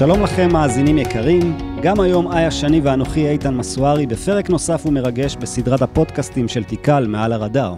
שלום 0.00 0.22
לכם, 0.22 0.52
מאזינים 0.52 0.98
יקרים. 0.98 1.58
גם 1.82 2.00
היום 2.00 2.32
איה 2.32 2.50
שני 2.50 2.80
ואנוכי 2.80 3.28
איתן 3.28 3.54
מסוארי 3.54 4.06
בפרק 4.06 4.50
נוסף 4.50 4.82
ומרגש 4.86 5.36
בסדרת 5.36 5.82
הפודקאסטים 5.82 6.48
של 6.48 6.64
תיקל 6.64 7.06
מעל 7.06 7.32
הרדאר. 7.32 7.74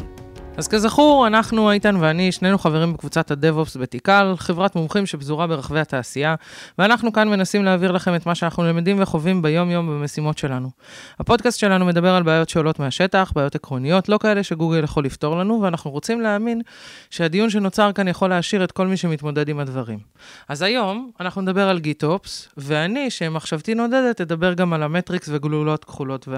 אז 0.56 0.68
כזכור, 0.68 1.26
אנחנו, 1.26 1.70
איתן 1.70 1.96
ואני, 1.96 2.32
שנינו 2.32 2.58
חברים 2.58 2.92
בקבוצת 2.92 3.30
הדב-אופס 3.30 3.76
בתיקל, 3.76 4.34
חברת 4.36 4.76
מומחים 4.76 5.06
שפזורה 5.06 5.46
ברחבי 5.46 5.80
התעשייה, 5.80 6.34
ואנחנו 6.78 7.12
כאן 7.12 7.28
מנסים 7.28 7.64
להעביר 7.64 7.92
לכם 7.92 8.14
את 8.14 8.26
מה 8.26 8.34
שאנחנו 8.34 8.64
למדים 8.64 9.02
וחווים 9.02 9.42
ביום-יום 9.42 9.86
במשימות 9.86 10.38
שלנו. 10.38 10.70
הפודקאסט 11.18 11.58
שלנו 11.58 11.84
מדבר 11.84 12.14
על 12.14 12.22
בעיות 12.22 12.48
שעולות 12.48 12.78
מהשטח, 12.78 13.32
בעיות 13.36 13.54
עקרוניות, 13.54 14.08
לא 14.08 14.18
כאלה 14.18 14.42
שגוגל 14.42 14.84
יכול 14.84 15.04
לפתור 15.04 15.36
לנו, 15.36 15.62
ואנחנו 15.62 15.90
רוצים 15.90 16.20
להאמין 16.20 16.62
שהדיון 17.10 17.50
שנוצר 17.50 17.92
כאן 17.92 18.08
יכול 18.08 18.30
להעשיר 18.30 18.64
את 18.64 18.72
כל 18.72 18.86
מי 18.86 18.96
שמתמודד 18.96 19.48
עם 19.48 19.58
הדברים. 19.58 19.98
אז 20.48 20.62
היום 20.62 21.10
אנחנו 21.20 21.42
נדבר 21.42 21.68
על 21.68 21.78
גיט-אופס, 21.78 22.48
ואני, 22.56 23.10
שמחשבתי 23.10 23.74
נודדת, 23.74 24.20
אדבר 24.20 24.54
גם 24.54 24.72
על 24.72 24.82
המטריקס 24.82 25.28
וגלולות 25.32 25.84
כחולות 25.84 26.28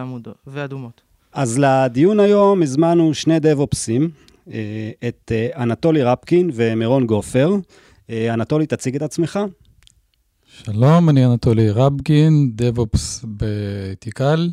ואדומות. 0.46 1.13
אז 1.34 1.58
לדיון 1.58 2.20
היום 2.20 2.62
הזמנו 2.62 3.14
שני 3.14 3.40
דב-אופסים, 3.40 4.10
אה, 4.52 4.90
את 5.08 5.32
אה, 5.34 5.62
אנטולי 5.62 6.02
רפקין 6.02 6.50
ומירון 6.54 7.06
גופר. 7.06 7.50
אה, 8.10 8.34
אנטולי, 8.34 8.66
תציג 8.66 8.96
את 8.96 9.02
עצמך. 9.02 9.38
שלום, 10.46 11.08
אני 11.08 11.26
אנטולי 11.26 11.70
רפקין, 11.70 12.50
דב-אופס 12.54 13.24
בתיקל. 13.36 14.50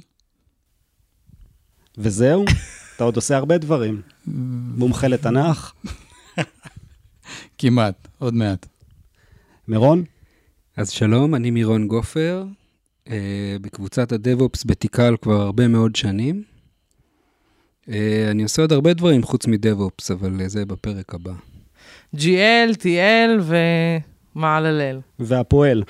וזהו, 1.97 2.45
אתה 2.95 3.03
עוד 3.03 3.15
עושה 3.15 3.37
הרבה 3.37 3.57
דברים. 3.57 4.01
מומחה 4.77 5.07
לתנ"ך. 5.07 5.73
כמעט, 7.57 8.07
עוד 8.19 8.33
מעט. 8.33 8.65
מירון? 9.67 10.03
אז 10.77 10.89
שלום, 10.89 11.35
אני 11.35 11.51
מירון 11.51 11.87
גופר, 11.87 12.45
בקבוצת 13.61 14.11
הדב-אופס 14.11 14.63
בתיקל 14.65 15.15
כבר 15.21 15.41
הרבה 15.41 15.67
מאוד 15.67 15.95
שנים. 15.95 16.50
אה, 17.89 18.27
אני 18.31 18.43
עושה 18.43 18.61
עוד 18.61 18.71
הרבה 18.71 18.93
דברים 18.93 19.23
חוץ 19.23 19.47
מדב-אופס, 19.47 20.11
אבל 20.11 20.47
זה 20.47 20.65
בפרק 20.65 21.13
הבא. 21.13 21.31
GL, 22.15 22.75
TL 22.81 23.53
ומעללל. 24.35 24.99
והפועל. 25.19 25.83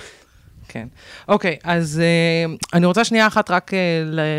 כן. 0.72 0.88
אוקיי, 1.28 1.58
אז 1.64 2.02
uh, 2.02 2.58
אני 2.74 2.86
רוצה 2.86 3.04
שנייה 3.04 3.28
אחת 3.28 3.52
רק 3.52 3.72
uh, 3.74 3.76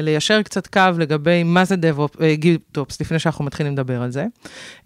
ליישר 0.02 0.42
קצת 0.42 0.66
קו 0.66 0.80
לגבי 0.98 1.42
מה 1.42 1.64
זה 1.64 1.74
גיטופס, 2.34 2.94
uh, 2.94 2.98
לפני 3.00 3.18
שאנחנו 3.18 3.44
מתחילים 3.44 3.72
לדבר 3.72 4.02
על 4.02 4.10
זה. 4.10 4.26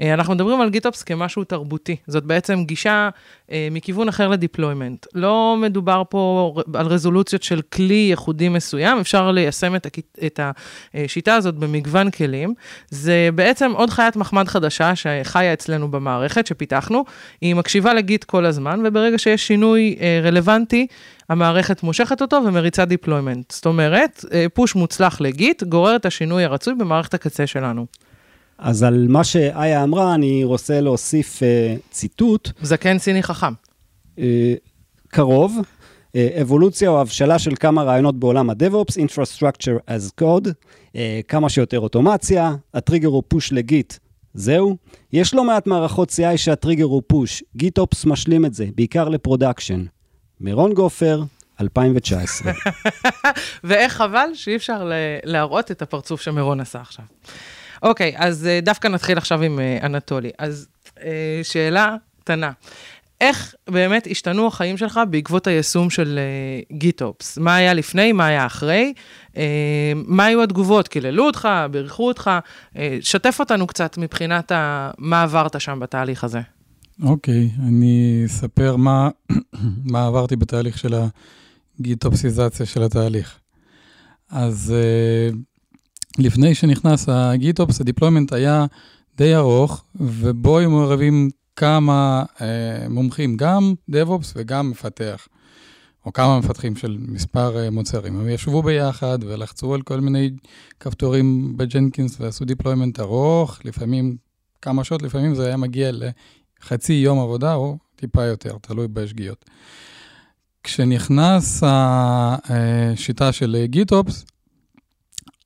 Uh, 0.03 0.05
אנחנו 0.15 0.35
מדברים 0.35 0.61
על 0.61 0.71
גיטופס 0.71 1.03
כמשהו 1.03 1.45
תרבותי. 1.45 1.97
זאת 2.07 2.25
בעצם 2.25 2.65
גישה 2.65 3.09
uh, 3.47 3.51
מכיוון 3.71 4.09
אחר 4.09 4.29
לדיפלוימנט. 4.29 5.07
לא 5.15 5.57
מדובר 5.61 6.03
פה 6.09 6.55
על 6.75 6.87
רזולוציות 6.87 7.43
של 7.43 7.61
כלי 7.63 7.95
ייחודי 7.95 8.49
מסוים, 8.49 8.99
אפשר 8.99 9.31
ליישם 9.31 9.77
את, 9.77 9.87
את 10.27 10.41
השיטה 10.95 11.35
הזאת 11.35 11.55
במגוון 11.55 12.11
כלים. 12.11 12.55
זה 12.91 13.29
בעצם 13.35 13.73
עוד 13.73 13.91
חיית 13.91 14.17
מחמד 14.17 14.49
חדשה 14.49 14.97
שחיה 14.97 15.53
אצלנו 15.53 15.91
במערכת, 15.91 16.47
שפיתחנו. 16.47 17.05
היא 17.41 17.55
מקשיבה 17.55 17.95
לגיט 17.95 18.25
כל 18.25 18.45
הזמן, 18.45 18.83
וברגע 18.87 19.19
שיש 19.19 19.47
שינוי 19.47 19.97
uh, 19.99 20.27
רלוונטי, 20.27 20.87
המערכת 21.29 21.83
מושכת 21.83 22.23
אותו 22.23 22.37
ומריצה 22.47 22.85
deployment. 22.85 23.51
זאת 23.51 23.67
אומרת, 23.67 24.25
push 24.55 24.75
מוצלח 24.75 25.21
ל 25.21 25.31
Git 25.31 25.63
גורר 25.63 25.97
את 25.97 26.07
השינוי 26.07 26.45
הרצוי 26.45 26.75
במערכת 26.75 27.15
הקצה 27.15 27.47
שלנו. 27.47 27.87
אז 28.59 28.83
על 28.83 29.07
מה 29.09 29.25
שאיה 29.25 29.83
אמרה, 29.83 30.15
אני 30.15 30.45
רוצה 30.45 30.81
להוסיף 30.81 31.39
אה, 31.39 31.43
ציטוט. 31.91 32.51
זקן 32.63 32.99
סיני 32.99 33.23
חכם. 33.23 33.53
אה, 34.17 34.21
קרוב, 35.09 35.59
אה, 35.59 36.17
אבולוציה 36.43 36.91
או 36.91 37.01
הבשלה 37.01 37.39
של 37.39 37.55
כמה 37.57 37.83
רעיונות 37.83 38.19
בעולם 38.19 38.51
ה-DevOps, 38.51 38.93
Infrastructure 38.93 39.91
as 39.91 40.23
Code, 40.23 40.47
אה, 40.47 40.97
כמה 41.29 41.49
שיותר 41.49 41.81
אוטומציה, 41.81 42.55
הטריגר 42.75 43.09
הוא 43.09 43.23
push 43.29 43.53
ל 43.53 43.61
Git, 43.61 43.95
זהו. 44.35 44.77
יש 45.13 45.35
לא 45.35 45.45
מעט 45.45 45.67
מערכות 45.67 46.11
CI 46.11 46.37
שהטריגר 46.37 46.85
הוא 46.85 47.03
push, 47.07 47.43
GitOps 47.57 48.05
משלים 48.05 48.45
את 48.45 48.55
זה, 48.55 48.67
בעיקר 48.75 49.09
ל 49.09 49.15
production. 49.15 49.85
מירון 50.41 50.73
גופר, 50.75 51.23
2019. 51.61 52.53
ואיך 53.65 53.93
חבל 53.93 54.29
שאי 54.35 54.57
אפשר 54.57 54.91
להראות 55.25 55.71
את 55.71 55.83
הפרצוף 55.83 56.21
שמירון 56.21 56.61
עשה 56.61 56.81
עכשיו. 56.81 57.05
אוקיי, 57.83 58.13
אז 58.17 58.47
אה, 58.47 58.61
דווקא 58.63 58.89
נתחיל 58.89 59.19
עכשיו 59.19 59.43
עם 59.43 59.61
אה, 59.61 59.79
אנטולי. 59.83 60.31
אז 60.39 60.69
אה, 61.03 61.41
שאלה 61.43 61.97
קטנה. 62.21 62.51
איך 63.21 63.55
באמת 63.71 64.07
השתנו 64.11 64.47
החיים 64.47 64.77
שלך 64.77 65.01
בעקבות 65.11 65.47
היישום 65.47 65.91
של 65.91 66.19
גיטופס? 66.73 67.39
מה 67.39 67.57
היה 67.57 67.75
לפני, 67.75 68.13
מה 68.13 68.27
היה 68.27 68.47
אחרי? 68.47 68.93
מה 69.95 70.25
היו 70.25 70.43
התגובות? 70.43 70.89
קיללו 70.89 71.27
אותך, 71.27 71.49
בירכו 71.71 72.09
אותך? 72.09 72.31
שתף 73.01 73.37
אותנו 73.41 73.67
קצת 73.67 73.99
מבחינת 73.99 74.53
מה 74.99 75.23
עברת 75.23 75.61
שם 75.61 75.81
בתהליך 75.81 76.25
הזה. 76.25 76.41
אוקיי, 77.03 77.51
okay, 77.55 77.61
אני 77.61 78.23
אספר 78.27 78.77
מה, 78.77 79.11
מה 79.93 80.07
עברתי 80.07 80.37
בתהליך 80.37 80.79
של 80.79 80.95
הגיטופסיזציה 81.81 82.67
של 82.67 82.83
התהליך. 82.83 83.39
אז 84.31 84.75
אה, 84.75 85.37
לפני 86.19 86.55
שנכנס 86.55 87.09
ה 87.09 87.18
GitOps, 87.18 87.81
ה 87.81 87.85
deployment 87.85 88.33
היה 88.33 88.67
די 89.17 89.37
ארוך, 89.37 89.85
ובו 89.95 90.59
היו 90.59 90.71
מעורבים 90.71 91.31
כמה 91.57 92.25
אה, 92.37 92.43
מומחים, 92.89 93.37
גם 93.37 93.75
DevOps 93.91 94.33
וגם 94.35 94.71
מפתח, 94.71 95.29
או 96.07 96.13
כמה 96.13 96.39
מפתחים 96.39 96.77
של 96.77 96.97
מספר 97.01 97.57
אה, 97.57 97.71
מוצרים. 97.71 98.21
הם 98.21 98.29
ישבו 98.29 98.63
ביחד 98.63 99.19
ולחצו 99.21 99.75
על 99.75 99.83
כל 99.83 100.01
מיני 100.01 100.31
כפתורים 100.81 101.57
ב 101.57 101.65
Jenkins 101.65 102.21
ועשו 102.21 102.45
deployment 102.45 103.01
ארוך, 103.01 103.59
לפעמים 103.65 104.17
כמה 104.63 104.85
שעות, 104.85 105.03
לפעמים 105.03 105.35
זה 105.35 105.47
היה 105.47 105.57
מגיע 105.57 105.93
ל... 105.93 106.03
חצי 106.63 106.93
יום 106.93 107.21
עבודה 107.21 107.55
או 107.55 107.79
טיפה 107.97 108.25
יותר, 108.25 108.59
תלוי 108.61 108.89
בשגיאות. 108.89 109.45
כשנכנס 110.63 111.63
השיטה 111.65 113.33
של 113.33 113.65
GitOps, 113.65 114.25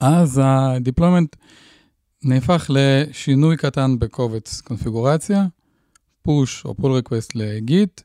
אז 0.00 0.40
ה 0.44 0.53
deployment 0.53 1.36
נהפך 2.22 2.70
לשינוי 2.74 3.56
קטן 3.56 3.98
בקובץ 3.98 4.60
קונפיגורציה, 4.60 5.46
push 6.22 6.64
או 6.64 6.74
pull 6.74 6.92
request 6.92 7.34
ל 7.34 7.48
Git, 7.48 8.00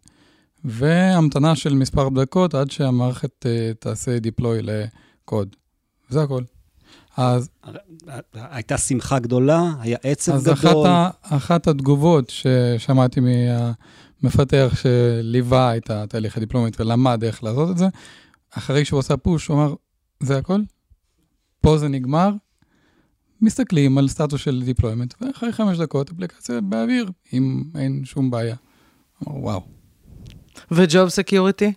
והמתנה 0.63 1.55
של 1.55 1.73
מספר 1.73 2.09
דקות 2.09 2.55
עד 2.55 2.71
שהמערכת 2.71 3.45
תעשה 3.79 4.19
deploy 4.19 4.59
לקוד. 4.61 5.55
זה 6.09 6.23
הכל. 6.23 6.43
אז... 7.17 7.49
הייתה 8.33 8.77
שמחה 8.77 9.19
גדולה, 9.19 9.73
היה 9.79 9.97
עצב 10.03 10.33
אז 10.33 10.43
גדול. 10.43 10.53
אז 10.53 10.65
אחת, 10.65 11.15
אחת 11.21 11.67
התגובות 11.67 12.29
ששמעתי 12.29 13.19
מהמפתח 13.19 14.73
שליווה 14.81 15.77
את 15.77 15.89
התהליך 15.89 16.37
ה 16.37 16.41
deployment 16.41 16.79
ולמד 16.79 17.23
איך 17.23 17.43
לעשות 17.43 17.71
את 17.71 17.77
זה, 17.77 17.87
אחרי 18.51 18.85
שהוא 18.85 18.99
עשה 18.99 19.17
push, 19.17 19.47
הוא 19.47 19.57
אמר, 19.57 19.73
זה 20.19 20.37
הכל? 20.37 20.61
פה 21.61 21.77
זה 21.77 21.87
נגמר? 21.87 22.29
מסתכלים 23.41 23.97
על 23.97 24.07
סטטוס 24.07 24.41
של 24.41 24.61
deployment, 24.65 25.13
ואחרי 25.21 25.51
חמש 25.51 25.77
דקות 25.77 26.11
אפליקציה 26.11 26.61
באוויר, 26.61 27.11
אם 27.33 27.63
אין 27.75 28.05
שום 28.05 28.31
בעיה. 28.31 28.55
אמר, 29.27 29.37
וואו. 29.37 29.61
ו 30.71 30.81
job 30.81 31.09
security? 31.09 31.73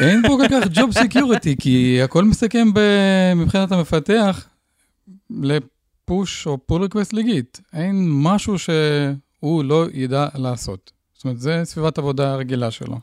אין 0.00 0.22
פה 0.22 0.28
כל 0.28 0.48
כך 0.50 0.68
job 0.72 0.92
security, 0.92 1.56
כי 1.60 2.02
הכל 2.02 2.24
מסתכם 2.24 2.68
מבחינת 3.36 3.72
המפתח 3.72 4.46
ל 5.30 5.53
push 5.53 6.46
או 6.46 6.58
pull 6.66 6.82
request 6.82 7.12
ל 7.12 7.21
Git. 7.21 7.58
אין 7.72 8.06
משהו 8.08 8.54
שהוא 8.58 9.64
לא 9.64 9.86
ידע 9.92 10.26
לעשות. 10.34 10.92
זאת 11.14 11.24
אומרת, 11.24 11.40
זה 11.40 11.60
סביבת 11.64 11.98
עבודה 11.98 12.32
הרגילה 12.32 12.70
שלו. 12.70 12.96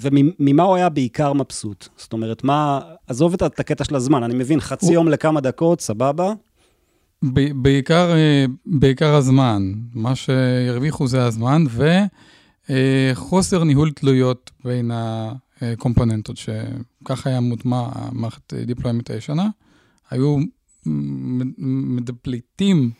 וממה 0.00 0.62
הוא 0.62 0.76
היה 0.76 0.88
בעיקר 0.88 1.32
מבסוט? 1.32 1.88
זאת 1.96 2.12
אומרת, 2.12 2.44
מה... 2.44 2.80
עזוב 3.06 3.34
את 3.34 3.60
הקטע 3.60 3.84
של 3.84 3.94
הזמן, 3.94 4.22
אני 4.22 4.34
מבין, 4.34 4.60
חצי 4.60 4.86
הוא... 4.86 4.94
יום 4.94 5.08
לכמה 5.08 5.40
דקות, 5.40 5.80
סבבה? 5.80 6.32
בעיקר, 7.62 8.12
אה, 8.14 8.44
בעיקר 8.66 9.14
הזמן. 9.14 9.72
מה 9.94 10.14
שהרוויחו 10.14 11.06
זה 11.06 11.24
הזמן, 11.24 11.64
וחוסר 12.70 13.58
אה, 13.58 13.64
ניהול 13.64 13.90
תלויות 13.90 14.50
בין 14.64 14.90
ה... 14.90 15.32
קומפוננטות, 15.78 16.36
שככה 16.36 17.30
היה 17.30 17.40
מוטמע 17.40 17.88
המערכת 17.92 18.54
deployment 18.54 19.10
הישנה, 19.10 19.48
היו 20.10 20.38
מדפליטים, 21.96 22.90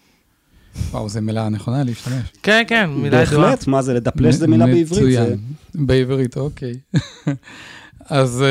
וואו, 0.91 1.09
זו 1.09 1.23
מילה 1.23 1.49
נכונה 1.49 1.85
להשתמש. 1.85 2.33
כן, 2.43 2.63
כן, 2.69 2.91
מילה 2.91 3.23
ידועה. 3.23 3.51
בהחלט, 3.51 3.67
מה 3.67 3.83
זה, 3.83 3.95
לדפלש 3.95 4.35
זה 4.35 4.47
מילה 4.47 4.67
בעברית. 4.67 5.03
מצוין, 5.03 5.39
בעברית, 5.75 6.37
אוקיי. 6.37 6.75
אז 8.21 8.45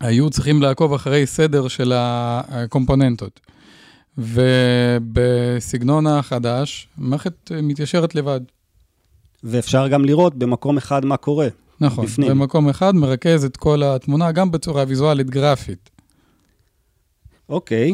היו 0.00 0.30
צריכים 0.30 0.62
לעקוב 0.62 0.92
אחרי 0.92 1.26
סדר 1.26 1.68
של 1.68 1.92
הקומפוננטות. 1.96 3.40
ובסגנון 4.18 6.06
החדש, 6.06 6.88
המערכת 6.98 7.52
מתיישרת 7.62 8.14
לבד. 8.14 8.40
ואפשר 9.44 9.88
גם 9.88 10.04
לראות 10.04 10.34
במקום 10.34 10.76
אחד 10.76 11.04
מה 11.04 11.16
קורה. 11.16 11.48
נכון, 11.80 12.06
בפנים. 12.06 12.30
במקום 12.30 12.68
אחד 12.68 12.94
מרכז 12.94 13.44
את 13.44 13.56
כל 13.56 13.82
התמונה, 13.82 14.32
גם 14.32 14.50
בצורה 14.50 14.84
ויזואלית 14.88 15.30
גרפית. 15.30 15.90
אוקיי. 17.48 17.92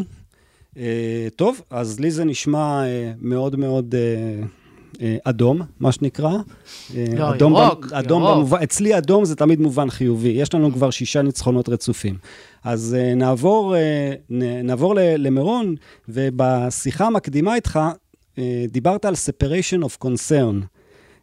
אה, 0.78 1.28
טוב, 1.36 1.60
אז 1.70 2.00
לי 2.00 2.10
זה 2.10 2.24
נשמע 2.24 2.84
אה, 2.86 3.12
מאוד 3.20 3.56
מאוד 3.56 3.94
אה, 3.94 4.42
אה, 5.00 5.16
אדום, 5.24 5.60
מה 5.80 5.92
שנקרא. 5.92 6.32
אה, 6.96 7.04
לא, 7.18 7.34
אדום 7.34 7.52
ירוק, 7.52 7.86
במ- 7.86 7.94
אדום 7.94 8.22
ירוק. 8.22 8.34
במובן, 8.36 8.58
אצלי 8.62 8.98
אדום 8.98 9.24
זה 9.24 9.36
תמיד 9.36 9.60
מובן 9.60 9.90
חיובי. 9.90 10.28
יש 10.28 10.54
לנו 10.54 10.72
כבר 10.72 10.90
שישה 10.90 11.22
ניצחונות 11.22 11.68
רצופים. 11.68 12.18
אז 12.64 12.96
אה, 12.98 13.14
נעבור, 13.14 13.76
אה, 13.76 14.12
נ- 14.30 14.66
נעבור 14.66 14.94
ל- 14.94 14.98
למירון, 15.26 15.74
ובשיחה 16.08 17.06
המקדימה 17.06 17.54
איתך, 17.54 17.80
אה, 18.38 18.64
דיברת 18.70 19.04
על 19.04 19.14
separation 19.14 19.82
of 19.84 20.06
concern. 20.06 20.75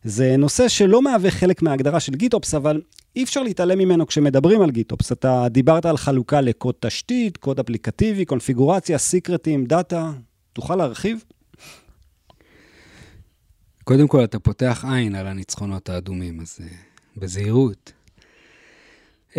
זה 0.04 0.38
נושא 0.38 0.68
שלא 0.68 1.02
מהווה 1.02 1.32
חלק 1.32 1.62
מההגדרה 1.62 2.00
של 2.00 2.16
GitOps, 2.16 2.54
אבל 2.54 2.82
אי 3.16 3.24
אפשר 3.24 3.44
להתעלם 3.44 3.78
ממנו 3.78 4.08
כשמדברים 4.08 4.62
על 4.62 4.72
GitOps. 4.72 5.12
אתה 5.12 5.48
דיברת 5.50 5.86
על 5.86 5.98
חלוקה 5.98 6.42
לקוד 6.42 6.76
תשתית, 6.80 7.38
קוד 7.38 7.60
אפליקטיבי, 7.60 8.26
קונפיגורציה, 8.26 8.98
סיקרטים, 8.98 9.66
דאטה. 9.66 10.12
תוכל 10.54 10.76
להרחיב? 10.76 11.24
קודם 13.84 14.08
כל, 14.08 14.24
אתה 14.24 14.40
פותח 14.40 14.86
עין 14.92 15.16
על 15.16 15.28
הניצחונות 15.28 15.90
האדומים, 15.90 16.40
אז 16.40 16.60
אה, 16.62 17.20
בזהירות. 17.20 17.92
אה, 19.34 19.38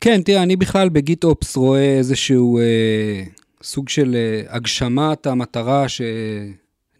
כן, 0.00 0.22
תראה, 0.22 0.42
אני 0.42 0.56
בכלל 0.56 0.88
ב 0.88 0.98
GitOps 0.98 1.56
רואה 1.56 1.98
איזשהו 1.98 2.58
אה, 2.58 3.42
סוג 3.62 3.88
של 3.88 4.16
הגשמת 4.48 5.26
המטרה 5.26 5.88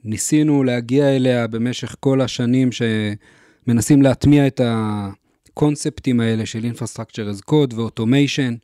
שניסינו 0.02 0.64
להגיע 0.64 1.16
אליה 1.16 1.46
במשך 1.46 1.96
כל 2.00 2.20
השנים 2.20 2.70
שמנסים 2.72 4.02
להטמיע 4.02 4.46
את 4.46 4.60
הקונספטים 4.64 6.20
האלה 6.20 6.46
של 6.46 6.64
Infrastructure 6.74 7.36
as 7.36 7.50
Code 7.50 7.74
ו-Automation, 7.74 8.54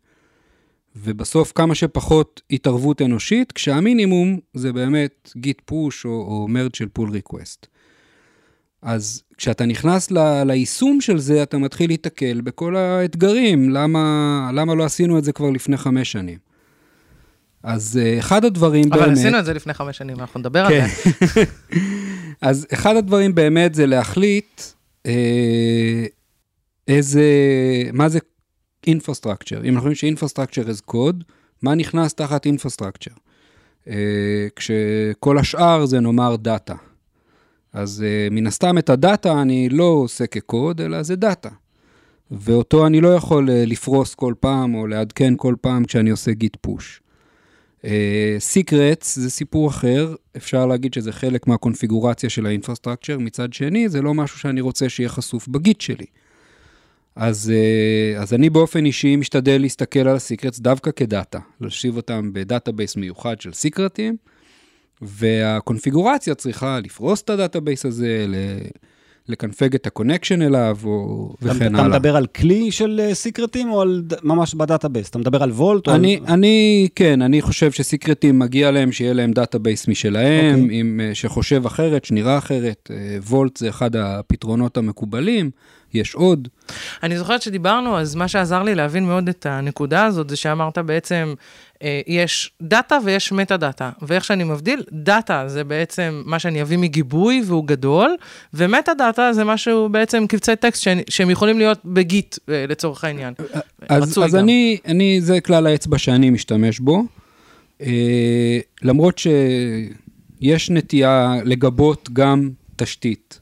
ובסוף 0.97 1.53
כמה 1.55 1.75
שפחות 1.75 2.43
התערבות 2.51 3.03
אנושית, 3.03 3.53
כשהמינימום 3.53 4.39
זה 4.55 4.73
באמת 4.73 5.33
Git 5.37 5.61
push 5.65 6.05
או, 6.05 6.11
או 6.11 6.49
merge 6.49 6.75
של 6.75 6.89
pull 6.89 7.11
request. 7.11 7.67
אז 8.83 9.23
כשאתה 9.37 9.67
נכנס 9.67 10.11
ל, 10.11 10.45
ליישום 10.45 11.01
של 11.01 11.19
זה, 11.19 11.43
אתה 11.43 11.59
מתחיל 11.59 11.91
להתקל 11.91 12.41
בכל 12.41 12.77
האתגרים, 12.77 13.71
למה, 13.71 14.51
למה 14.55 14.75
לא 14.75 14.85
עשינו 14.85 15.19
את 15.19 15.25
זה 15.25 15.33
כבר 15.33 15.51
לפני 15.51 15.77
חמש 15.77 16.13
שנים. 16.13 16.48
אז 17.63 18.01
אה, 18.03 18.19
אחד 18.19 18.45
הדברים 18.45 18.93
אבל 18.93 19.01
באמת... 19.01 19.19
עשינו 19.19 19.39
את 19.39 19.45
זה 19.45 19.55
לפני 19.55 19.75
חמש 19.75 19.99
שנים, 19.99 20.21
אנחנו 20.21 20.41
נדבר 20.41 20.67
על 20.67 20.73
כן. 20.73 20.87
זה. 21.27 21.45
אז 22.49 22.67
אחד 22.73 22.97
הדברים 22.97 23.35
באמת 23.35 23.75
זה 23.75 23.87
להחליט 23.87 24.63
אה, 25.07 26.07
איזה, 26.89 27.23
מה 27.93 28.09
זה 28.09 28.19
infrastructure. 28.91 29.65
אם 29.65 29.75
אנחנו 29.75 29.91
אומרים 29.91 29.95
ש-infrastructure 29.95 30.69
is 30.69 30.93
code, 30.93 31.23
מה 31.63 31.75
נכנס 31.75 32.15
תחת 32.15 32.47
infrastructure? 32.47 33.19
אה, 33.89 34.47
כשכל 34.57 35.39
השאר 35.39 35.87
זה 35.87 36.01
נאמר 36.01 36.37
דאטה. 36.37 36.75
אז 37.73 38.05
אה, 38.07 38.29
מן 38.31 38.47
הסתם 38.47 38.79
את 38.79 38.91
הדאטה 38.91 39.43
אני 39.43 39.69
לא 39.69 39.85
עושה 39.85 40.27
כקוד, 40.27 40.81
אלא 40.81 41.03
זה 41.03 41.17
דאטה. 41.17 41.49
ואותו 42.31 42.87
אני 42.87 43.01
לא 43.01 43.15
יכול 43.15 43.51
אה, 43.51 43.65
לפרוס 43.67 44.15
כל 44.15 44.35
פעם 44.41 44.75
או 44.75 44.87
לעדכן 44.87 45.35
כל 45.37 45.55
פעם 45.61 45.85
כשאני 45.85 46.11
עושה 46.11 46.33
git 46.33 46.57
push. 46.61 47.01
secrets 48.39 49.19
זה 49.19 49.31
סיפור 49.31 49.69
אחר, 49.69 50.15
אפשר 50.37 50.67
להגיד 50.67 50.95
שזה 50.95 51.13
חלק 51.13 51.47
מהקונפיגורציה 51.47 52.31
של 52.31 52.47
ה 52.47 52.51
infrastructure, 52.51 53.19
מצד 53.19 53.53
שני 53.53 53.89
זה 53.89 54.03
לא 54.03 54.15
משהו 54.15 54.39
שאני 54.39 54.61
רוצה 54.61 54.89
שיהיה 54.89 55.09
חשוף 55.09 55.49
בגיט 55.49 55.81
שלי. 55.81 56.07
אז, 57.17 57.53
אה, 57.55 58.21
אז 58.21 58.35
אני 58.35 58.51
באופן 58.51 58.85
אישי 58.85 59.17
משתדל 59.17 59.61
להסתכל 59.61 60.09
על 60.09 60.17
ה 60.17 60.22
secrets 60.22 60.61
דווקא 60.61 60.91
כדאטה, 60.91 61.39
להושיב 61.61 61.97
אותם 61.97 62.31
ב 62.33 62.40
database 62.40 62.97
מיוחד 62.97 63.41
של 63.41 63.53
סיקרטים, 63.53 64.17
והקונפיגורציה 65.03 66.35
צריכה 66.35 66.81
לפרוס 66.81 67.23
את 67.23 67.31
ה 67.31 67.37
database 67.37 67.87
הזה, 67.87 68.25
ל- 68.29 68.69
לקנפג 69.29 69.75
את 69.75 69.87
ה 69.87 69.92
connection 69.92 70.43
אליו, 70.43 70.79
או, 70.85 71.35
אתה, 71.39 71.47
וכן 71.47 71.75
אתה 71.75 71.85
הלאה. 71.85 71.99
מדבר 71.99 72.17
על 72.17 72.27
כלי 72.27 72.71
של 72.71 73.01
אה, 73.05 73.15
סיקרטים 73.15 73.71
או 73.71 73.81
על 73.81 74.03
ממש 74.23 74.55
ב 74.55 74.60
database? 74.60 75.11
אתה 75.11 75.19
מדבר 75.19 75.43
על 75.43 75.51
וולט? 75.51 75.89
או 75.89 75.95
אני, 75.95 76.21
על... 76.27 76.33
אני, 76.33 76.89
כן, 76.95 77.23
אני 77.23 77.43
חושב 77.43 77.73
שסיקרטים 77.73 78.39
מגיע 78.39 78.71
להם 78.71 78.93
שיהיה 78.93 79.13
להם 79.13 79.33
database 79.33 79.89
משלהם, 79.89 80.55
אוקיי. 80.55 80.69
okay. 80.69 80.81
עם, 80.81 81.01
אה, 81.05 81.15
שחושב 81.15 81.67
אחרת, 81.67 82.05
שנראה 82.05 82.39
אחרת. 82.39 82.91
אה, 82.95 83.19
וולט 83.27 83.57
זה 83.57 83.69
אחד 83.69 83.97
הפתרונות 83.97 84.77
המקובלים, 84.77 85.51
יש 85.95 86.15
עוד. 86.15 86.49
אני 87.03 87.19
זוכרת 87.19 87.43
שדיברנו, 87.43 87.99
אז 87.99 88.15
מה 88.15 88.29
שעזר 88.29 88.63
לי 88.63 88.75
להבין 88.75 89.05
מאוד 89.05 89.29
את 89.29 89.47
הנקודה 89.47 90.05
הזאת, 90.05 90.31
זה 90.31 90.37
שאמרת 90.37 90.79
בעצם, 90.79 91.35
אה, 91.35 91.35
יש 92.07 92.53
דאטה 92.63 92.99
ויש 93.05 93.33
metadata. 93.33 93.91
ואיך 94.03 94.25
שאני 94.25 94.45
מבדיל, 94.45 94.83
דאטה 94.93 95.45
זה 95.49 95.65
בעצם 95.65 96.23
מה 96.27 96.39
שאני 96.39 96.63
אביא 96.63 96.79
מגיבוי 96.79 97.43
והוא 97.47 97.65
גדול, 97.67 98.17
ו 98.55 98.95
metadata 98.95 99.33
זה 99.33 99.45
משהו 99.45 99.89
בעצם 99.89 100.27
קבצי 100.27 100.57
טקסט 100.57 100.83
שאני, 100.83 101.03
שהם 101.09 101.31
יכולים 101.31 101.59
להיות 101.59 101.79
בגיט 101.85 102.37
אה, 102.49 102.65
לצורך 102.69 103.05
העניין. 103.05 103.35
אז, 103.89 104.03
רצוי 104.03 104.25
אז 104.25 104.33
גם. 104.33 104.39
אני, 104.39 104.79
אני, 104.87 105.21
זה 105.21 105.41
כלל 105.41 105.67
האצבע 105.67 105.99
שאני 105.99 106.31
משתמש 106.31 106.81
בו. 106.81 107.05
אה, 107.81 108.59
למרות 108.83 109.19
שיש 109.19 110.71
נטייה 110.71 111.35
לגבות 111.45 112.09
גם 112.13 112.51
תשתית. 112.77 113.41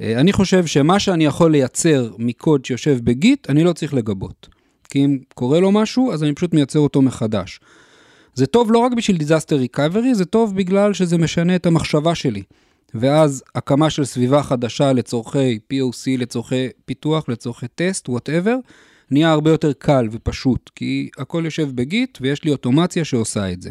אה, 0.00 0.20
אני 0.20 0.32
חושב 0.32 0.66
שמה 0.66 1.00
שאני 1.00 1.24
יכול 1.24 1.52
לייצר 1.52 2.10
מקוד 2.18 2.64
שיושב 2.64 2.98
בגיט, 3.04 3.50
אני 3.50 3.64
לא 3.64 3.72
צריך 3.72 3.94
לגבות. 3.94 4.53
כי 4.86 5.04
אם 5.04 5.18
קורה 5.34 5.60
לו 5.60 5.72
משהו, 5.72 6.12
אז 6.12 6.22
אני 6.22 6.34
פשוט 6.34 6.54
מייצר 6.54 6.78
אותו 6.78 7.02
מחדש. 7.02 7.60
זה 8.34 8.46
טוב 8.46 8.72
לא 8.72 8.78
רק 8.78 8.92
בשביל 8.92 9.16
disaster 9.16 9.76
recovery, 9.76 10.14
זה 10.14 10.24
טוב 10.24 10.56
בגלל 10.56 10.92
שזה 10.92 11.18
משנה 11.18 11.56
את 11.56 11.66
המחשבה 11.66 12.14
שלי. 12.14 12.42
ואז 12.94 13.42
הקמה 13.54 13.90
של 13.90 14.04
סביבה 14.04 14.42
חדשה 14.42 14.92
לצורכי 14.92 15.58
POC, 15.72 16.18
לצורכי 16.18 16.68
פיתוח, 16.84 17.28
לצורכי 17.28 17.66
טסט, 17.74 18.08
whatever, 18.08 18.56
נהיה 19.10 19.30
הרבה 19.30 19.50
יותר 19.50 19.72
קל 19.72 20.08
ופשוט, 20.12 20.70
כי 20.74 21.08
הכל 21.18 21.42
יושב 21.44 21.68
בגיט 21.74 22.18
ויש 22.20 22.44
לי 22.44 22.50
אוטומציה 22.50 23.04
שעושה 23.04 23.52
את 23.52 23.62
זה. 23.62 23.70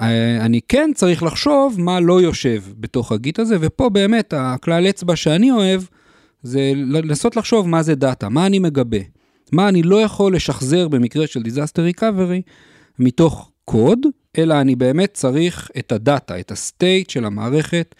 אה, 0.00 0.44
אני 0.44 0.60
כן 0.68 0.90
צריך 0.94 1.22
לחשוב 1.22 1.80
מה 1.80 2.00
לא 2.00 2.20
יושב 2.20 2.62
בתוך 2.80 3.12
הגיט 3.12 3.38
הזה, 3.38 3.56
ופה 3.60 3.88
באמת 3.88 4.34
הכלל 4.36 4.86
אצבע 4.88 5.16
שאני 5.16 5.50
אוהב, 5.50 5.82
זה 6.42 6.72
לנסות 6.74 7.36
לחשוב 7.36 7.68
מה 7.68 7.82
זה 7.82 7.94
דאטה, 7.94 8.28
מה 8.28 8.46
אני 8.46 8.58
מגבה, 8.58 8.98
מה 9.52 9.68
אני 9.68 9.82
לא 9.82 10.02
יכול 10.02 10.34
לשחזר 10.34 10.88
במקרה 10.88 11.26
של 11.26 11.40
disaster 11.40 11.98
recovery 11.98 12.50
מתוך 12.98 13.50
קוד, 13.64 13.98
אלא 14.38 14.60
אני 14.60 14.76
באמת 14.76 15.14
צריך 15.14 15.70
את 15.78 15.92
הדאטה, 15.92 16.40
את 16.40 16.50
ה 16.50 16.60
state 16.60 17.10
של 17.10 17.24
המערכת. 17.24 17.94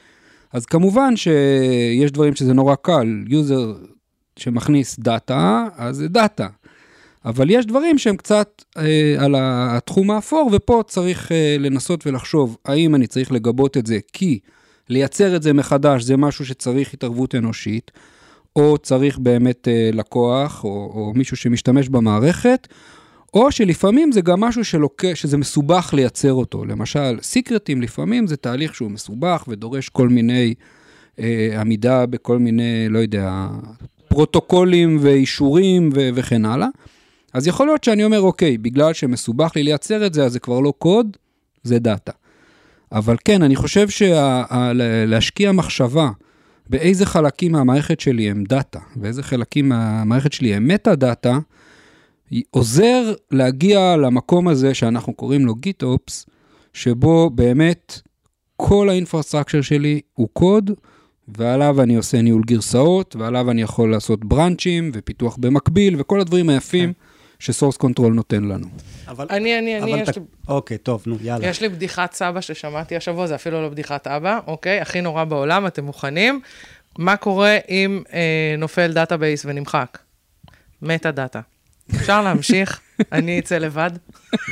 אז 0.53 0.67
כמובן 0.67 1.17
שיש 1.17 2.13
דברים 2.13 2.35
שזה 2.35 2.53
נורא 2.53 2.75
קל, 2.75 3.25
user 3.29 3.75
שמכניס 4.37 4.99
דאטה, 4.99 5.67
אז 5.77 5.97
זה 5.97 6.09
דאטה. 6.09 6.49
אבל 7.25 7.51
יש 7.51 7.67
דברים 7.67 7.99
שהם 7.99 8.17
קצת 8.17 8.63
אה, 8.77 9.15
על 9.19 9.35
התחום 9.39 10.11
האפור, 10.11 10.51
ופה 10.53 10.83
צריך 10.87 11.33
אה, 11.33 11.57
לנסות 11.59 12.07
ולחשוב, 12.07 12.57
האם 12.65 12.95
אני 12.95 13.07
צריך 13.07 13.33
לגבות 13.33 13.77
את 13.77 13.87
זה 13.87 13.99
כי 14.13 14.39
לייצר 14.89 15.37
את 15.37 15.43
זה 15.43 15.53
מחדש 15.53 16.03
זה 16.03 16.17
משהו 16.17 16.47
שצריך 16.47 16.95
התערבות 16.95 17.35
אנושית, 17.35 17.91
או 18.57 18.79
צריך 18.79 19.19
באמת 19.19 19.69
אה, 19.69 19.91
לקוח, 19.93 20.65
או, 20.65 20.93
או 20.95 21.13
מישהו 21.15 21.37
שמשתמש 21.37 21.89
במערכת, 21.89 22.69
או 23.35 23.53
שלפעמים 23.53 24.13
זה 24.13 24.21
גם 24.21 24.41
משהו 24.41 24.65
שלוקח, 24.65 25.15
שזה 25.15 25.37
מסובך 25.37 25.91
לייצר 25.97 26.33
אותו. 26.33 26.65
למשל, 26.65 27.19
סיקרטים 27.23 27.83
לפעמים 27.83 28.27
זה 28.27 28.37
תהליך 28.37 28.75
שהוא 28.75 28.91
מסובך 28.91 29.45
ודורש 29.49 29.89
כל 29.89 30.09
מיני 30.09 30.55
אה, 31.19 31.61
עמידה 31.61 32.07
בכל 32.07 32.39
מיני, 32.39 32.89
לא 32.89 32.99
יודע, 32.99 33.49
פרוטוקולים 34.09 34.99
ואישורים 35.01 35.91
ו- 35.95 36.09
וכן 36.15 36.45
הלאה. 36.45 36.69
אז 37.33 37.47
יכול 37.47 37.67
להיות 37.67 37.85
שאני 37.85 38.05
אומר, 38.05 38.21
אוקיי, 38.21 38.59
בגלל 38.59 38.93
שמסובך 38.93 39.53
לי 39.57 39.63
לייצר 39.63 40.07
את 40.07 40.15
זה, 40.15 40.25
אז 40.25 40.33
זה 40.33 40.39
כבר 40.39 40.61
לא 40.61 40.73
קוד, 40.79 41.17
זה 41.63 41.79
דאטה. 41.79 42.13
אבל 42.93 43.17
כן, 43.25 43.43
אני 43.43 43.57
חושב 43.57 43.89
שלהשקיע 43.89 45.53
מחשבה 45.53 46.11
באיזה 46.71 47.07
חלקים 47.07 47.53
מהמערכת 47.53 48.01
שלי 48.01 48.31
הם 48.31 48.45
דאטה, 48.45 48.79
ואיזה 48.97 49.23
חלקים 49.23 49.69
מהמערכת 49.69 50.33
שלי 50.33 50.55
הם 50.55 50.69
metadata, 50.69 51.39
עוזר 52.51 53.15
להגיע 53.31 53.97
למקום 53.97 54.49
הזה 54.49 54.75
שאנחנו 54.75 55.13
קוראים 55.13 55.47
לו 55.47 55.55
GitOps, 55.55 56.27
שבו 56.73 57.31
באמת 57.31 58.01
כל 58.57 58.89
ה 58.89 58.94
infrastructure 58.94 59.61
שלי 59.61 60.01
הוא 60.15 60.29
קוד, 60.33 60.71
ועליו 61.29 61.83
אני 61.83 61.97
עושה 61.97 62.23
ניהול 62.23 62.43
גרסאות, 62.47 63.17
ועליו 63.17 63.51
אני 63.51 63.63
יכול 63.63 63.91
לעשות 63.91 64.25
branchים 64.25 64.91
ופיתוח 64.95 65.37
במקביל, 65.37 65.97
וכל 65.99 66.21
הדברים 66.21 66.49
היפים 66.49 66.93
ש 67.41 67.50
source 67.50 67.77
control 67.77 68.13
נותן 68.13 68.45
לנו. 68.45 68.67
אבל, 69.09 69.27
אני, 69.31 69.59
אני, 69.59 69.79
אני, 69.79 69.91
יש. 69.91 70.09
לי... 70.09 70.23
אוקיי, 70.49 70.79
טוב, 70.79 71.03
נו, 71.07 71.17
יאללה. 71.23 71.47
יש 71.47 71.61
לי 71.61 71.69
בדיחת 71.69 72.13
סבא 72.13 72.41
ששמעתי 72.41 72.97
השבוע, 72.97 73.27
זה 73.27 73.35
אפילו 73.35 73.63
לא 73.63 73.69
בדיחת 73.69 74.07
אבא, 74.07 74.39
אוקיי? 74.47 74.81
הכי 74.81 75.01
נורא 75.01 75.25
בעולם, 75.25 75.67
אתם 75.67 75.85
מוכנים? 75.85 76.41
מה 76.99 77.17
קורה 77.17 77.59
אם 77.69 78.03
אה, 78.13 78.55
נופל 78.59 78.93
database 78.93 79.45
ונמחק? 79.45 79.99
metadata. 80.83 81.41
אפשר 81.95 82.23
להמשיך? 82.23 82.81
אני 83.13 83.39
אצא 83.39 83.59
לבד. 83.59 83.91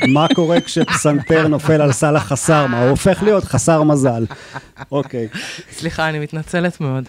מה 0.08 0.26
קורה 0.34 0.60
כשפסנתר 0.60 1.48
נופל 1.48 1.80
על 1.80 1.92
סל 1.92 2.16
החסר? 2.16 2.66
מה, 2.66 2.82
הוא 2.82 2.90
הופך 2.90 3.22
להיות 3.22 3.44
חסר 3.44 3.82
מזל. 3.82 4.26
אוקיי. 4.92 5.28
סליחה, 5.72 6.08
אני 6.08 6.18
מתנצלת 6.18 6.80
מאוד. 6.80 7.04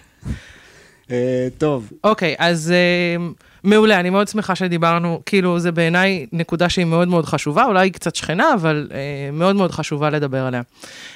אה, 1.10 1.48
טוב, 1.58 1.92
אוקיי, 2.04 2.34
אז 2.38 2.72
אה, 2.72 3.26
מעולה, 3.64 4.00
אני 4.00 4.10
מאוד 4.10 4.28
שמחה 4.28 4.54
שדיברנו, 4.54 5.20
כאילו, 5.26 5.58
זה 5.58 5.72
בעיניי 5.72 6.26
נקודה 6.32 6.68
שהיא 6.68 6.84
מאוד 6.84 7.08
מאוד 7.08 7.24
חשובה, 7.24 7.64
אולי 7.64 7.86
היא 7.86 7.92
קצת 7.92 8.14
שכנה, 8.14 8.54
אבל 8.54 8.88
אה, 8.92 9.30
מאוד 9.32 9.56
מאוד 9.56 9.70
חשובה 9.70 10.10
לדבר 10.10 10.46
עליה. 10.46 10.62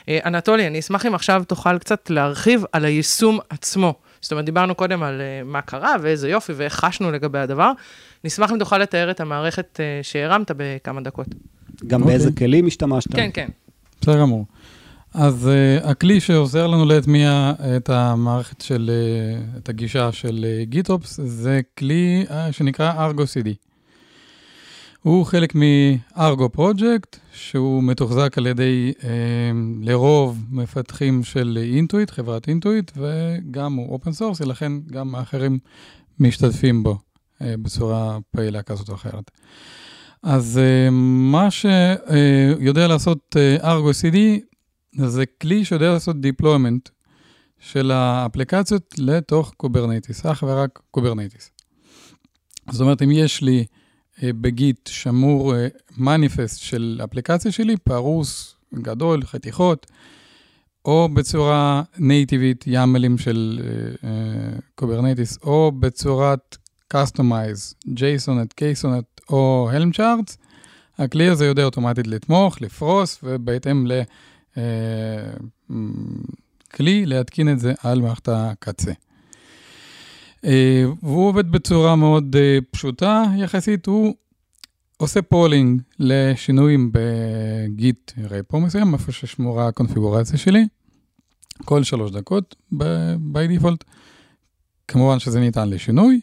אה, 0.08 0.18
אנטולי, 0.24 0.66
אני 0.66 0.78
אשמח 0.78 1.06
אם 1.06 1.14
עכשיו 1.14 1.42
תוכל 1.48 1.78
קצת 1.78 2.10
להרחיב 2.10 2.64
על 2.72 2.84
היישום 2.84 3.38
עצמו. 3.48 3.94
זאת 4.20 4.32
אומרת, 4.32 4.44
דיברנו 4.44 4.74
קודם 4.74 5.02
על 5.02 5.20
אה, 5.20 5.42
מה 5.44 5.62
קרה 5.62 5.94
ואיזה 6.00 6.28
יופי 6.28 6.52
ואיך 6.52 6.74
חשנו 6.74 7.10
לגבי 7.10 7.38
הדבר. 7.38 7.72
נשמח 8.24 8.52
אם 8.52 8.58
תוכל 8.58 8.78
לתאר 8.78 9.10
את 9.10 9.20
המערכת 9.20 9.80
אה, 9.80 10.00
שהרמת 10.02 10.50
בכמה 10.56 11.00
דקות. 11.00 11.26
גם 11.86 12.00
אוקיי. 12.00 12.16
באיזה 12.16 12.30
כלים 12.38 12.66
השתמשת? 12.66 13.14
כן, 13.14 13.30
כן. 13.34 13.48
בסדר 14.00 14.20
גמור. 14.20 14.44
אז 15.14 15.48
uh, 15.48 15.86
הכלי 15.88 16.20
שעוזר 16.20 16.66
לנו 16.66 16.84
להטמיע 16.84 17.52
את 17.76 17.90
המערכת 17.90 18.60
של, 18.60 18.90
uh, 19.54 19.58
את 19.58 19.68
הגישה 19.68 20.12
של 20.12 20.46
uh, 20.72 20.74
GitOps, 20.74 21.06
זה 21.06 21.60
כלי 21.78 22.24
uh, 22.28 22.32
שנקרא 22.50 23.10
Argo 23.10 23.20
CD. 23.22 23.48
הוא 25.02 25.26
חלק 25.26 25.54
מ-Argo 25.54 26.56
Project, 26.56 27.16
שהוא 27.32 27.82
מתוחזק 27.82 28.38
על 28.38 28.46
ידי 28.46 28.92
uh, 28.98 29.04
לרוב 29.82 30.44
מפתחים 30.50 31.24
של 31.24 31.58
אינטואיט, 31.62 32.10
חברת 32.10 32.48
אינטואיט, 32.48 32.92
וגם 32.96 33.74
הוא 33.74 33.92
open 33.92 34.12
source, 34.12 34.40
ולכן 34.40 34.72
גם 34.86 35.14
האחרים 35.14 35.58
משתתפים 36.20 36.82
בו 36.82 36.98
uh, 36.98 37.44
בצורה 37.62 38.18
פעילה 38.30 38.62
כזאת 38.62 38.88
או 38.88 38.94
אחרת. 38.94 39.30
אז 40.22 40.60
uh, 40.62 40.90
מה 41.30 41.48
שיודע 41.50 42.86
לעשות 42.88 43.36
Argo 43.62 43.92
CD, 44.02 44.16
זה 44.96 45.26
כלי 45.26 45.64
שיודע 45.64 45.92
לעשות 45.92 46.16
deployment 46.16 46.90
של 47.58 47.90
האפליקציות 47.90 48.94
לתוך 48.98 49.52
קוברנטיס, 49.56 50.26
אך 50.26 50.44
ורק 50.46 50.80
קוברנטיס. 50.90 51.50
זאת 52.70 52.80
אומרת, 52.80 53.02
אם 53.02 53.10
יש 53.10 53.42
לי 53.42 53.64
אה, 54.22 54.30
בגיט 54.32 54.86
שמור 54.86 55.54
מניפסט 55.96 56.60
של 56.60 57.00
אפליקציה 57.04 57.52
שלי, 57.52 57.76
פרוס, 57.76 58.56
גדול, 58.74 59.24
חתיכות, 59.24 59.86
או 60.84 61.08
בצורה 61.14 61.82
nativeית, 61.98 62.66
YAMLים 62.66 63.18
של 63.18 63.60
קוברנטיס, 64.74 65.38
או 65.42 65.72
בצורת 65.72 66.56
Kustomize, 66.94 67.74
Jsonnet, 67.88 68.54
Ksonnet 68.60 69.30
או 69.30 69.70
Helm 69.72 69.96
charts, 69.96 70.36
הכלי 70.98 71.28
הזה 71.28 71.46
יודע 71.46 71.64
אוטומטית 71.64 72.06
לתמוך, 72.06 72.60
לפרוס, 72.60 73.18
ובהתאם 73.22 73.86
ל... 73.86 73.92
כלי 76.74 77.06
להתקין 77.06 77.52
את 77.52 77.60
זה 77.60 77.72
על 77.82 78.00
מערכת 78.00 78.28
הקצה. 78.32 78.92
והוא 81.02 81.28
עובד 81.28 81.52
בצורה 81.52 81.96
מאוד 81.96 82.36
פשוטה 82.70 83.24
יחסית, 83.36 83.86
הוא 83.86 84.14
עושה 84.96 85.22
polling 85.22 85.82
לשינויים 85.98 86.92
ב 86.92 87.22
git 87.22 88.12
repo 88.30 88.60
מסוים, 88.60 88.94
איפה 88.94 89.12
ששמורה 89.12 89.68
הקונפיגורציה 89.68 90.38
שלי, 90.38 90.66
כל 91.64 91.82
שלוש 91.82 92.10
דקות 92.10 92.56
by 92.72 93.60
default, 93.60 93.84
כמובן 94.88 95.18
שזה 95.18 95.40
ניתן 95.40 95.68
לשינוי, 95.68 96.20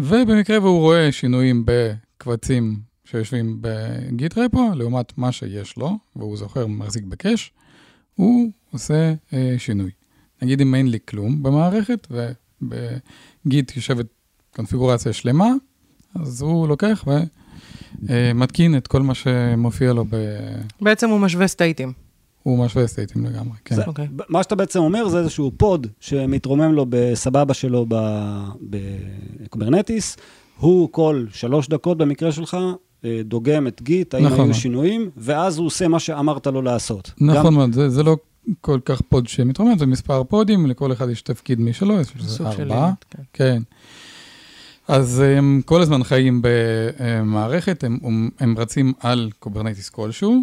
ובמקרה 0.00 0.60
והוא 0.60 0.80
רואה 0.80 1.12
שינויים 1.12 1.64
בקבצים 1.66 2.91
שיושבים 3.12 3.58
ב 3.60 3.79
git 3.79 4.38
repo, 4.38 4.70
לעומת 4.74 5.18
מה 5.18 5.32
שיש 5.32 5.76
לו, 5.76 5.98
והוא 6.16 6.36
זוכר, 6.36 6.66
מחזיק 6.66 7.04
ב 7.04 7.11
cache, 7.11 7.52
הוא 8.14 8.50
עושה 8.70 9.14
אה, 9.32 9.54
שינוי. 9.58 9.90
נגיד 10.42 10.60
אם 10.60 10.74
אין 10.74 10.88
לי 10.88 10.98
כלום 11.08 11.42
במערכת, 11.42 12.08
ובגיט 12.10 13.76
יושבת 13.76 14.06
קונפיגורציה 14.56 15.12
שלמה, 15.12 15.48
אז 16.14 16.42
הוא 16.42 16.68
לוקח 16.68 17.04
ומתקין 18.02 18.76
את 18.76 18.86
כל 18.86 19.02
מה 19.02 19.14
שמופיע 19.14 19.92
לו 19.92 20.04
ב... 20.04 20.16
בעצם 20.80 21.10
הוא 21.10 21.20
משווה 21.20 21.46
stateים. 21.46 21.92
הוא 22.42 22.64
משווה 22.64 22.86
stateים 22.86 23.26
לגמרי, 23.26 23.56
כן. 23.64 23.74
זה, 23.74 23.84
אוקיי. 23.86 24.08
מה 24.28 24.42
שאתה 24.42 24.54
בעצם 24.54 24.78
אומר 24.78 25.08
זה 25.08 25.18
איזשהו 25.18 25.52
pod 25.56 25.86
שמתרומם 26.00 26.72
לו 26.72 26.86
בסביבה 26.88 27.54
שלו 27.54 27.86
בקוברנטיס, 29.40 30.16
הוא 30.58 30.88
כל 30.92 31.26
שלוש 31.32 31.68
דקות 31.68 31.98
במקרה 31.98 32.32
שלך 32.32 32.54
אה, 32.54 32.72
דוגם 33.24 33.66
את 33.66 33.82
גיט, 33.82 34.14
האם 34.14 34.19
היו 34.19 34.24
נכון 34.24 34.44
מאוד. 34.46 34.56
שינויים, 34.56 35.10
ואז 35.16 35.58
הוא 35.58 35.66
עושה 35.66 35.88
מה 35.88 35.98
שאמרת 35.98 36.46
לו 36.46 36.62
לעשות. 36.62 37.12
נכון 37.20 37.46
גם, 37.46 37.54
מאוד, 37.54 37.72
זה, 37.72 37.88
זה 37.88 38.02
לא 38.02 38.16
כל 38.60 38.80
כך 38.84 39.00
pod 39.08 39.28
שמתרומם, 39.28 39.78
זה 39.78 39.86
מספר 39.86 40.24
podים, 40.24 40.66
לכל 40.66 40.92
אחד 40.92 41.10
יש 41.10 41.22
תפקיד 41.22 41.60
משלו, 41.60 42.00
יש 42.00 42.16
לזה 42.16 42.44
ארבעה. 42.46 42.92
כן. 43.10 43.22
כן. 43.32 43.62
אז 44.88 45.20
הם 45.20 45.60
כל 45.64 45.82
הזמן 45.82 46.04
חיים 46.04 46.42
במערכת, 46.42 47.84
הם, 47.84 48.30
הם 48.40 48.58
רצים 48.58 48.92
על 49.00 49.30
קוברנטיס 49.38 49.88
כלשהו. 49.88 50.42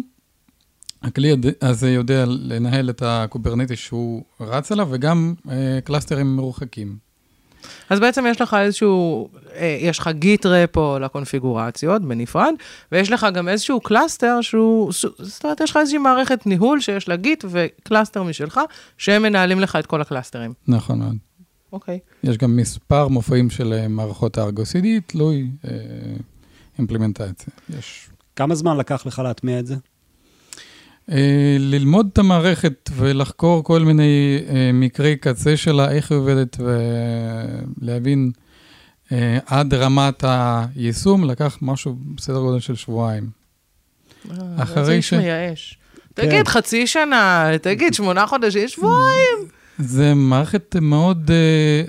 הכלי 1.02 1.36
הזה 1.62 1.90
יודע 1.90 2.24
לנהל 2.26 2.90
את 2.90 3.02
הקוברנטיס 3.06 3.78
שהוא 3.78 4.22
רץ 4.40 4.72
עליו, 4.72 4.88
וגם 4.90 5.34
אה, 5.50 5.78
clusterים 5.84 6.36
מרוחקים. 6.36 6.96
אז 7.90 8.00
בעצם 8.00 8.24
יש 8.28 8.40
לך 8.40 8.56
איזשהו, 8.60 9.28
אה, 9.34 9.39
יש 9.80 9.98
לך 9.98 10.08
git 10.12 10.46
repo 10.46 10.98
לקונפיגורציות 10.98 12.02
בנפרד, 12.02 12.54
ויש 12.92 13.10
לך 13.10 13.26
גם 13.34 13.48
איזשהו 13.48 13.80
cluster 13.80 14.40
שהוא, 14.40 14.92
זאת 15.18 15.44
אומרת, 15.44 15.60
יש 15.60 15.70
לך 15.70 15.76
איזושהי 15.76 15.98
מערכת 15.98 16.46
ניהול 16.46 16.80
שיש 16.80 17.08
לה 17.08 17.16
Git 17.16 17.44
ו 17.48 17.57
cluster 17.57 18.22
משלך, 18.22 18.60
שהם 18.98 19.22
מנהלים 19.22 19.60
לך 19.60 19.76
את 19.76 19.86
כל 19.86 20.00
הקלאסטרים. 20.00 20.52
נכון 20.68 20.98
מאוד. 20.98 21.16
אוקיי. 21.72 21.98
יש 22.24 22.38
גם 22.38 22.56
מספר 22.56 23.08
מופעים 23.08 23.50
של 23.50 23.72
אה, 23.72 23.88
מערכות 23.88 24.38
ה 24.38 24.43
Argo 24.43 24.62
CD, 24.62 24.86
תלוי 25.06 25.50
אה, 25.64 25.70
אימפלימנטציה. 26.78 27.52
יש 27.78 28.08
כמה 28.36 28.54
זמן 28.54 28.76
לקח 28.76 29.06
לך 29.06 29.18
להטמיע 29.18 29.58
את 29.58 29.66
זה? 29.66 29.74
אה, 31.10 31.56
ללמוד 31.58 32.08
את 32.12 32.18
המערכת 32.18 32.90
ולחקור 32.96 33.64
כל 33.64 33.80
מיני 33.80 34.38
אה, 34.48 34.70
מקרי 34.74 35.16
קצה 35.16 35.56
שלה, 35.56 35.90
איך 35.90 36.12
היא 36.12 36.18
עובדת, 36.18 36.56
ולהבין 37.80 38.30
אה, 38.36 38.40
עד 39.46 39.74
רמת 39.74 40.24
היישום, 40.26 41.24
לקח 41.24 41.58
משהו 41.62 41.96
בסדר 42.14 42.38
גודל 42.38 42.60
של 42.60 42.74
שבועיים. 42.76 43.30
אחרי 44.58 44.84
זה 44.84 44.92
ש- 44.92 44.94
איש 44.94 45.12
מייאש. 45.14 45.78
תגיד, 46.14 46.48
חצי 46.48 46.86
שנה, 46.86 47.48
תגיד, 47.62 47.94
שמונה 47.94 48.26
חודשים, 48.26 48.68
שבועיים. 48.68 49.38
זה 49.78 50.14
מערכת 50.14 50.76
מאוד 50.80 51.30
אה, 51.30 51.36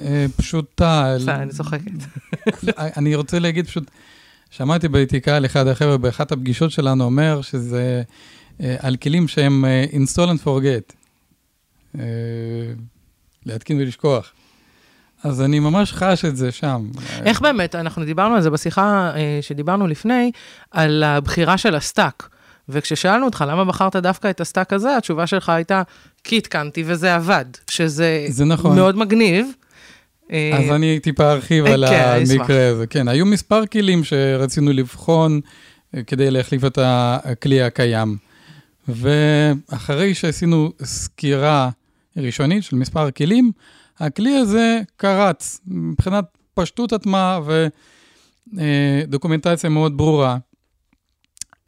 אה, 0.05 0.25
פשוטה. 0.37 1.15
בסדר, 1.19 1.35
אני 1.35 1.51
צוחקת. 1.51 1.91
אני 2.97 3.15
רוצה 3.15 3.39
להגיד 3.39 3.67
פשוט, 3.67 3.91
שמעתי 4.49 4.87
באתיקה 4.87 5.35
על 5.35 5.45
אחד 5.45 5.67
החבר'ה 5.67 5.97
באחת 5.97 6.31
הפגישות 6.31 6.71
שלנו 6.71 7.03
אומר 7.03 7.41
שזה 7.41 8.03
אה, 8.61 8.75
על 8.79 8.95
כלים 8.95 9.27
שהם 9.27 9.65
אה, 9.65 9.85
install 9.91 10.27
and 10.29 10.45
forget. 10.47 10.93
אה, 11.99 12.03
להתקין 13.45 13.79
ולשכוח. 13.81 14.31
אז 15.23 15.41
אני 15.41 15.59
ממש 15.59 15.93
חש 15.93 16.25
את 16.25 16.37
זה 16.37 16.51
שם. 16.51 16.87
איך 17.25 17.41
באמת, 17.41 17.75
אנחנו 17.75 18.05
דיברנו 18.05 18.35
על 18.35 18.41
זה 18.41 18.49
בשיחה 18.49 19.11
אה, 19.15 19.39
שדיברנו 19.41 19.87
לפני, 19.87 20.31
על 20.71 21.03
הבחירה 21.03 21.57
של 21.57 21.75
ה 21.75 21.83
stack. 21.83 22.29
וכששאלנו 22.69 23.25
אותך 23.25 23.45
למה 23.47 23.65
בחרת 23.65 23.95
דווקא 23.95 24.29
את 24.29 24.41
ה 24.41 24.46
stack 24.46 24.73
הזה, 24.73 24.97
התשובה 24.97 25.27
שלך 25.27 25.49
הייתה, 25.49 25.81
כי 26.23 26.37
התקנתי 26.37 26.83
וזה 26.85 27.15
עבד, 27.15 27.45
שזה 27.69 28.25
זה 28.27 28.45
נכון. 28.45 28.75
מאוד 28.75 28.97
מגניב. 28.97 29.47
אה, 30.31 30.57
אז 30.59 30.71
אני 30.71 30.99
טיפה 30.99 31.31
ארחיב 31.31 31.65
אה, 31.65 31.73
על 31.73 31.85
כן. 31.89 32.17
המקרה 32.31 32.67
הזה. 32.67 32.87
כן, 32.87 33.07
היו 33.07 33.25
מספר 33.25 33.65
כלים 33.65 34.03
שרצינו 34.03 34.73
לבחון 34.73 35.41
אה, 35.95 36.03
כדי 36.03 36.31
להחליף 36.31 36.65
את 36.65 36.79
הכלי 36.81 37.61
הקיים. 37.61 38.17
ואחרי 38.87 40.13
שעשינו 40.13 40.71
סקירה 40.83 41.69
ראשונית 42.17 42.63
של 42.63 42.75
מספר 42.75 43.11
כלים, 43.11 43.51
הכלי 44.01 44.37
הזה 44.37 44.81
קרץ 44.95 45.61
מבחינת 45.67 46.25
פשטות 46.53 46.93
הטמעה 46.93 47.39
ודוקומנטציה 48.53 49.69
מאוד 49.69 49.97
ברורה. 49.97 50.37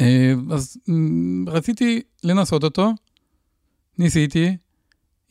אה, 0.01 0.33
אז 0.51 0.77
רציתי 1.47 2.01
לנסות 2.23 2.63
אותו, 2.63 2.91
ניסיתי, 3.97 4.57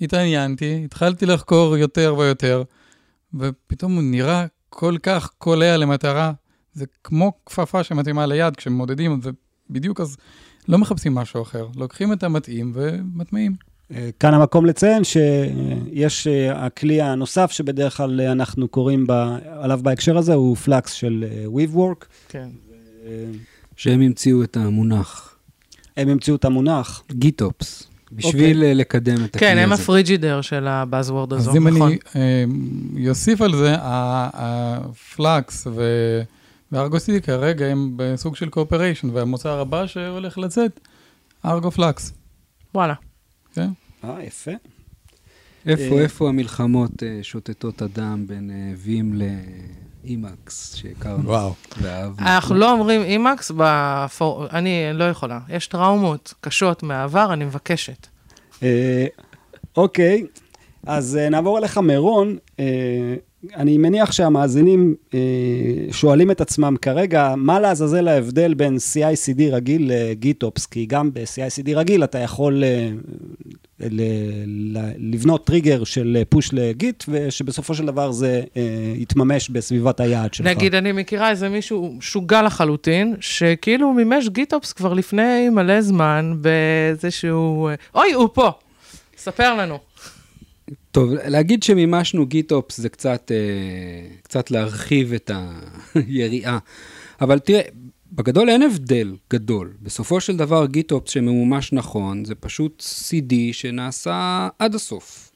התעניינתי, 0.01 0.83
התחלתי 0.85 1.27
לחקור 1.27 1.77
יותר 1.77 2.15
ויותר, 2.19 2.63
ופתאום 3.35 3.95
הוא 3.95 4.03
נראה 4.03 4.47
כל 4.69 4.97
כך 5.03 5.31
קולע 5.39 5.77
למטרה. 5.77 6.33
זה 6.73 6.85
כמו 7.05 7.33
כפפה 7.47 7.85
שמתאימה 7.85 8.27
ליד, 8.27 8.57
כשמודדים, 8.57 9.21
זה 9.23 9.31
בדיוק 9.71 10.01
אז 10.01 10.17
לא 10.69 10.79
מחפשים 10.79 11.15
משהו 11.15 11.43
אחר, 11.43 11.69
לוקחים 11.77 12.13
את 12.13 12.23
המתאים 12.23 12.73
ומטמיעים. 12.75 13.72
אה, 13.91 14.11
כאן 14.21 14.35
המקום 14.35 14.67
לציין 14.67 15.03
שיש 15.05 16.27
אה, 16.27 16.67
הכלי 16.67 17.03
הנוסף 17.03 17.51
שבדרך 17.51 17.97
כלל 17.97 18.21
אנחנו 18.21 18.69
קוראים 18.69 19.07
בה, 19.07 19.39
עליו 19.47 19.81
בהקשר 19.83 20.19
הזה, 20.19 20.35
הוא 20.35 20.57
Flux 20.57 20.93
של 20.93 21.25
אה, 21.29 21.45
Weaveworks. 21.47 22.05
כן. 22.29 22.49
שהם 23.77 24.01
המציאו 24.01 24.43
את 24.43 24.57
המונח, 24.57 25.37
הם 25.97 26.09
המציאו 26.09 26.37
את 26.37 26.45
המונח. 26.45 27.03
GitOps, 27.13 27.89
בשביל 28.13 28.65
אה, 28.65 28.75
לקדם 28.75 29.25
את 29.25 29.37
הכלי 29.37 29.49
כן, 29.49 29.53
הזה. 29.53 29.63
הם 29.63 29.73
ה 29.73 29.79
Frigidaire 29.79 30.41
של 30.41 30.69
ה 30.69 30.76
buzzword 30.76 31.33
הזו, 31.33 31.51
אז 31.51 31.57
אם 31.57 31.69
נכון. 31.69 31.93
אני 32.15 32.45
אה, 33.05 33.09
אוסיף 33.09 33.41
על 33.41 33.57
זה, 33.57 33.75
ה 33.79 34.16
Flux 34.16 35.67
ו 36.73 36.80
Argo 36.80 37.07
CD 37.07 37.21
כרגע 37.21 37.67
הם 37.67 37.93
בסוג 37.97 38.37
של 38.37 38.49
cooperation, 38.49 39.11
והמוצר 39.13 39.61
הבא 39.61 39.87
שהולך 39.87 40.39
לצאת, 40.39 40.81
Argo 41.47 41.71
Flux. 41.71 42.13
וואלה. 42.75 42.95
כן? 43.55 43.69
אה, 44.05 44.23
יפה. 44.23 44.51
איפה, 45.67 45.97
אה, 45.97 46.03
איפה 46.03 46.29
המלחמות 46.29 47.03
אה, 47.03 47.19
שותתות 47.23 47.83
הדם 47.83 48.25
בין 48.27 48.51
אה, 48.51 48.73
Vim 48.77 49.15
ל 50.05 50.16
Emacs 50.16 50.75
שהכרנו 50.75 51.29
וואו. 51.29 51.55
אנחנו 52.19 52.55
לא 52.55 52.73
אומרים 52.73 53.03
Emacs, 53.03 53.53
בפור... 53.57 54.47
אני 54.53 54.91
לא 54.95 55.05
יכולה. 55.05 55.41
יש 55.49 55.67
טראומות 55.67 56.35
קשות 56.41 56.83
מהעבר, 56.83 57.33
אני 57.33 57.45
מבקשת. 57.45 58.07
אה, 58.63 59.07
אוקיי, 59.77 60.27
אז 60.87 61.17
אה, 61.17 61.29
נעבור 61.29 61.59
אליך 61.59 61.79
מירון. 61.79 62.37
אה, 63.51 63.57
אני 63.57 63.79
מניח 63.79 64.13
שהמאזינים 64.13 64.95
אה, 65.15 65.19
שואלים 65.91 66.31
את 66.31 66.41
עצמם 66.41 66.77
כרגע, 66.83 67.35
מה 67.37 67.61
לעזאזל 67.61 68.09
ההבדל 68.09 68.55
בין 68.55 68.77
CI/CD 68.77 69.43
רגיל 69.53 69.91
לגיטופס? 69.95 70.67
כי 70.67 70.87
גם 70.87 71.11
ב-CI/CD 71.15 71.71
רגיל 71.75 72.05
אתה 72.05 72.19
יכול 72.19 72.65
אה, 72.65 72.91
ל- 73.81 74.03
ל- 74.79 74.93
לבנות 75.15 75.47
טריגר 75.47 75.85
של 75.85 76.23
פוש 76.29 76.51
לגיט, 76.53 77.05
ושבסופו 77.09 77.75
של 77.75 77.87
דבר 77.87 78.13
זה 78.13 78.43
אה, 78.57 78.63
יתממש 78.97 79.51
בסביבת 79.51 80.01
היעד 80.01 80.35
שלך. 80.35 80.47
נגיד, 80.47 80.75
אני 80.75 80.93
מכירה 80.93 81.31
איזה 81.31 81.49
מישהו 81.49 81.99
שוגע 82.01 82.43
לחלוטין, 82.43 83.17
שכאילו 83.21 83.93
מימש 83.93 84.29
גיטופס 84.29 84.73
כבר 84.73 84.93
לפני 84.95 85.49
מלא 85.49 85.81
זמן 85.81 86.35
באיזשהו... 86.41 87.69
אוי, 87.95 88.13
הוא 88.13 88.29
פה! 88.33 88.51
ספר 89.17 89.55
לנו. 89.55 89.79
טוב, 90.93 91.13
להגיד 91.13 91.63
שמימשנו 91.63 92.27
גיטופס 92.27 92.81
זה 92.81 92.89
קצת, 92.89 93.33
אה, 93.35 94.17
קצת 94.23 94.51
להרחיב 94.51 95.13
את 95.13 95.31
היריעה. 95.95 96.59
אבל 97.21 97.39
תראה, 97.39 97.61
בגדול 98.13 98.49
אין 98.49 98.63
הבדל 98.63 99.17
גדול. 99.31 99.73
בסופו 99.83 100.21
של 100.21 100.37
דבר 100.37 100.67
גיטופס 100.67 101.11
שממומש 101.11 101.73
נכון, 101.73 102.25
זה 102.25 102.35
פשוט 102.35 102.83
CD 102.83 103.35
שנעשה 103.53 104.49
עד 104.59 104.75
הסוף. 104.75 105.33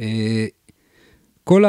אה, 0.00 0.46
כל. 1.44 1.64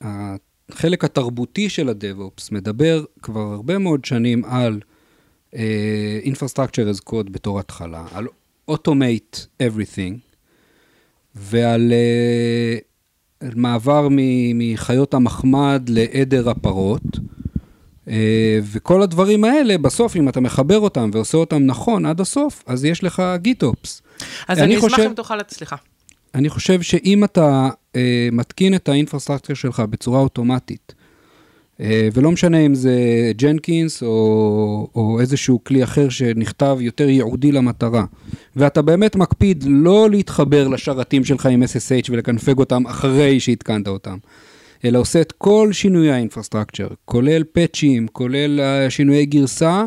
החלק 0.00 1.04
התרבותי 1.04 1.68
של 1.68 1.88
ה-DevOps 1.88 2.48
מדבר 2.52 3.04
כבר 3.22 3.40
הרבה 3.40 3.78
מאוד 3.78 4.04
שנים 4.04 4.44
על 4.44 4.80
אה, 5.54 6.20
Infrastructure 6.24 6.94
as 6.94 7.10
Code 7.10 7.30
בתור 7.30 7.60
התחלה, 7.60 8.06
על 8.12 8.26
Automate 8.70 9.62
Everything, 9.62 10.25
ועל 11.36 11.92
על 13.40 13.50
מעבר 13.56 14.08
מ- 14.10 14.18
מחיות 14.72 15.14
המחמד 15.14 15.82
לעדר 15.88 16.50
הפרות. 16.50 17.02
אה, 18.08 18.58
וכל 18.72 19.02
הדברים 19.02 19.44
האלה, 19.44 19.78
בסוף, 19.78 20.16
אם 20.16 20.28
אתה 20.28 20.40
מחבר 20.40 20.78
אותם 20.78 21.10
ועושה 21.12 21.38
אותם 21.38 21.62
נכון 21.66 22.06
עד 22.06 22.20
הסוף, 22.20 22.62
אז 22.66 22.84
יש 22.84 23.04
לך 23.04 23.22
גיטופס. 23.36 24.02
אז 24.48 24.58
אני 24.58 24.66
אני 24.66 24.76
אשמח 24.78 24.90
חושב- 24.90 25.02
אם 25.08 25.14
תוכל... 25.14 25.34
סליחה. 25.48 25.76
אני 26.34 26.48
חושב 26.48 26.82
שאם 26.82 27.24
אתה 27.24 27.68
אה, 27.96 28.28
מתקין 28.32 28.74
את 28.74 28.88
האינפרסטרקציה 28.88 29.54
שלך 29.54 29.80
בצורה 29.80 30.20
אוטומטית, 30.20 30.94
ולא 31.80 32.30
משנה 32.30 32.58
אם 32.58 32.74
זה 32.74 32.94
Jenkins 33.36 34.02
או, 34.02 34.88
או 34.94 35.20
איזשהו 35.20 35.64
כלי 35.64 35.84
אחר 35.84 36.08
שנכתב 36.08 36.78
יותר 36.80 37.08
ייעודי 37.08 37.52
למטרה, 37.52 38.04
ואתה 38.56 38.82
באמת 38.82 39.16
מקפיד 39.16 39.64
לא 39.68 40.10
להתחבר 40.10 40.68
לשרתים 40.68 41.24
שלך 41.24 41.46
עם 41.46 41.62
SSH 41.62 42.10
ולקנפג 42.10 42.58
אותם 42.58 42.86
אחרי 42.86 43.40
שהתקנת 43.40 43.88
אותם, 43.88 44.16
אלא 44.84 44.98
עושה 44.98 45.20
את 45.20 45.32
כל 45.38 45.68
שינויי 45.72 46.10
ה 46.10 46.15
infrastructure, 46.15 46.88
כולל 47.04 47.44
פאצ'ים, 47.44 48.06
כולל 48.12 48.60
אה, 48.60 48.90
שינויי 48.90 49.26
גרסה, 49.26 49.84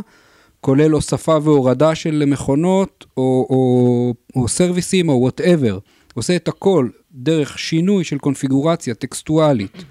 כולל 0.61 0.91
הוספה 0.91 1.37
והורדה 1.43 1.95
של 1.95 2.23
מכונות 2.27 3.05
או, 3.17 3.47
או, 3.49 4.13
או 4.35 4.47
סרוויסים 4.47 5.09
או 5.09 5.13
whatever. 5.13 5.79
עושה 6.13 6.35
את 6.35 6.47
הכל 6.47 6.89
דרך 7.13 7.59
שינוי 7.59 8.03
של 8.03 8.17
קונפיגורציה 8.17 8.93
טקסטואלית 8.93 9.83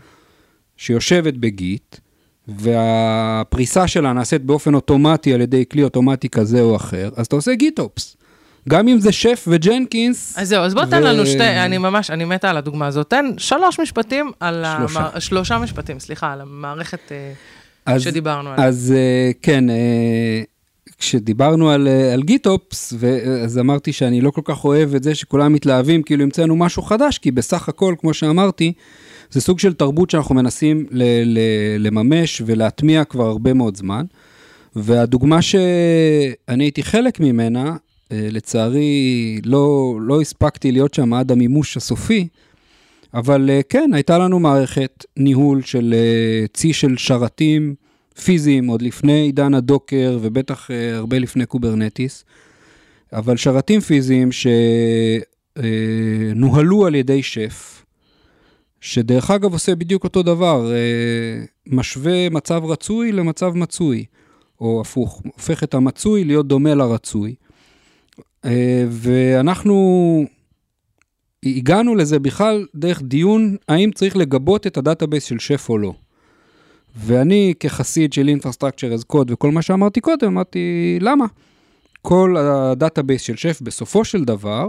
שיושבת 0.79 1.35
בגיט, 1.35 1.97
והפריסה 2.49 3.89
שלה 3.89 4.13
נעשית 4.13 4.43
באופן 4.43 4.75
אוטומטי 4.75 5.35
על 5.35 5.41
ידי 5.41 5.65
כלי 5.73 5.83
אוטומטי 5.83 6.29
כזה 6.29 6.61
או 6.61 6.77
אחר, 6.77 7.11
אז 7.17 7.27
אתה 7.27 7.37
עושה 7.37 7.55
גיטופס. 7.55 8.17
גם 8.69 8.89
אם 8.89 9.01
זה 9.01 9.13
שף 9.13 9.45
וג'נקינס. 9.49 10.35
אז 10.39 10.49
זהו, 10.49 10.63
אז 10.65 10.75
בוא 10.75 10.85
תן 10.85 10.97
ו- 11.03 11.07
לנו 11.07 11.27
שתי, 11.27 11.45
אני 11.65 11.79
ממש, 11.79 12.11
אני 12.11 12.25
מתה 12.25 12.51
על 12.51 12.57
הדוגמה 12.57 12.87
הזאת. 12.87 13.11
תן 13.11 13.27
שלוש 13.39 13.81
משפטים 13.81 14.31
על... 14.41 14.65
שלושה. 14.79 15.01
המע- 15.01 15.21
שלושה 15.21 15.59
משפטים, 15.59 16.01
סליחה, 16.01 16.33
על 16.33 16.41
המערכת 16.41 17.13
אה, 17.13 17.33
אז- 17.87 18.03
שדיברנו 18.03 18.51
עליה. 18.51 18.67
אז 18.67 18.95
אה, 18.97 19.31
כן, 19.43 19.71
אה, 19.71 20.43
כשדיברנו 20.99 21.71
על, 21.71 21.89
על 22.13 22.23
גיטופס, 22.23 22.95
אז 23.45 23.59
אמרתי 23.59 23.93
שאני 23.93 24.21
לא 24.21 24.31
כל 24.31 24.41
כך 24.45 24.65
אוהב 24.65 24.95
את 24.95 25.03
זה 25.03 25.15
שכולם 25.15 25.53
מתלהבים, 25.53 26.03
כאילו 26.03 26.23
המצאנו 26.23 26.57
משהו 26.57 26.83
חדש, 26.83 27.19
כי 27.19 27.31
בסך 27.31 27.69
הכל, 27.69 27.95
כמו 28.01 28.15
שאמרתי, 28.15 28.73
זה 29.31 29.41
סוג 29.41 29.59
של 29.59 29.75
תרבות 29.75 30.11
שאנחנו 30.11 30.35
מנסים 30.35 30.87
ל, 30.91 31.03
ל, 31.25 31.39
לממש 31.79 32.43
ולהטמיע 32.47 33.05
כבר 33.05 33.27
הרבה 33.27 33.55
מאוד 33.55 33.77
זמן. 33.77 34.05
והדוגמה 34.77 35.43
שאני 35.43 36.65
הייתי 36.65 36.83
חלק 36.83 37.21
ממנה, 37.21 37.77
אה, 38.13 38.29
לצערי 38.31 39.41
לא, 39.45 39.99
לא 40.01 40.21
הספקתי 40.21 40.73
להיות 40.73 40.95
שם 40.95 41.15
עד 41.15 41.33
המימוש 41.33 41.77
הסופי, 41.77 42.29
אבל 43.15 43.51
אה, 43.51 43.61
כן, 43.71 43.91
הייתה 43.95 44.19
לנו 44.19 44.39
מערכת 44.39 45.05
ניהול 45.17 45.63
של 45.63 45.95
אה, 45.97 46.47
צי 46.53 46.73
של 46.73 46.97
שרתים 46.97 47.75
פיזיים, 48.25 48.67
עוד 48.67 48.83
לפני 48.83 49.21
עידן 49.21 49.55
ה 49.55 49.64
Docker 49.64 50.19
ובטח 50.23 50.71
הרבה 50.93 51.19
לפני 51.19 51.47
Kubernetes, 51.47 52.25
אבל 53.13 53.37
שרתים 53.37 53.81
פיזיים 53.81 54.29
שנוהלו 56.35 56.87
על 56.87 56.95
ידי 56.95 57.23
שף, 57.23 57.85
שדרך 58.81 59.31
אגב 59.31 59.53
עושה 59.53 59.75
בדיוק 59.75 60.05
אותו 60.05 60.23
דבר, 60.23 60.73
אה, 60.73 61.45
משווה 61.67 62.31
מצב 62.31 62.63
רצוי 62.65 63.13
למצב 63.13 63.53
מצוי, 63.55 64.05
או 64.61 64.81
הפוך, 64.81 65.23
הופך 65.25 65.63
את 65.63 65.75
המצוי 65.75 66.25
להיות 66.25 66.49
דומה 66.49 66.75
לרצוי. 66.75 67.35
אה, 68.45 68.85
ואנחנו 68.89 70.25
הגענו 71.45 71.95
לזה 71.95 72.19
בכלל 72.19 72.67
דרך 72.75 73.03
דיון 73.03 73.57
האם 73.69 73.91
צריך 73.95 74.17
לגבות 74.17 74.67
את 74.67 74.77
ה 74.77 74.82
database 74.82 75.25
של 75.25 75.39
שף 75.39 75.67
או 75.69 75.79
לא. 75.79 75.95
ואני 76.97 77.55
כחסיד 77.61 78.13
של 78.13 78.31
Infrastructure 78.39 79.01
as 79.01 79.15
Code 79.15 79.27
וכל 79.29 79.51
מה 79.51 79.63
שאמרתי 79.63 80.01
קודם, 80.01 80.27
אמרתי, 80.27 80.99
למה? 81.01 81.27
כל 82.03 82.37
ה 82.37 82.46
database 82.46 83.23
של 83.23 83.37
שף 83.37 83.61
בסופו 83.63 84.05
של 84.05 84.25
דבר 84.25 84.67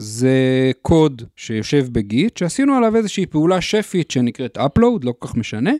זה 0.00 0.70
קוד 0.82 1.22
שיושב 1.36 1.86
ב 1.92 2.01
Git, 2.01 2.36
שעשינו 2.36 2.74
עליו 2.74 2.96
איזושהי 2.96 3.26
פעולה 3.26 3.60
שפית 3.60 4.10
שנקראת 4.10 4.58
upload, 4.58 4.98
לא 5.02 5.14
כל 5.18 5.28
כך 5.28 5.34
משנה. 5.34 5.72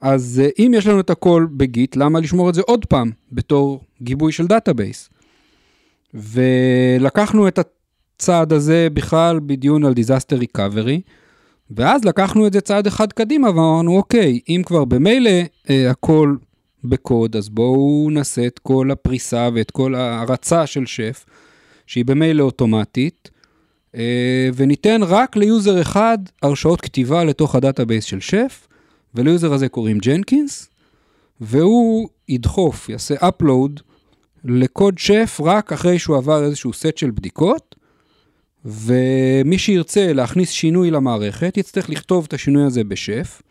אז 0.00 0.42
אה, 0.44 0.48
אם 0.58 0.72
יש 0.76 0.86
לנו 0.86 1.00
את 1.00 1.10
הכל 1.10 1.46
ב 1.50 1.59
Git, 1.59 1.96
למה 1.96 2.20
לשמור 2.20 2.48
את 2.48 2.54
זה 2.54 2.62
עוד 2.66 2.86
פעם 2.86 3.10
בתור 3.32 3.80
גיבוי 4.02 4.32
של 4.32 4.46
database? 4.46 5.10
ולקחנו 6.14 7.48
את 7.48 7.58
הצעד 7.58 8.52
הזה 8.52 8.88
בכלל 8.92 9.40
בדיון 9.46 9.84
על 9.84 9.92
disaster 9.92 10.42
recovery, 10.42 11.00
ואז 11.70 12.04
לקחנו 12.04 12.46
את 12.46 12.52
זה 12.52 12.60
צעד 12.60 12.86
אחד 12.86 13.12
קדימה 13.12 13.48
ואמרנו, 13.48 13.96
אוקיי, 13.96 14.40
אם 14.48 14.62
כבר 14.66 14.84
במילא 14.84 15.30
אה, 15.70 15.90
הכל 15.90 16.36
בקוד, 16.84 17.36
אז 17.36 17.48
בואו 17.48 18.08
נעשה 18.10 18.46
את 18.46 18.58
כל 18.58 18.90
הפריסה 18.90 19.48
ואת 19.54 19.70
כל 19.70 19.94
ההרצה 19.94 20.66
של 20.66 20.86
שף, 20.86 21.24
שהיא 21.86 22.04
במילא 22.04 22.42
אוטומטית, 22.42 23.30
אה, 23.94 24.48
וניתן 24.54 25.00
רק 25.02 25.36
ל 25.36 25.45
user 25.45 25.80
אחד 25.80 26.18
הרשאות 26.42 26.80
כתיבה 26.80 27.24
לתוך 27.24 27.54
ה 27.54 27.60
database 27.60 28.04
של 28.04 28.20
שף, 28.20 28.68
ול 29.14 29.27
user 29.27 29.52
הזה 29.52 29.68
קוראים 29.68 29.98
Jenkins, 29.98 30.68
והוא 31.40 32.08
ידחוף, 32.28 32.88
יעשה 32.88 33.14
upload 33.14 33.80
לקוד 34.44 34.98
שף 34.98 35.40
רק 35.44 35.72
אחרי 35.72 35.98
שהוא 35.98 36.16
עבר 36.16 36.44
איזשהו 36.44 36.72
סט 36.72 36.96
של 36.96 37.10
בדיקות, 37.10 37.76
ומי 38.64 39.58
שירצה 39.58 40.12
להכניס 40.12 40.50
שינוי 40.50 40.90
למערכת, 40.90 41.56
יצטרך 41.56 41.90
לכתוב 41.90 42.24
את 42.28 42.32
השינוי 42.32 42.64
הזה 42.64 42.84
בשף. 42.84 43.42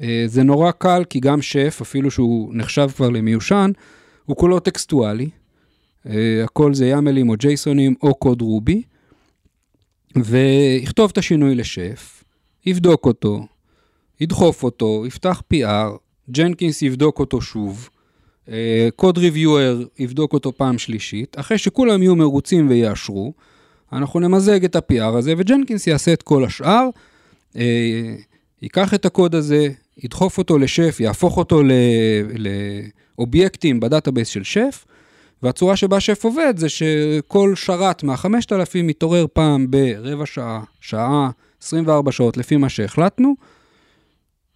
אה, 0.00 0.24
זה 0.26 0.42
נורא 0.42 0.70
קל, 0.70 1.04
כי 1.10 1.20
גם 1.20 1.42
שף, 1.42 1.78
אפילו 1.82 2.10
שהוא 2.10 2.50
נחשב 2.54 2.88
כבר 2.96 3.10
למיושן, 3.10 3.70
הוא 4.24 4.36
כולו 4.36 4.60
טקסטואלי, 4.60 5.30
הכל 6.44 6.74
זה 6.74 6.86
ימלים 6.86 7.28
או 7.28 7.34
ג'ייסונים 7.36 7.94
או 8.02 8.14
קוד 8.14 8.40
רובי, 8.42 8.82
ויכתוב 10.16 11.10
את 11.12 11.18
השינוי 11.18 11.54
לשף, 11.54 12.24
יבדוק 12.66 13.06
אותו, 13.06 13.46
ידחוף 14.20 14.62
אותו, 14.62 15.04
יפתח 15.06 15.42
PR, 15.54 15.96
ג'נקינס 16.30 16.82
יבדוק 16.82 17.18
אותו 17.18 17.40
שוב, 17.40 17.88
קוד 18.96 19.18
ריוויואר 19.18 19.82
יבדוק 19.98 20.32
אותו 20.32 20.52
פעם 20.52 20.78
שלישית, 20.78 21.38
אחרי 21.38 21.58
שכולם 21.58 22.02
יהיו 22.02 22.16
מרוצים 22.16 22.68
ויאשרו, 22.68 23.32
אנחנו 23.92 24.20
נמזג 24.20 24.64
את 24.64 24.76
ה-PR 24.76 25.16
הזה, 25.18 25.34
וג'נקינס 25.38 25.86
יעשה 25.86 26.12
את 26.12 26.22
כל 26.22 26.44
השאר, 26.44 26.88
אה, 27.56 28.14
ייקח 28.62 28.94
את 28.94 29.06
הקוד 29.06 29.34
הזה, 29.34 29.68
ידחוף 30.04 30.38
אותו 30.38 30.58
לשף, 30.58 30.96
יהפוך 31.00 31.36
אותו 31.36 31.62
לאובייקטים 33.18 33.80
ב 33.80 33.85
database 33.85 34.28
של 34.28 34.44
שף, 34.44 34.84
והצורה 35.42 35.76
שבה 35.76 36.00
שף 36.00 36.24
עובד 36.24 36.54
זה 36.56 36.68
שכל 36.68 37.52
שרת 37.56 38.02
מה-5000 38.02 38.82
מתעורר 38.84 39.26
פעם 39.32 39.70
ברבע 39.70 40.26
שעה, 40.26 40.62
שעה, 40.80 41.30
24 41.62 42.12
שעות, 42.12 42.36
לפי 42.36 42.56
מה 42.56 42.68
שהחלטנו, 42.68 43.34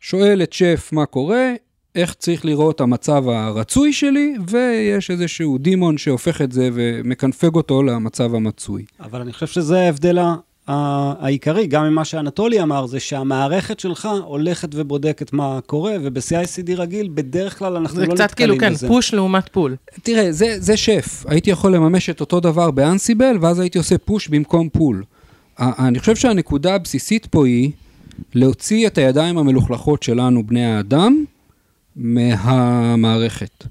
שואל 0.01 0.43
את 0.43 0.53
שף 0.53 0.91
מה 0.93 1.07
קורה, 1.07 1.53
איך 1.95 2.15
צריך 2.15 2.45
לראות 2.45 2.81
המצב 2.81 3.29
הרצוי 3.29 3.93
שלי, 3.93 4.35
ויש 4.49 5.11
איזשהו 5.11 5.59
daemon 5.59 5.99
שהופך 5.99 6.43
את 6.43 6.53
זה 6.53 6.71
ומקנפג 6.73 7.55
אותו 7.55 7.83
למצב 7.83 8.35
המצוי. 8.35 8.85
אבל 9.01 9.21
אני 9.21 9.33
חושב 9.33 9.47
שזה 9.47 9.81
ההבדל 9.81 10.19
העיקרי, 10.69 11.67
גם 11.67 11.85
ממה 11.85 12.05
שאנטולי 12.05 12.63
אמר, 12.63 12.87
זה 12.87 13.01
שהמערכת 13.01 13.81
שלך 13.81 14.09
הולכת 14.25 14.69
ובודקת 14.75 15.33
מה 15.33 15.59
קורה, 15.67 15.97
וב-CICD 16.03 16.73
רגיל, 16.77 17.09
בדרך 17.15 17.59
כלל 17.59 17.77
אנחנו 17.77 18.01
לא 18.01 18.05
נתקלים 18.05 18.15
בזה. 18.15 18.23
זה 18.23 18.29
קצת 18.29 18.35
כאילו, 18.37 18.59
כן, 18.59 18.75
פוש 18.75 19.15
לעומת 19.15 19.49
פול. 19.53 19.77
תראה, 20.03 20.33
זה, 20.33 20.57
זה 20.59 20.77
שף. 20.77 21.25
הייתי 21.29 21.51
יכול 21.51 21.75
לממש 21.75 22.11
את 22.11 22.21
אותו 22.21 22.41
דבר 22.41 22.71
באנסיבל, 22.71 23.37
ואז 23.41 23.61
הייתי 23.61 23.79
עושה 23.79 23.99
פוש 23.99 24.29
במקום 24.29 24.69
פול. 24.69 25.03
אני 25.59 25.99
חושב 25.99 26.17
שהנקודה 26.17 26.75
הבסיסית 26.75 27.27
פה 27.27 27.47
היא 27.47 27.71
להוציא 28.35 28.87
את 28.87 28.99
הידיים 28.99 29.39
המלוכלכות 29.39 30.03
שלנו, 30.03 30.47
בני 30.47 30.65
האדם, 30.65 31.25
מהמערכת. 31.97 33.65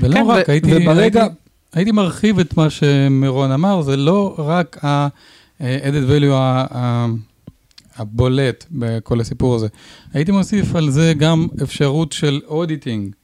ולא 0.00 0.14
כן, 0.14 0.24
רק, 0.26 0.48
ו- 0.48 0.52
הייתי, 0.52 0.76
וברגע... 0.76 1.22
הייתי, 1.22 1.34
הייתי 1.74 1.92
מרחיב 1.92 2.38
את 2.38 2.56
מה 2.56 2.70
שמירון 2.70 3.52
אמר, 3.52 3.82
זה 3.82 3.96
לא 3.96 4.34
רק 4.38 4.84
ה-added 5.60 6.10
value 6.10 6.34
הבולט 7.96 8.64
בכל 8.70 9.20
הסיפור 9.20 9.54
הזה. 9.54 9.68
הייתי 10.12 10.32
מוסיף 10.32 10.74
על 10.74 10.90
זה 10.90 11.12
גם 11.18 11.46
אפשרות 11.62 12.12
של 12.12 12.40
auditing 12.46 13.14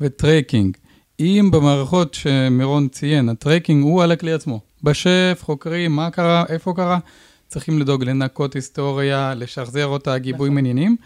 ו 0.00 0.08
tracking. 0.08 0.76
אם 1.20 1.48
במערכות 1.52 2.14
שמירון 2.14 2.88
ציין, 2.88 3.28
ה 3.28 3.34
tracking 3.34 3.84
הוא 3.84 4.02
על 4.02 4.12
הכלי 4.12 4.32
עצמו. 4.32 4.60
בשף, 4.82 5.40
חוקרים, 5.42 5.96
מה 5.96 6.10
קרה, 6.10 6.44
איפה 6.48 6.72
קרה, 6.76 6.98
צריכים 7.48 7.78
לדאוג 7.78 8.04
לנקות 8.04 8.54
היסטוריה, 8.54 9.34
לשחזר 9.34 9.86
אותה, 9.86 10.18
גיבוי 10.18 10.48
נכון. 10.48 10.54
מעניינים. 10.54 10.96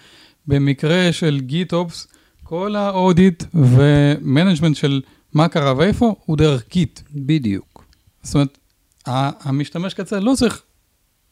במקרה 0.46 1.12
של 1.12 1.40
GitOps, 1.40 2.06
כל 2.42 2.76
ה 2.76 2.88
audit 2.88 3.44
ו 3.54 3.65
management 3.65 4.76
של 4.76 5.00
מה 5.32 5.48
קרה 5.48 5.74
ואיפה, 5.76 6.14
הוא 6.24 6.36
דרך 6.36 6.64
Git. 6.70 7.00
בדיוק. 7.14 7.84
זאת 8.22 8.34
אומרת, 8.34 8.58
המשתמש 9.06 9.94
קצה 9.94 10.20
לא 10.20 10.32
צריך 10.36 10.62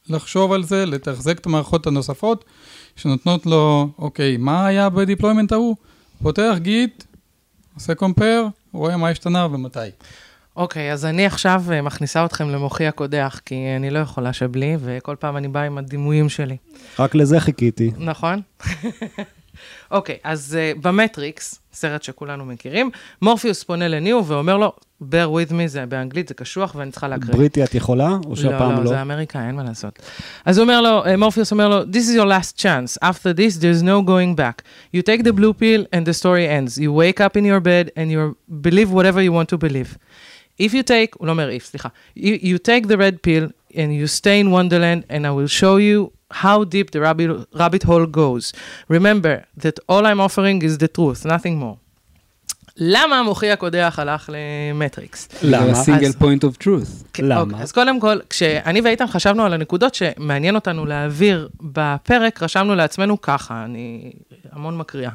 לחשוב 0.09 0.53
על 0.53 0.63
זה, 0.63 0.87
לתחזק 0.87 1.39
את 1.39 1.47
המערכות 1.47 1.87
הנוספות, 1.87 2.45
שנותנות 2.97 3.47
לו, 3.47 3.89
אוקיי, 3.99 4.37
מה 4.37 4.67
היה 4.67 4.89
ב 4.89 4.94
deployment 4.94 5.53
ההוא? 5.53 5.77
פותח 6.23 6.55
Git, 6.59 7.05
עושה 7.75 7.95
compare, 7.95 8.47
רואה 8.73 8.97
מה 8.97 9.09
השתנה 9.09 9.47
ומתי. 9.47 9.79
אוקיי, 10.57 10.93
אז 10.93 11.05
אני 11.05 11.27
עכשיו 11.27 11.63
אה, 11.73 11.83
מכניסה 11.83 12.25
אתכם 12.25 12.49
למוחי 12.49 12.87
הקודח, 12.87 13.41
כי 13.47 13.55
אני 13.77 13.91
לא 13.91 13.99
יכולה 13.99 14.33
שבלי, 14.33 14.77
וכל 14.81 15.17
פעם 15.19 15.37
אני 15.37 15.49
באה 15.49 15.63
עם 15.63 15.79
הדימויים 15.79 16.29
שלי. 16.29 16.57
רק 16.99 17.15
לזה 17.15 17.41
חיכיתי. 17.41 17.91
נכון. 17.99 18.41
אוקיי, 19.91 20.17
אז 20.25 20.59
uh, 20.59 20.81
במטריקס, 20.81 21.61
סרט 21.73 22.03
שכולנו 22.03 22.45
מכירים, 22.45 22.91
מורפיוס 23.23 23.63
פונה 23.65 23.89
לניו 23.89 24.27
ואומר 24.27 24.57
לו, 24.57 24.73
bear 25.04 25.30
with 25.30 25.52
me, 25.52 25.68
זה 25.68 25.86
באנגלית, 25.86 26.28
זה 26.28 26.34
קשוח 26.34 26.76
ואני 26.76 26.92
צריכה 26.92 27.08
להקריא. 27.08 27.36
בריטי 27.36 27.64
את 27.64 27.76
יכולה, 27.76 28.18
או 28.26 28.36
שהפעם 28.36 28.72
לא? 28.72 28.76
לא, 28.76 28.84
לא, 28.84 28.90
זה 28.90 29.02
אמריקה, 29.02 29.48
אין 29.48 29.56
מה 29.56 29.64
לעשות. 29.64 30.00
אז 30.46 30.58
הוא 30.58 30.64
אומר 30.64 30.82
לו, 30.82 31.06
uh, 31.06 31.18
מורפיוס 31.18 31.52
אומר 31.52 31.70
לו, 31.70 31.82
this 31.84 32.10
is 32.10 32.16
your 32.16 32.26
last 32.26 32.58
chance, 32.58 32.98
after 33.04 33.34
this 33.34 33.58
there's 33.58 33.84
no 33.84 34.02
going 34.02 34.36
back. 34.36 34.64
You 34.94 35.02
take 35.02 35.24
the 35.24 35.34
blue 35.34 35.54
pill 35.54 35.86
and 35.94 36.06
the 36.06 36.14
story 36.14 36.48
ends. 36.48 36.78
You 36.78 36.94
wake 36.94 37.22
up 37.22 37.38
in 37.38 37.46
your 37.46 37.60
bed 37.60 37.92
and 37.96 38.12
you 38.12 38.36
believe 38.62 38.92
whatever 38.92 39.22
you 39.22 39.32
want 39.32 39.50
to 39.50 39.58
believe. 39.58 39.98
If 40.60 40.74
you 40.74 40.84
take, 40.84 41.18
הוא 41.18 41.28
לא 41.28 41.32
אומר 41.32 41.50
if, 41.58 41.64
סליחה, 41.64 41.90
you, 42.18 42.38
you 42.42 42.58
take 42.58 42.88
the 42.88 42.98
red 42.98 43.22
pill 43.22 43.50
and 43.74 43.94
you 43.94 44.08
stay 44.08 44.40
in 44.40 44.52
Wonderland 44.52 45.04
and 45.10 45.26
I 45.26 45.32
will 45.32 45.48
show 45.48 45.78
you 45.78 46.12
how 46.32 46.64
deep 46.64 46.92
the 46.92 47.02
rabbit, 47.02 47.48
rabbit 47.54 47.84
hole 47.84 48.06
goes. 48.06 48.54
Remember 48.90 49.46
that 49.58 49.80
all 49.88 50.06
I'm 50.06 50.20
offering 50.20 50.62
is 50.62 50.78
the 50.78 50.88
truth, 50.88 51.26
nothing 51.26 51.58
more. 51.58 51.78
למה 52.77 53.19
המוחי 53.19 53.51
הקודח 53.51 53.95
הלך 53.99 54.31
למטריקס? 54.33 55.29
למה? 55.43 55.75
סינגל 55.75 56.13
פוינט 56.13 56.45
אוף 56.45 56.57
טרוס. 56.57 57.05
למה? 57.19 57.63
אז 57.63 57.73
קודם 57.73 58.01
כל, 58.01 58.19
כשאני 58.31 58.81
ואיתן 58.81 59.07
חשבנו 59.07 59.45
על 59.45 59.53
הנקודות 59.53 59.95
שמעניין 59.95 60.55
אותנו 60.55 60.87
להעביר 60.87 61.49
בפרק, 61.61 62.43
רשמנו 62.43 62.75
לעצמנו 62.75 63.21
ככה, 63.21 63.65
אני 63.65 64.13
המון 64.53 64.79
מקריאה. 64.79 65.11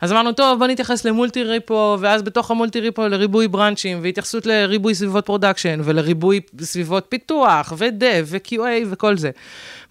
אז 0.00 0.12
אמרנו, 0.12 0.32
טוב, 0.32 0.58
בוא 0.58 0.66
נתייחס 0.66 1.04
ל 1.04 1.11
multi 1.11 1.44
repo, 1.44 1.96
ואז 2.00 2.22
בתוך 2.22 2.50
ה 2.50 2.55
multi 2.55 2.80
repo 2.80 3.08
לריבוי 3.08 3.48
branch 3.48 3.83
ים, 3.83 4.00
והתייחסות 4.02 4.46
לריבוי 4.46 4.94
סביבות 4.94 5.26
production, 5.26 5.80
ולריבוי 5.84 6.40
סביבות 6.60 7.06
פיתוח, 7.08 7.72
ו 7.78 7.88
dev, 7.88 8.26
ו-QA 8.28 8.86
וכל 8.90 9.16
זה. 9.16 9.30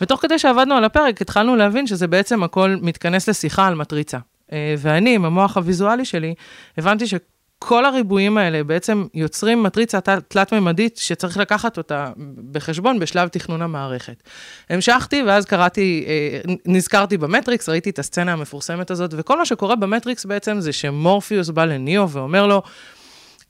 ותוך 0.01 0.21
כדי 0.21 0.39
שעבדנו 0.39 0.75
על 0.75 0.83
הפרק, 0.83 1.21
התחלנו 1.21 1.55
להבין 1.55 1.87
שזה 1.87 2.07
בעצם 2.07 2.43
הכל 2.43 2.75
מתכנס 2.81 3.29
לשיחה 3.29 3.67
על 3.67 3.75
מטריצה. 3.75 4.17
אה, 4.53 4.75
ואני, 4.77 5.15
עם 5.15 5.25
המוח 5.25 5.57
הוויזואלי 5.57 6.05
שלי, 6.05 6.33
הבנתי 6.77 7.07
שכל 7.07 7.85
הריבועים 7.85 8.37
האלה 8.37 8.63
בעצם 8.63 9.05
יוצרים 9.13 9.63
מטריצה 9.63 9.99
תלת-ממדית 10.27 10.97
שצריך 10.97 11.37
לקחת 11.37 11.77
אותה 11.77 12.11
בחשבון 12.51 12.99
בשלב 12.99 13.27
תכנון 13.27 13.61
המערכת. 13.61 14.23
המשכתי, 14.69 15.23
ואז 15.23 15.45
קראתי, 15.45 16.05
אה, 16.07 16.53
נזכרתי 16.65 17.17
במטריקס, 17.17 17.69
ראיתי 17.69 17.89
את 17.89 17.99
הסצנה 17.99 18.33
המפורסמת 18.33 18.91
הזאת, 18.91 19.13
וכל 19.17 19.37
מה 19.37 19.45
שקורה 19.45 19.75
במטריקס 19.75 20.25
בעצם 20.25 20.59
זה 20.59 20.73
שמורפיוס 20.73 21.49
בא 21.49 21.65
לניאו 21.65 22.09
ואומר 22.09 22.47
לו, 22.47 22.61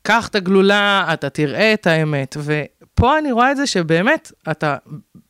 קח 0.04 0.28
את 0.28 0.36
הגלולה, 0.36 1.06
אתה 1.14 1.30
תראה 1.30 1.74
את 1.74 1.88
האמת. 1.88 2.38
ופה 2.94 3.18
אני 3.18 3.32
רואה 3.32 3.52
את 3.52 3.58
זה 3.58 3.68
שבאמת, 3.68 4.32
אתה, 4.52 4.76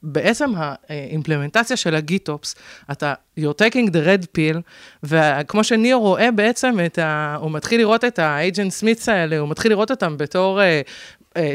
בעצם 0.03 0.51
ה 0.89 0.95
implementation 0.95 1.77
של 1.77 1.95
ה 1.95 2.03
GitOps, 2.03 2.55
אתה, 2.91 3.13
you're 3.39 3.61
taking 3.61 3.89
the 3.89 4.05
red 4.05 4.25
pill, 4.37 4.57
וכמו 5.03 5.63
שניאו 5.63 5.99
רואה 5.99 6.31
בעצם 6.31 6.77
את 6.85 6.99
ה... 6.99 7.37
הוא 7.39 7.51
מתחיל 7.51 7.79
לראות 7.79 8.05
את 8.05 8.19
ה 8.19 8.28
Agent 8.28 8.71
Smiths 8.71 9.09
האלה, 9.09 9.37
הוא 9.37 9.49
מתחיל 9.49 9.71
לראות 9.71 9.91
אותם 9.91 10.17
בתור... 10.17 10.61
אה, 10.61 10.81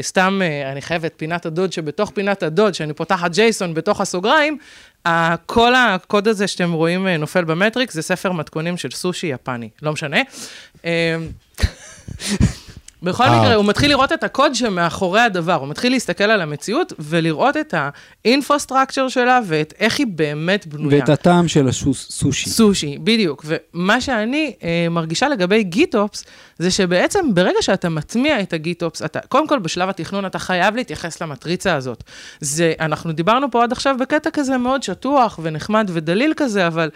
סתם, 0.01 0.39
אה, 0.43 0.71
אני 0.71 0.81
חייבת 0.81 1.13
פינת 1.17 1.45
הדוד 1.45 1.73
שבתוך 1.73 2.11
פינת 2.11 2.43
הדוד, 2.43 2.73
שאני 2.73 2.93
פותחת 2.93 3.31
JSON 3.31 3.73
בתוך 3.73 4.01
הסוגריים, 4.01 4.57
כל 5.45 5.75
הקוד 5.75 6.27
הזה 6.27 6.47
שאתם 6.47 6.71
רואים 6.71 7.07
נופל 7.07 7.43
במטריקס, 7.43 7.93
זה 7.93 8.01
ספר 8.01 8.31
מתכונים 8.31 8.77
של 8.77 8.91
סושי 8.91 9.27
יפני, 9.27 9.69
לא 9.81 9.93
משנה. 9.93 10.17
אה, 13.05 13.11
בכל 13.11 13.23
מקרה, 13.23 13.53
הוא 13.53 13.65
מתחיל 13.65 13.89
לראות 13.89 14.11
את 14.11 14.23
הקוד 14.23 14.55
שמאחורי 14.55 15.21
הדבר, 15.21 15.53
הוא 15.53 15.67
מתחיל 15.67 15.91
להסתכל 15.91 16.23
על 16.23 16.41
המציאות 16.41 16.93
ולראות 16.99 17.57
את 17.57 17.73
האינפרסטרקצ'ר 18.25 19.07
שלה 19.07 19.39
ואת 19.45 19.73
איך 19.79 19.99
היא 19.99 20.07
באמת 20.09 20.67
בנויה. 20.67 20.99
ואת 20.99 21.09
הטעם 21.09 21.47
של 21.47 21.67
הסושי. 21.67 22.49
סושי, 22.49 22.97
בדיוק. 22.97 23.45
ומה 23.45 24.01
שאני 24.01 24.53
אה, 24.63 24.87
מרגישה 24.89 25.29
לגבי 25.29 25.63
גיטופס, 25.63 26.23
זה 26.59 26.71
שבעצם 26.71 27.33
ברגע 27.33 27.61
שאתה 27.61 27.89
מטמיע 27.89 28.41
את 28.41 28.53
הגיטופס, 28.53 29.01
אתה, 29.01 29.19
קודם 29.19 29.47
כל 29.47 29.59
בשלב 29.59 29.89
התכנון 29.89 30.25
אתה 30.25 30.39
חייב 30.39 30.75
להתייחס 30.75 31.21
למטריצה 31.21 31.75
הזאת. 31.75 32.03
זה, 32.39 32.73
אנחנו 32.79 33.11
דיברנו 33.11 33.51
פה 33.51 33.63
עד 33.63 33.71
עכשיו 33.71 33.95
בקטע 33.99 34.29
כזה 34.29 34.57
מאוד 34.57 34.83
שטוח 34.83 35.39
ונחמד 35.43 35.89
ודליל 35.93 36.33
כזה, 36.37 36.67
אבל... 36.67 36.89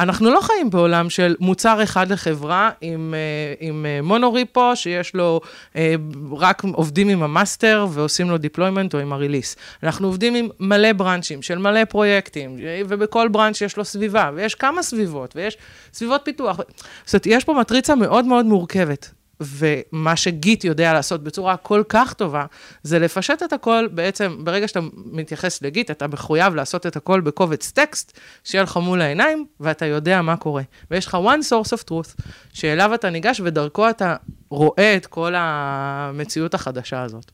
אנחנו 0.00 0.30
לא 0.30 0.40
חיים 0.40 0.70
בעולם 0.70 1.10
של 1.10 1.34
מוצר 1.40 1.82
אחד 1.82 2.12
לחברה 2.12 2.70
עם, 2.80 3.14
אה, 3.14 3.54
עם 3.68 3.86
אה, 3.86 4.02
מונוריפו, 4.02 4.76
שיש 4.76 5.14
לו, 5.14 5.40
אה, 5.76 5.94
רק 6.38 6.62
עובדים 6.72 7.08
עם 7.08 7.22
ה 7.22 7.31
master 7.31 7.86
ועושים 7.90 8.30
לו 8.30 8.38
deployment 8.38 8.94
או 8.94 8.98
עם 8.98 9.12
ה 9.12 9.17
release. 9.17 9.56
אנחנו 9.82 10.06
עובדים 10.06 10.34
עם 10.34 10.48
מלא 10.60 10.92
branch 10.92 11.30
ים 11.30 11.42
של 11.42 11.58
מלא 11.58 11.84
פרויקטים, 11.84 12.56
ובכל 12.88 13.28
branch 13.28 13.60
יש 13.60 13.76
לו 13.76 13.84
סביבה, 13.84 14.30
ויש 14.34 14.54
כמה 14.54 14.82
סביבות, 14.82 15.36
ויש 15.36 15.56
סביבות 15.92 16.20
פיתוח. 16.24 16.56
זאת 17.04 17.14
אומרת, 17.14 17.26
יש 17.26 17.44
פה 17.44 17.54
מטריצה 17.54 17.94
מאוד 17.94 18.24
מאוד 18.24 18.46
מורכבת. 18.46 19.21
ומה 19.46 20.16
שגיט 20.16 20.64
יודע 20.64 20.92
לעשות 20.92 21.22
בצורה 21.24 21.56
כל 21.56 21.82
כך 21.88 22.12
טובה, 22.12 22.44
זה 22.82 22.98
לפשט 22.98 23.42
את 23.42 23.52
הכל, 23.52 23.88
בעצם, 23.92 24.36
ברגע 24.44 24.68
שאתה 24.68 24.80
מתייחס 25.12 25.62
לגיט, 25.62 25.90
אתה 25.90 26.06
מחויב 26.06 26.54
לעשות 26.54 26.86
את 26.86 26.96
הכל 26.96 27.20
בקובץ 27.20 27.70
טקסט, 27.70 28.18
שיהיה 28.44 28.62
לך 28.64 28.76
מול 28.76 29.00
העיניים, 29.00 29.46
ואתה 29.60 29.86
יודע 29.86 30.22
מה 30.22 30.36
קורה. 30.36 30.62
ויש 30.90 31.06
לך 31.06 31.14
one 31.24 31.52
source 31.52 31.78
of 31.78 31.90
truth, 31.90 32.22
שאליו 32.52 32.94
אתה 32.94 33.10
ניגש, 33.10 33.40
ודרכו 33.44 33.90
אתה 33.90 34.16
רואה 34.50 34.96
את 34.96 35.06
כל 35.06 35.34
המציאות 35.36 36.54
החדשה 36.54 37.02
הזאת. 37.02 37.30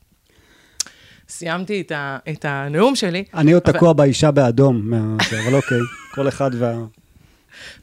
סיימתי 1.29 1.81
את, 1.81 1.93
ה, 1.93 2.19
את 2.31 2.45
הנאום 2.49 2.97
שלי. 2.97 3.25
אני 3.35 3.53
עוד 3.53 3.63
אבל- 3.67 3.73
תקוע 3.73 3.93
באישה 3.93 4.31
באדום, 4.31 4.91
מה- 4.91 5.17
אבל 5.45 5.55
אוקיי, 5.55 5.79
כל 6.15 6.29
אחד 6.29 6.51
וה... 6.59 6.75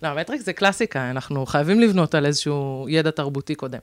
לא, 0.03 0.07
המטריקס 0.07 0.45
זה 0.45 0.53
קלאסיקה, 0.53 1.09
אנחנו 1.09 1.45
חייבים 1.45 1.79
לבנות 1.79 2.15
על 2.15 2.25
איזשהו 2.25 2.85
ידע 2.89 3.11
תרבותי 3.11 3.55
קודם. 3.55 3.79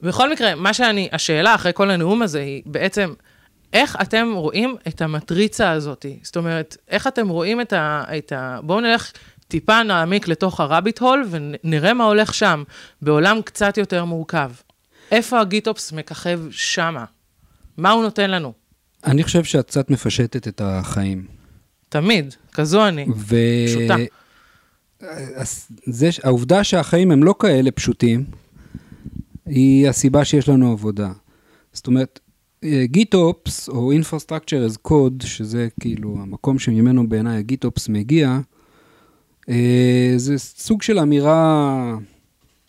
בכל 0.00 0.32
מקרה, 0.32 0.54
מה 0.54 0.74
שאני, 0.74 1.08
השאלה 1.12 1.54
אחרי 1.54 1.72
כל 1.74 1.90
הנאום 1.90 2.22
הזה 2.22 2.40
היא 2.40 2.62
בעצם, 2.66 3.12
איך 3.72 3.96
אתם 4.02 4.32
רואים 4.34 4.76
את 4.88 5.02
המטריצה 5.02 5.70
הזאת? 5.70 6.06
זאת 6.22 6.36
אומרת, 6.36 6.76
איך 6.88 7.06
אתם 7.06 7.28
רואים 7.28 7.60
את 7.60 7.72
ה... 7.72 8.04
את 8.18 8.32
ה 8.32 8.58
בואו 8.62 8.80
נלך 8.80 9.12
טיפה 9.48 9.82
נעמיק 9.82 10.28
לתוך 10.28 10.60
הרביט 10.60 10.98
הול 10.98 11.24
ונראה 11.30 11.94
מה 11.94 12.04
הולך 12.04 12.34
שם, 12.34 12.62
בעולם 13.02 13.42
קצת 13.42 13.78
יותר 13.78 14.04
מורכב. 14.04 14.50
איפה 15.10 15.40
הגיטופס 15.40 15.92
מככב 15.92 16.40
שמה? 16.50 17.04
מה 17.76 17.90
הוא 17.90 18.02
נותן 18.02 18.30
לנו? 18.30 18.52
אני 19.04 19.22
חושב 19.22 19.44
שאת 19.44 19.66
קצת 19.66 19.90
מפשטת 19.90 20.48
את 20.48 20.60
החיים. 20.64 21.26
תמיד, 21.88 22.34
כזו 22.52 22.88
אני. 22.88 23.06
ו... 23.16 23.36
פשוטה. 23.66 23.96
זה, 25.84 26.08
העובדה 26.22 26.64
שהחיים 26.64 27.10
הם 27.10 27.24
לא 27.24 27.34
כאלה 27.38 27.70
פשוטים, 27.70 28.24
היא 29.46 29.88
הסיבה 29.88 30.24
שיש 30.24 30.48
לנו 30.48 30.72
עבודה. 30.72 31.12
זאת 31.72 31.86
אומרת, 31.86 32.20
גיטופס 32.84 33.68
או 33.68 33.92
Infrastructure 33.92 34.70
as 34.70 34.88
Code, 34.88 35.26
שזה 35.26 35.68
כאילו 35.80 36.16
המקום 36.20 36.58
שממנו 36.58 37.08
בעיניי 37.08 37.38
הגיטופס 37.38 37.88
מגיע, 37.88 38.38
אה, 39.48 40.12
זה 40.16 40.38
סוג 40.38 40.82
של 40.82 40.98
אמירה 40.98 41.96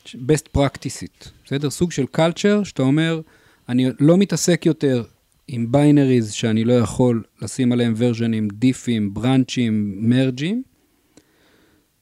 best 0.07 0.57
practiceית, 0.57 1.29
בסדר? 1.45 1.69
סוג 1.69 1.91
של 1.91 2.05
culture 2.17 2.63
שאתה 2.63 2.81
אומר, 2.81 3.21
אני 3.69 3.87
לא 3.99 4.17
מתעסק 4.17 4.65
יותר 4.65 5.03
עם 5.47 5.71
ביינריז 5.71 6.31
שאני 6.31 6.63
לא 6.63 6.73
יכול 6.73 7.23
לשים 7.41 7.71
עליהם 7.71 7.93
ורז'נים, 7.97 8.47
דיפים, 8.53 9.13
בראנצ'ים, 9.13 9.95
מרג'ים, 9.97 10.63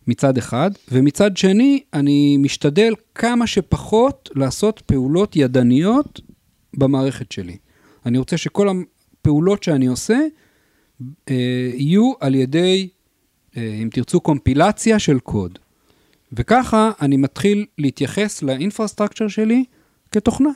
מצד 0.07 0.37
אחד, 0.37 0.71
ומצד 0.91 1.37
שני, 1.37 1.83
אני 1.93 2.37
משתדל 2.37 2.93
כמה 3.15 3.47
שפחות 3.47 4.29
לעשות 4.35 4.81
פעולות 4.85 5.35
ידניות 5.35 6.21
במערכת 6.73 7.31
שלי. 7.31 7.57
אני 8.05 8.17
רוצה 8.17 8.37
שכל 8.37 8.67
הפעולות 8.69 9.63
שאני 9.63 9.87
עושה 9.87 10.19
אה, 11.29 11.71
יהיו 11.73 12.13
על 12.19 12.35
ידי, 12.35 12.89
אה, 13.57 13.79
אם 13.81 13.89
תרצו, 13.91 14.21
קומפילציה 14.21 14.99
של 14.99 15.19
קוד. 15.19 15.59
וככה 16.33 16.91
אני 17.01 17.17
מתחיל 17.17 17.65
להתייחס 17.77 18.43
ל 18.43 18.49
infrastructure 18.49 19.27
שלי 19.27 19.63
כתוכנה. 20.11 20.51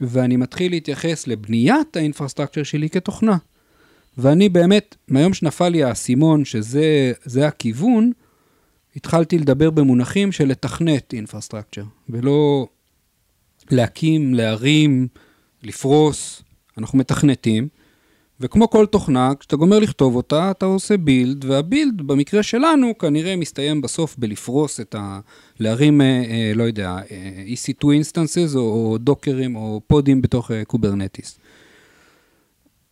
ואני 0.00 0.36
מתחיל 0.36 0.72
להתייחס 0.72 1.26
לבניית 1.26 1.96
ה 1.96 2.00
infrastructure 2.00 2.62
שלי 2.62 2.90
כתוכנה. 2.90 3.36
ואני 4.18 4.48
באמת, 4.48 4.96
מהיום 5.08 5.34
שנפל 5.34 5.68
לי 5.68 5.82
האסימון 5.84 6.44
שזה 6.44 7.12
זה 7.24 7.46
הכיוון, 7.46 8.12
התחלתי 8.98 9.38
לדבר 9.38 9.70
במונחים 9.70 10.32
של 10.32 10.48
לתכנת 10.48 11.12
infrastructure, 11.12 11.84
ולא 12.08 12.66
להקים, 13.70 14.34
להרים, 14.34 15.08
לפרוס, 15.62 16.42
אנחנו 16.78 16.98
מתכנתים, 16.98 17.68
וכמו 18.40 18.70
כל 18.70 18.86
תוכנה, 18.86 19.32
כשאתה 19.40 19.56
גומר 19.56 19.78
לכתוב 19.78 20.16
אותה, 20.16 20.50
אתה 20.50 20.66
עושה 20.66 20.96
build, 20.96 21.44
וה 21.44 21.61
build 21.61 22.02
במקרה 22.06 22.42
שלנו 22.42 22.98
כנראה 22.98 23.36
מסתיים 23.36 23.80
בסוף 23.80 24.16
בלפרוס 24.18 24.80
את 24.80 24.94
ה... 24.94 25.20
להרים, 25.60 26.00
אה, 26.00 26.06
אה, 26.06 26.52
לא 26.54 26.62
יודע, 26.62 26.96
אה, 27.10 27.44
EC2 27.46 27.84
instances 27.84 28.56
או, 28.56 28.98
docker 28.98 29.41
ים 29.41 29.56
או 29.56 29.80
pod 29.86 30.08
ים 30.08 30.22
בתוך 30.22 30.50
קוברנטיס. 30.66 31.38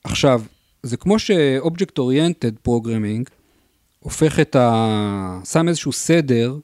עכשיו, 0.05 0.43
זה 0.83 0.97
כמו 0.97 1.19
ש-Object 1.19 1.99
Oriented 1.99 2.69
Programming 2.69 3.36
הופך 4.07 4.41
את 4.41 4.57
ה... 4.57 5.41
שם 5.45 5.69
איזשהו 5.69 5.93
סדר 5.93 6.59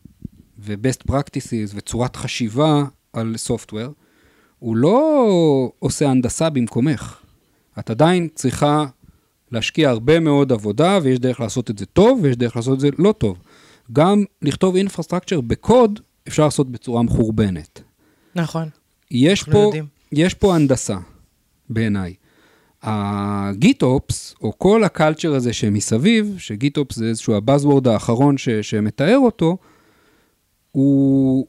ו-best 0.58 1.10
practices 1.10 1.72
וצורת 1.74 2.16
חשיבה 2.16 2.84
על 3.12 3.34
software, 3.46 3.90
הוא 4.58 4.76
לא 4.76 5.72
עושה 5.78 6.08
הנדסה 6.08 6.50
במקומך. 6.50 7.20
את 7.78 7.90
עדיין 7.90 8.28
צריכה 8.34 8.86
להשקיע 9.52 9.90
הרבה 9.90 10.20
מאוד 10.20 10.52
עבודה, 10.52 10.98
ויש 11.02 11.18
דרך 11.18 11.40
לעשות 11.40 11.70
את 11.70 11.78
זה 11.78 11.86
טוב, 11.86 12.18
ויש 12.22 12.36
דרך 12.36 12.56
לעשות 12.56 12.74
את 12.74 12.80
זה 12.80 12.88
לא 12.98 13.14
טוב. 13.18 13.38
גם 13.92 14.24
לכתוב 14.42 14.74
infrastructure 14.76 15.40
בקוד, 15.46 16.00
אפשר 16.28 16.44
לעשות 16.44 16.70
בצורה 16.70 17.02
מחורבנת. 17.02 17.82
נכון. 18.34 18.68
יש 19.10 19.42
פה, 19.42 19.58
יודעים. 19.58 19.86
יש 20.12 20.34
פה 20.34 20.54
הנדסה, 20.54 20.98
בעיניי. 21.70 22.14
הגיטופס, 22.82 24.34
או 24.42 24.58
כל 24.58 24.84
הקלצ'ר 24.84 25.34
הזה 25.34 25.52
שמסביב, 25.52 26.34
שגיטופס 26.38 26.96
זה 26.96 27.04
איזשהו 27.04 27.34
הבאזוורד 27.34 27.88
האחרון 27.88 28.38
ש, 28.38 28.48
שמתאר 28.48 29.18
אותו, 29.18 29.56
הוא 30.72 31.46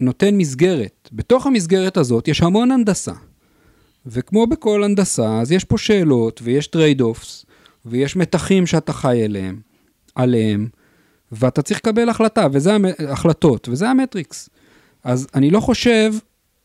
נותן 0.00 0.34
מסגרת. 0.36 1.08
בתוך 1.12 1.46
המסגרת 1.46 1.96
הזאת 1.96 2.28
יש 2.28 2.42
המון 2.42 2.70
הנדסה. 2.70 3.12
וכמו 4.06 4.46
בכל 4.46 4.84
הנדסה, 4.84 5.40
אז 5.40 5.52
יש 5.52 5.64
פה 5.64 5.78
שאלות, 5.78 6.40
ויש 6.44 6.66
trade-offs, 6.66 7.46
ויש 7.86 8.16
מתחים 8.16 8.66
שאתה 8.66 8.92
חי 8.92 9.24
אליהם, 9.24 9.60
עליהם, 10.14 10.68
ואתה 11.32 11.62
צריך 11.62 11.78
לקבל 11.78 12.08
החלטה, 12.08 12.46
וזה 12.52 12.74
המ- 12.74 12.84
החלטות, 13.08 13.68
וזה 13.68 13.88
המטריקס. 13.90 14.48
אז 15.04 15.26
אני 15.34 15.50
לא 15.50 15.60
חושב 15.60 16.12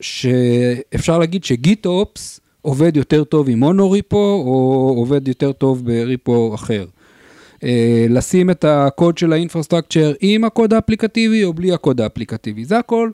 שאפשר 0.02 1.20
להגיד 1.20 1.44
ש 1.44 1.68
GitOps 1.68 2.40
עובד 2.62 2.98
יותר 2.98 3.24
טוב 3.24 3.50
עם 3.50 3.60
monorepo, 3.60 4.44
או 4.46 4.94
עובד 4.98 5.28
יותר 5.28 5.52
טוב 5.52 5.86
ב 5.86 6.00
repo 6.00 6.56
אחר. 6.56 6.86
אה, 7.64 8.06
לשים 8.10 8.50
את 8.50 8.66
הקוד 8.68 9.18
של 9.18 9.34
ה 9.34 9.39
infrastructure 9.39 10.14
עם 10.22 10.44
הקוד 10.44 10.74
האפליקטיבי 10.74 11.44
או 11.44 11.54
בלי 11.54 11.74
הקוד 11.74 12.02
האפליקטיבי. 12.02 12.66
זה 12.66 12.80
הכל 12.80 13.12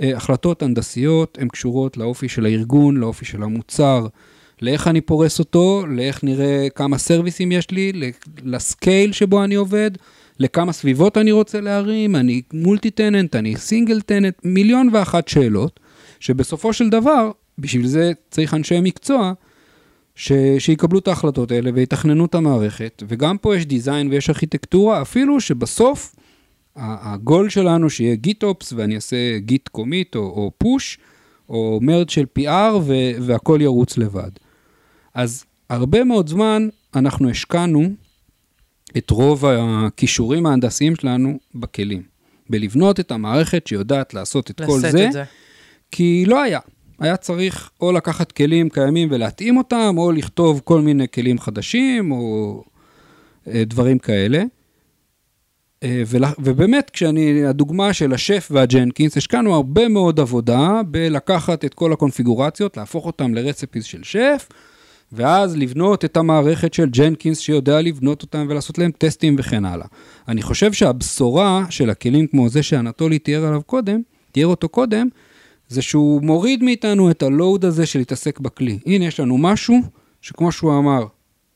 אה, 0.00 0.16
החלטות 0.16 0.62
הנדסיות, 0.62 1.38
הן 1.40 1.48
קשורות 1.48 1.96
לאופי 1.96 2.28
של 2.28 2.46
הארגון, 2.46 2.96
לאופי 2.96 3.24
של 3.24 3.42
המוצר, 3.42 4.06
לאיך 4.62 4.88
אני 4.88 5.00
פורס 5.00 5.38
אותו, 5.38 5.84
לאיך 5.88 6.24
נראה 6.24 6.66
כמה 6.74 6.98
service 6.98 7.40
ים 7.40 7.52
יש 7.52 7.70
לי, 7.70 7.92
ל 8.42 8.54
scale 8.54 9.12
שבו 9.12 9.44
אני 9.44 9.54
עובד, 9.54 9.90
לכמה 10.38 10.72
סביבות 10.72 11.18
אני 11.18 11.32
רוצה 11.32 11.60
להרים, 11.60 12.16
אני 12.16 12.42
multi-tenant, 12.52 13.36
אני 13.36 13.56
single-tenant, 13.56 14.34
מיליון 14.44 14.88
ואחת 14.92 15.28
שאלות, 15.28 15.80
שבסופו 16.20 16.72
של 16.72 16.88
דבר, 16.88 17.30
בשביל 17.58 17.86
זה 17.86 18.12
צריך 18.30 18.54
אנשי 18.54 18.80
מקצוע, 18.82 19.32
ש... 20.14 20.32
שיקבלו 20.58 20.98
את 20.98 21.08
ההחלטות 21.08 21.50
האלה 21.50 21.70
ויתכננו 21.74 22.24
את 22.24 22.34
המערכת, 22.34 23.02
וגם 23.08 23.38
פה 23.38 23.56
יש 23.56 23.66
דיזיין 23.66 24.08
ויש 24.10 24.30
ארכיטקטורה, 24.30 25.02
אפילו 25.02 25.40
שבסוף 25.40 26.16
הגול 26.76 27.48
שלנו 27.48 27.90
שיהיה 27.90 28.14
גיט-אופס 28.14 28.72
ואני 28.72 28.94
אעשה 28.94 29.38
גיט 29.38 29.68
קומיט 29.68 30.16
או, 30.16 30.20
או 30.20 30.50
פוש, 30.58 30.98
או 31.48 31.78
מרד 31.82 32.08
של 32.08 32.24
PR 32.38 32.74
ו... 32.82 32.94
והכל 33.20 33.58
ירוץ 33.62 33.98
לבד. 33.98 34.30
אז 35.14 35.44
הרבה 35.70 36.04
מאוד 36.04 36.28
זמן 36.28 36.68
אנחנו 36.94 37.30
השקענו 37.30 37.88
את 38.96 39.10
רוב 39.10 39.44
הכישורים 39.46 40.46
ההנדסיים 40.46 40.96
שלנו 40.96 41.38
בכלים. 41.54 42.02
בלבנות 42.50 43.00
את 43.00 43.12
המערכת 43.12 43.66
שיודעת 43.66 44.14
לעשות 44.14 44.50
את 44.50 44.60
כל 44.66 44.80
זה, 44.80 45.06
את 45.06 45.12
זה. 45.12 45.24
כי 45.90 46.24
לא 46.26 46.42
היה. 46.42 46.60
היה 47.00 47.16
צריך 47.16 47.70
או 47.80 47.92
לקחת 47.92 48.32
כלים 48.32 48.68
קיימים 48.68 49.08
ולהתאים 49.10 49.56
אותם, 49.56 49.94
או 49.98 50.12
לכתוב 50.12 50.60
כל 50.64 50.80
מיני 50.80 51.08
כלים 51.08 51.38
חדשים, 51.38 52.12
או 52.12 52.62
אה, 53.48 53.62
דברים 53.66 53.98
כאלה. 53.98 54.42
אה, 55.82 56.02
ובאמת, 56.38 56.90
כשאני, 56.90 57.46
הדוגמה 57.46 57.92
של 57.92 58.12
השף 58.12 58.48
והג'נקינס, 58.50 59.16
השקענו 59.16 59.54
הרבה 59.54 59.88
מאוד 59.88 60.20
עבודה 60.20 60.80
בלקחת 60.86 61.64
את 61.64 61.74
כל 61.74 61.92
הקונפיגורציות, 61.92 62.76
להפוך 62.76 63.06
אותם 63.06 63.34
לרצפיס 63.34 63.84
של 63.84 64.02
שף, 64.02 64.48
ואז 65.12 65.56
לבנות 65.56 66.04
את 66.04 66.16
המערכת 66.16 66.74
של 66.74 66.86
ג'נקינס 66.90 67.38
שיודע 67.38 67.80
לבנות 67.80 68.22
אותם 68.22 68.46
ולעשות 68.48 68.78
להם 68.78 68.90
טסטים 68.98 69.36
וכן 69.38 69.64
הלאה. 69.64 69.86
אני 70.28 70.42
חושב 70.42 70.72
שהבשורה 70.72 71.64
של 71.70 71.90
הכלים 71.90 72.26
כמו 72.26 72.48
זה 72.48 72.62
שאנטולי 72.62 73.18
תיאר 73.18 73.46
עליו 73.46 73.62
קודם, 73.62 74.00
תיאר 74.32 74.46
אותו 74.46 74.68
קודם, 74.68 75.08
זה 75.68 75.82
שהוא 75.82 76.22
מוריד 76.22 76.62
מאיתנו 76.62 77.10
את 77.10 77.22
הלואוד 77.22 77.64
הזה 77.64 77.86
של 77.86 77.98
להתעסק 77.98 78.40
בכלי. 78.40 78.78
הנה, 78.86 79.04
יש 79.04 79.20
לנו 79.20 79.38
משהו 79.38 79.80
שכמו 80.20 80.52
שהוא 80.52 80.78
אמר, 80.78 81.06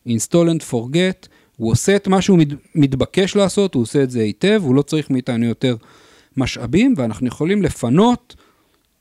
install 0.08 0.46
and 0.58 0.72
forget, 0.72 1.28
הוא 1.56 1.70
עושה 1.72 1.96
את 1.96 2.08
מה 2.08 2.22
שהוא 2.22 2.38
מת, 2.38 2.48
מתבקש 2.74 3.36
לעשות, 3.36 3.74
הוא 3.74 3.82
עושה 3.82 4.02
את 4.02 4.10
זה 4.10 4.20
היטב, 4.20 4.60
הוא 4.64 4.74
לא 4.74 4.82
צריך 4.82 5.10
מאיתנו 5.10 5.44
יותר 5.44 5.76
משאבים, 6.36 6.94
ואנחנו 6.96 7.26
יכולים 7.26 7.62
לפנות 7.62 8.36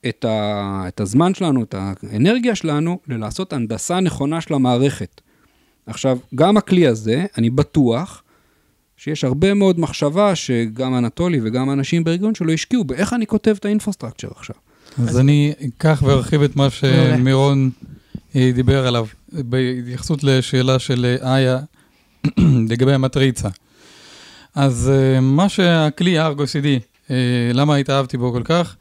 את, 0.10 0.26
ה, 0.26 0.84
את 0.88 1.00
הזמן 1.00 1.34
שלנו, 1.34 1.64
את 1.64 1.76
האנרגיה 1.78 2.56
שלנו, 2.56 3.00
ללעשות 3.08 3.54
הנדסה 3.54 4.00
נכונה 4.00 4.42
של 4.42 4.54
המערכת. 4.54 5.22
עכשיו, 5.86 6.18
גם 6.36 6.58
הכלי 6.58 6.88
הזה, 6.88 7.26
אני 7.38 7.50
בטוח 7.50 8.24
שיש 8.98 9.24
הרבה 9.24 9.54
מאוד 9.54 9.80
מחשבה 9.80 10.36
שגם 10.36 10.96
אנטולי 10.96 11.40
וגם 11.44 11.70
האנשים 11.70 12.04
בארגון 12.04 12.36
שלו 12.36 12.54
השקיעו 12.54 12.84
באיך 12.84 13.14
אני 13.14 13.28
כותב 13.28 13.56
את 13.60 13.66
האינפרסטרקצ'ר 13.66 14.28
עכשיו. 14.36 14.56
אז 14.98 15.20
אני 15.20 15.54
אקח 15.68 16.04
וארחיב 16.06 16.42
את 16.42 16.56
מה 16.56 16.70
שמירון 16.70 17.70
אה, 18.36 18.52
דיבר 18.56 18.88
עליו, 18.88 19.06
בהתייחסות 19.32 20.24
לשאלה 20.24 20.80
של 20.80 21.16
אה, 21.22 21.36
איה 21.36 21.60
לגבי 22.70 22.94
המטריצה. 22.94 23.50
אז 24.56 24.92
אה, 24.94 25.20
מה 25.20 25.50
שהכלי 25.50 26.20
הארגו 26.20 26.44
CD, 26.44 26.68
למה 27.54 27.76
התאהבתי 27.76 28.18
בו 28.18 28.32
כל 28.32 28.42
כך? 28.46 28.76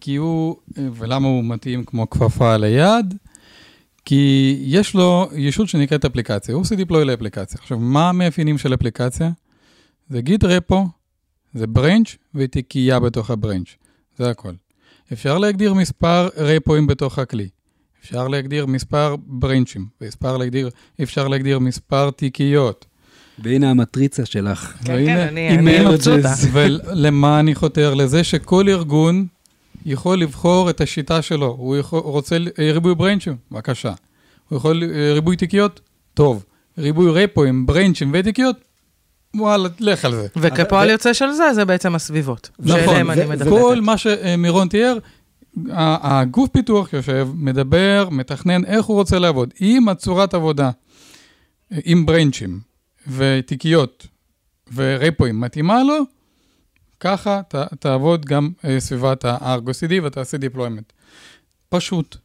כי 0.00 0.16
הוא, 0.16 0.56
ולמה 0.76 1.28
הוא 1.28 1.44
מתאים 1.44 1.84
כמו 1.84 2.10
כפפה 2.10 2.54
על 2.54 2.64
היד? 2.64 3.14
כי 4.04 4.56
יש 4.60 4.94
לו 4.94 5.28
ישות 5.36 5.68
שנקראת 5.68 6.04
אפליקציה, 6.04 6.54
הוא 6.54 6.60
עושה 6.60 6.74
דיפלוי 6.74 7.04
לאפליקציה. 7.04 7.58
עכשיו, 7.60 7.78
מה 7.78 8.08
המאפיינים 8.08 8.58
של 8.58 8.74
אפליקציה? 8.74 9.30
זה 10.10 10.20
גיט 10.20 10.44
רפו, 10.44 10.86
זה 11.54 11.66
ברנץ' 11.66 12.16
ותיקייה 12.34 13.00
בתוך 13.00 13.30
הברנץ', 13.30 13.68
זה 14.18 14.30
הכל. 14.30 14.52
אפשר 15.12 15.38
להגדיר 15.38 15.74
מספר 15.74 16.28
רפואים 16.36 16.86
בתוך 16.86 17.18
הכלי. 17.18 17.48
אפשר 18.02 18.28
להגדיר 18.28 18.66
מספר 18.66 19.16
ברנצ'ים, 19.26 19.86
ואפשר 20.00 20.36
להגדיר, 20.36 20.70
אפשר 21.02 21.28
להגדיר 21.28 21.58
מספר 21.58 22.10
תיקיות. 22.10 22.86
והנה 23.38 23.70
המטריצה 23.70 24.26
שלך. 24.26 24.74
כן, 24.84 25.04
כן, 25.06 25.16
אני, 25.18 25.48
אני 25.48 25.84
מבסוטה. 25.84 26.34
ולמה 26.52 27.40
אני 27.40 27.54
חותר? 27.54 27.94
לזה 27.94 28.24
שכל 28.24 28.68
ארגון 28.68 29.26
יכול 29.86 30.18
לבחור 30.18 30.70
את 30.70 30.80
השיטה 30.80 31.22
שלו. 31.22 31.56
הוא 31.58 31.76
יכול, 31.76 32.00
רוצה 32.00 32.36
ריבוי 32.58 32.94
ברנצ'ים, 32.94 33.36
בבקשה. 33.50 33.92
הוא 34.48 34.56
יכול 34.56 34.82
ריבוי 35.14 35.36
תיקיות, 35.36 35.80
טוב. 36.14 36.44
ריבוי 36.78 37.10
רפואים, 37.24 37.66
ברנצ'ים 37.66 38.10
ותיקיות, 38.14 38.56
וואלה, 39.34 39.68
לך 39.80 40.04
על 40.04 40.14
זה. 40.14 40.26
וכפועל 40.36 40.90
יוצא 40.90 41.12
של 41.12 41.32
זה, 41.32 41.54
זה 41.54 41.64
בעצם 41.64 41.94
הסביבות. 41.94 42.50
נכון, 42.58 43.14
כל 43.48 43.80
מה 43.80 43.98
שמירון 43.98 44.68
תיאר, 44.68 44.98
הגוף 45.72 46.50
פיתוח 46.50 46.92
יושב, 46.92 47.28
מדבר, 47.34 48.08
מתכנן 48.10 48.64
איך 48.64 48.86
הוא 48.86 48.96
רוצה 48.96 49.18
לעבוד. 49.18 49.54
אם 49.60 49.88
הצורת 49.88 50.34
עבודה 50.34 50.70
עם 51.84 52.06
ברנצ'ים 52.06 52.60
ותיקיות 53.06 54.06
ורפואים 54.74 55.40
מתאימה 55.40 55.84
לו, 55.84 55.98
ככה 57.00 57.40
ת, 57.48 57.54
תעבוד 57.80 58.24
גם 58.24 58.50
אה, 58.64 58.80
סביבת 58.80 59.24
ה-Argo 59.24 59.70
CD 59.70 60.04
ותעשה 60.04 60.36
deployment. 60.36 60.92
פשוט. 61.68 62.16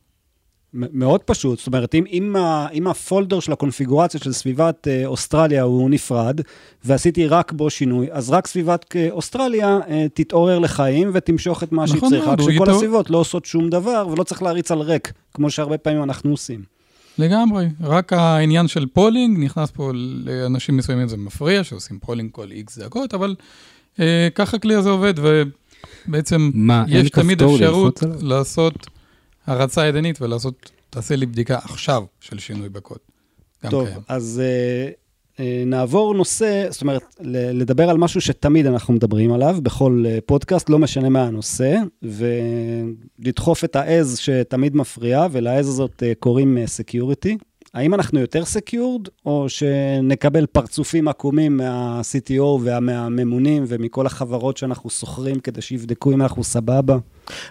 מאוד 0.73 1.23
פשוט, 1.23 1.57
זאת 1.57 1.67
אומרת, 1.67 1.95
אם, 1.95 2.03
אם, 2.11 2.35
אם 2.73 2.87
ה 2.87 2.94
folder 2.94 3.39
של 3.39 3.51
הקונפיגורציה 3.51 4.19
של 4.19 4.33
סביבת 4.33 4.87
אה, 4.87 5.05
אוסטרליה 5.05 5.63
הוא 5.63 5.89
נפרד, 5.89 6.41
ועשיתי 6.85 7.27
רק 7.27 7.51
בו 7.51 7.69
שינוי, 7.69 8.07
אז 8.11 8.29
רק 8.29 8.47
סביבת 8.47 8.95
אה, 8.95 9.07
אוסטרליה 9.11 9.79
אה, 9.89 10.05
תתעורר 10.13 10.59
לחיים 10.59 11.11
ותמשוך 11.13 11.63
את 11.63 11.71
מה 11.71 11.83
נכון, 11.83 11.99
שהיא 11.99 12.09
צריכה, 12.09 12.35
כשכל 12.37 12.51
איתו... 12.51 12.71
הסביבות 12.71 13.09
לא 13.09 13.17
עושות 13.17 13.45
שום 13.45 13.69
דבר, 13.69 14.07
ולא 14.11 14.23
צריך 14.23 14.43
להריץ 14.43 14.71
על 14.71 14.79
ריק, 14.79 15.11
כמו 15.33 15.49
שהרבה 15.49 15.77
פעמים 15.77 16.03
אנחנו 16.03 16.31
עושים. 16.31 16.63
לגמרי, 17.17 17.67
רק 17.83 18.13
העניין 18.13 18.67
של 18.67 18.85
polling, 18.85 19.39
נכנס 19.39 19.71
פה 19.71 19.91
לאנשים 20.25 20.77
מסוימים 20.77 21.07
זה 21.07 21.17
מפריע, 21.17 21.63
שעושים 21.63 21.99
polling 21.99 22.31
כל 22.31 22.51
איקס 22.51 22.77
דקות, 22.77 23.13
אבל 23.13 23.35
אה, 23.99 24.27
ככה 24.35 24.57
הכלי 24.57 24.75
הזה 24.75 24.89
עובד, 24.89 25.13
ובעצם 26.07 26.51
מה, 26.53 26.85
יש 26.87 27.09
תמיד 27.09 27.43
אפשרות 27.43 28.03
לעשות... 28.21 28.87
הרצה 29.45 29.85
ידנית 29.85 30.21
ולעשות, 30.21 30.71
תעשה 30.89 31.15
לי 31.15 31.25
בדיקה 31.25 31.57
עכשיו 31.57 32.03
של 32.19 32.39
שינוי 32.39 32.69
בקוד. 32.69 32.97
טוב, 33.69 33.87
קיים. 33.87 33.99
אז 34.07 34.41
אה, 34.41 35.37
אה, 35.37 35.41
נעבור 35.65 36.13
נושא, 36.13 36.65
זאת 36.69 36.81
אומרת, 36.81 37.15
לדבר 37.53 37.89
על 37.89 37.97
משהו 37.97 38.21
שתמיד 38.21 38.65
אנחנו 38.65 38.93
מדברים 38.93 39.33
עליו 39.33 39.57
בכל 39.63 40.03
אה, 40.05 40.21
פודקאסט, 40.25 40.69
לא 40.69 40.79
משנה 40.79 41.09
מה 41.09 41.23
הנושא, 41.23 41.75
ולדחוף 43.19 43.63
את 43.63 43.75
העז 43.75 44.17
שתמיד 44.17 44.75
מפריע, 44.75 45.27
ולעז 45.31 45.67
הזאת 45.67 46.03
אה, 46.03 46.19
קוראים 46.19 46.57
security. 46.65 47.37
אה, 47.39 47.43
האם 47.73 47.93
אנחנו 47.93 48.19
יותר 48.19 48.45
secured, 48.45 49.07
או 49.25 49.45
שנקבל 49.49 50.45
פרצופים 50.45 51.07
עקומים 51.07 51.57
מה-CTO 51.57 52.41
ומהממונים 52.41 53.63
ומכל 53.67 54.05
החברות 54.05 54.57
שאנחנו 54.57 54.89
שוכרים 54.89 55.39
כדי 55.39 55.61
שיבדקו 55.61 56.11
אם 56.11 56.21
אנחנו 56.21 56.43
סבבה? 56.43 56.97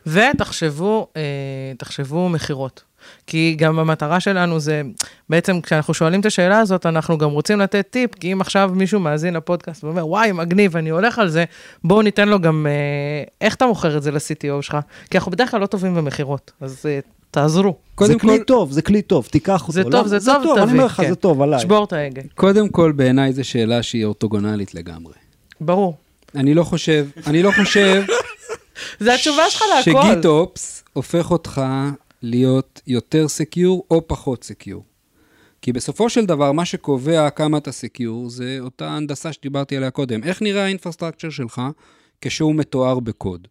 ותחשבו, 0.06 1.06
אה, 1.16 1.22
תחשבו 1.78 2.28
מכירות. 2.28 2.82
כי 3.26 3.56
גם 3.58 3.78
המטרה 3.78 4.20
שלנו 4.20 4.60
זה, 4.60 4.82
בעצם 5.30 5.60
כשאנחנו 5.60 5.94
שואלים 5.94 6.20
את 6.20 6.26
השאלה 6.26 6.58
הזאת, 6.58 6.86
אנחנו 6.86 7.18
גם 7.18 7.30
רוצים 7.30 7.60
לתת 7.60 7.86
טיפ, 7.90 8.14
כי 8.14 8.32
אם 8.32 8.40
עכשיו 8.40 8.70
מישהו 8.74 9.00
מאזין 9.00 9.34
לפודקאסט 9.34 9.84
ואומר, 9.84 10.08
וואי, 10.08 10.32
מגניב, 10.32 10.76
אני 10.76 10.90
הולך 10.90 11.18
על 11.18 11.28
זה, 11.28 11.44
בואו 11.84 12.02
ניתן 12.02 12.28
לו 12.28 12.40
גם, 12.40 12.66
אה, 12.66 13.24
איך 13.40 13.54
אתה 13.54 13.66
מוכר 13.66 13.96
את 13.96 14.02
זה 14.02 14.10
ל-CTO 14.10 14.62
שלך? 14.62 14.76
כי 15.10 15.18
אנחנו 15.18 15.32
בדרך 15.32 15.50
כלל 15.50 15.60
לא 15.60 15.66
טובים 15.66 15.94
במכירות, 15.94 16.52
אז 16.60 16.86
אה, 16.86 17.00
תעזרו. 17.32 17.76
זה 18.00 18.18
כלי 18.18 18.38
כל... 18.38 18.44
טוב, 18.44 18.72
זה 18.72 18.82
כלי 18.82 19.02
טוב, 19.02 19.28
תיקח 19.30 19.62
אותו. 19.62 19.72
זה 19.72 19.84
טוב, 19.84 20.06
זה, 20.06 20.18
זה 20.18 20.32
טוב, 20.34 20.42
טוב, 20.42 20.58
אני 20.58 20.72
אומר 20.72 20.84
לך, 20.84 20.92
כן. 20.92 21.08
זה 21.08 21.14
טוב, 21.14 21.42
עליי. 21.42 21.60
שבור 21.60 21.84
את 21.84 21.92
ההגה. 21.92 22.22
קודם 22.34 22.68
כל, 22.68 22.92
בעיניי 22.92 23.32
זו 23.32 23.44
שאלה 23.44 23.82
שהיא 23.82 24.04
אורתוגונלית 24.04 24.74
לגמרי. 24.74 25.14
ברור. 25.60 25.96
אני 26.34 26.54
לא 26.54 26.64
חושב, 26.64 27.06
אני 27.26 27.42
לא 27.42 27.50
חושב... 27.50 28.02
זה 29.00 29.14
התשובה 29.14 29.50
שלך 29.50 29.62
להכל. 29.76 30.02
ש 30.02 30.23
GitOps 30.23 30.84
הופך 30.92 31.30
אותך 31.30 31.62
להיות 32.22 32.80
יותר 32.86 33.28
secure 33.28 33.84
או 33.90 34.08
פחות 34.08 34.44
secure. 34.44 34.84
כי 35.62 35.72
בסופו 35.72 36.10
של 36.10 36.26
דבר, 36.26 36.52
מה 36.52 36.64
שקובע 36.64 37.30
כמה 37.30 37.58
אתה 37.58 37.72
secure, 37.72 38.30
זה 38.30 38.56
אותה 38.60 38.90
הנדסה 38.90 39.32
שדיברתי 39.32 39.76
עליה 39.76 39.90
קודם. 39.90 40.22
איך 40.22 40.42
נראה 40.42 40.64
ה 40.64 40.69
infrastructure 40.69 41.30
שלך 41.30 41.62
כשהוא 42.20 42.54
מתואר 42.54 43.00
בקוד? 43.00 43.48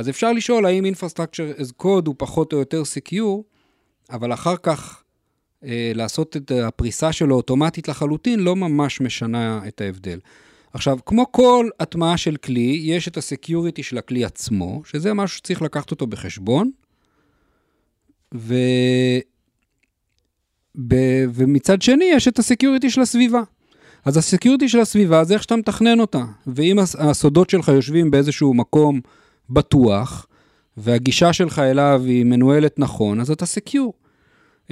אז 0.00 0.08
אפשר 0.08 0.32
לשאול 0.32 0.66
האם 0.66 0.84
Infrastructure 0.84 1.60
as 1.60 1.82
Code 1.82 2.06
הוא 2.06 2.14
פחות 2.18 2.52
או 2.52 2.58
יותר 2.58 2.82
Secure, 2.82 3.42
אבל 4.10 4.32
אחר 4.32 4.56
כך 4.62 5.02
אה, 5.64 5.92
לעשות 5.94 6.36
את 6.36 6.50
הפריסה 6.50 7.12
שלו 7.12 7.36
אוטומטית 7.36 7.88
לחלוטין 7.88 8.40
לא 8.40 8.56
ממש 8.56 9.00
משנה 9.00 9.60
את 9.68 9.80
ההבדל. 9.80 10.18
עכשיו, 10.72 10.98
כמו 11.06 11.32
כל 11.32 11.68
הטמעה 11.80 12.16
של 12.16 12.36
כלי, 12.36 12.80
יש 12.84 13.08
את 13.08 13.16
ה 13.16 13.23
security 13.23 13.82
של 13.82 13.98
הכלי 13.98 14.24
עצמו, 14.24 14.82
שזה 14.84 15.14
משהו 15.14 15.36
שצריך 15.36 15.62
לקחת 15.62 15.90
אותו 15.90 16.06
בחשבון, 16.06 16.70
ו... 18.34 18.54
ב... 20.88 20.94
ומצד 21.34 21.82
שני 21.82 22.04
יש 22.04 22.28
את 22.28 22.38
ה 22.38 22.44
security 22.44 22.90
של 22.90 23.00
הסביבה. 23.00 23.42
אז 24.04 24.16
ה 24.16 24.22
security 24.22 24.68
של 24.68 24.80
הסביבה 24.80 25.24
זה 25.24 25.34
איך 25.34 25.42
שאתה 25.42 25.56
מתכנן 25.56 26.00
אותה, 26.00 26.24
ואם 26.46 26.78
הסודות 26.98 27.50
שלך 27.50 27.68
יושבים 27.68 28.10
באיזשהו 28.10 28.54
מקום 28.54 29.00
בטוח, 29.50 30.26
והגישה 30.76 31.32
שלך 31.32 31.58
אליו 31.58 32.02
היא 32.04 32.24
מנוהלת 32.24 32.78
נכון, 32.78 33.20
אז 33.20 33.30
אתה 33.30 33.46
secure. 33.46 33.94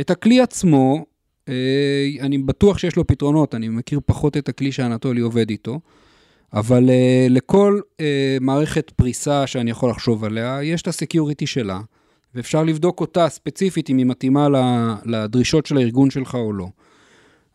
את 0.01 0.11
הכלי 0.11 0.41
עצמו, 0.41 1.05
אה, 1.49 2.09
אני 2.21 2.38
בטוח 2.38 2.79
שיש 2.79 2.97
לו 2.97 3.07
פתרונות, 3.07 3.55
אני 3.55 3.69
מכיר 3.69 4.01
פחות 4.07 4.37
את 4.37 4.49
הכלי 4.49 4.73
שאנטולי 4.73 5.21
עובד 5.21 5.51
איתו, 5.51 5.81
אבל 6.53 6.91
אה, 6.91 7.27
לכל 7.31 7.81
אה, 8.01 8.37
מערכת 8.41 8.91
פריסה 8.91 9.47
שאני 9.47 9.71
יכול 9.71 9.91
לחשוב 9.91 10.25
עליה, 10.25 10.62
יש 10.62 10.83
את 10.83 10.88
ה 10.88 10.95
security 10.95 11.47
שלה, 11.47 11.81
ואפשר 12.35 12.64
לבדוק 12.64 13.01
אותה 13.01 13.29
ספציפית 13.29 13.91
אם 13.91 13.99
היא 13.99 14.07
מתאימה 14.07 14.49
לדרישות 15.05 15.67
של 15.67 15.77
הארגון 15.77 16.11
שלך 16.11 16.35
או 16.35 16.53
לא. 16.53 16.69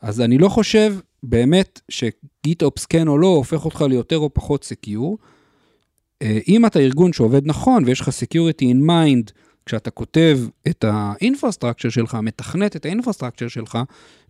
אז 0.01 0.21
אני 0.21 0.37
לא 0.37 0.49
חושב 0.49 0.95
באמת 1.23 1.81
ש 1.89 2.13
GitOps 2.13 2.85
כן 2.85 3.07
או 3.07 3.17
לא 3.17 3.27
הופך 3.27 3.65
אותך 3.65 3.81
ליותר 3.89 4.17
או 4.17 4.33
פחות 4.33 4.63
secure, 4.63 5.17
אם 6.47 6.65
אתה 6.65 6.79
ארגון 6.79 7.13
שעובד 7.13 7.47
נכון 7.47 7.83
ויש 7.85 8.01
לך 8.01 8.07
Security 8.07 8.63
in 8.63 8.89
mind, 8.89 9.31
כשאתה 9.65 9.91
כותב 9.91 10.39
את 10.67 10.85
ה 10.87 10.94
infrastructure 10.94 11.89
שלך, 11.89 12.17
מתכנת 12.21 12.75
את 12.75 12.85
ה 12.85 12.89
infrastructure 12.89 13.47
שלך, 13.47 13.77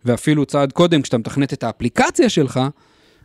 ואפילו 0.04 0.46
צעד 0.46 0.72
קודם, 0.72 1.02
כשאתה 1.02 1.18
מתכנת 1.18 1.52
את 1.52 1.62
האפליקציה 1.62 2.28
שלך, 2.28 2.60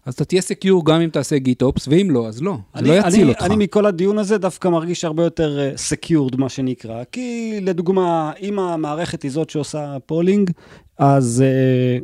אז 0.05 0.13
אתה 0.13 0.25
תהיה 0.25 0.41
secure 0.41 0.85
גם 0.85 1.01
אם 1.01 1.09
תעשה 1.09 1.37
GitOps, 1.37 1.87
ואם 1.87 2.07
לא, 2.11 2.27
אז 2.27 2.41
לא, 2.41 2.57
זה 2.75 2.81
לא 2.81 2.93
יציל 2.93 3.21
אני, 3.21 3.29
אותך. 3.29 3.41
אני 3.41 3.55
מכל 3.55 3.85
הדיון 3.85 4.17
הזה 4.17 4.37
דווקא 4.37 4.67
מרגיש 4.67 5.05
הרבה 5.05 5.23
יותר 5.23 5.71
secured, 5.75 6.33
אה, 6.33 6.37
מה 6.37 6.49
שנקרא. 6.49 7.03
כי 7.11 7.59
לדוגמה, 7.61 8.31
אם 8.41 8.59
המערכת 8.59 9.23
היא 9.23 9.31
זאת 9.31 9.49
שעושה 9.49 9.97
pulling, 10.05 10.51
אז 10.97 11.43
אה, 11.99 12.03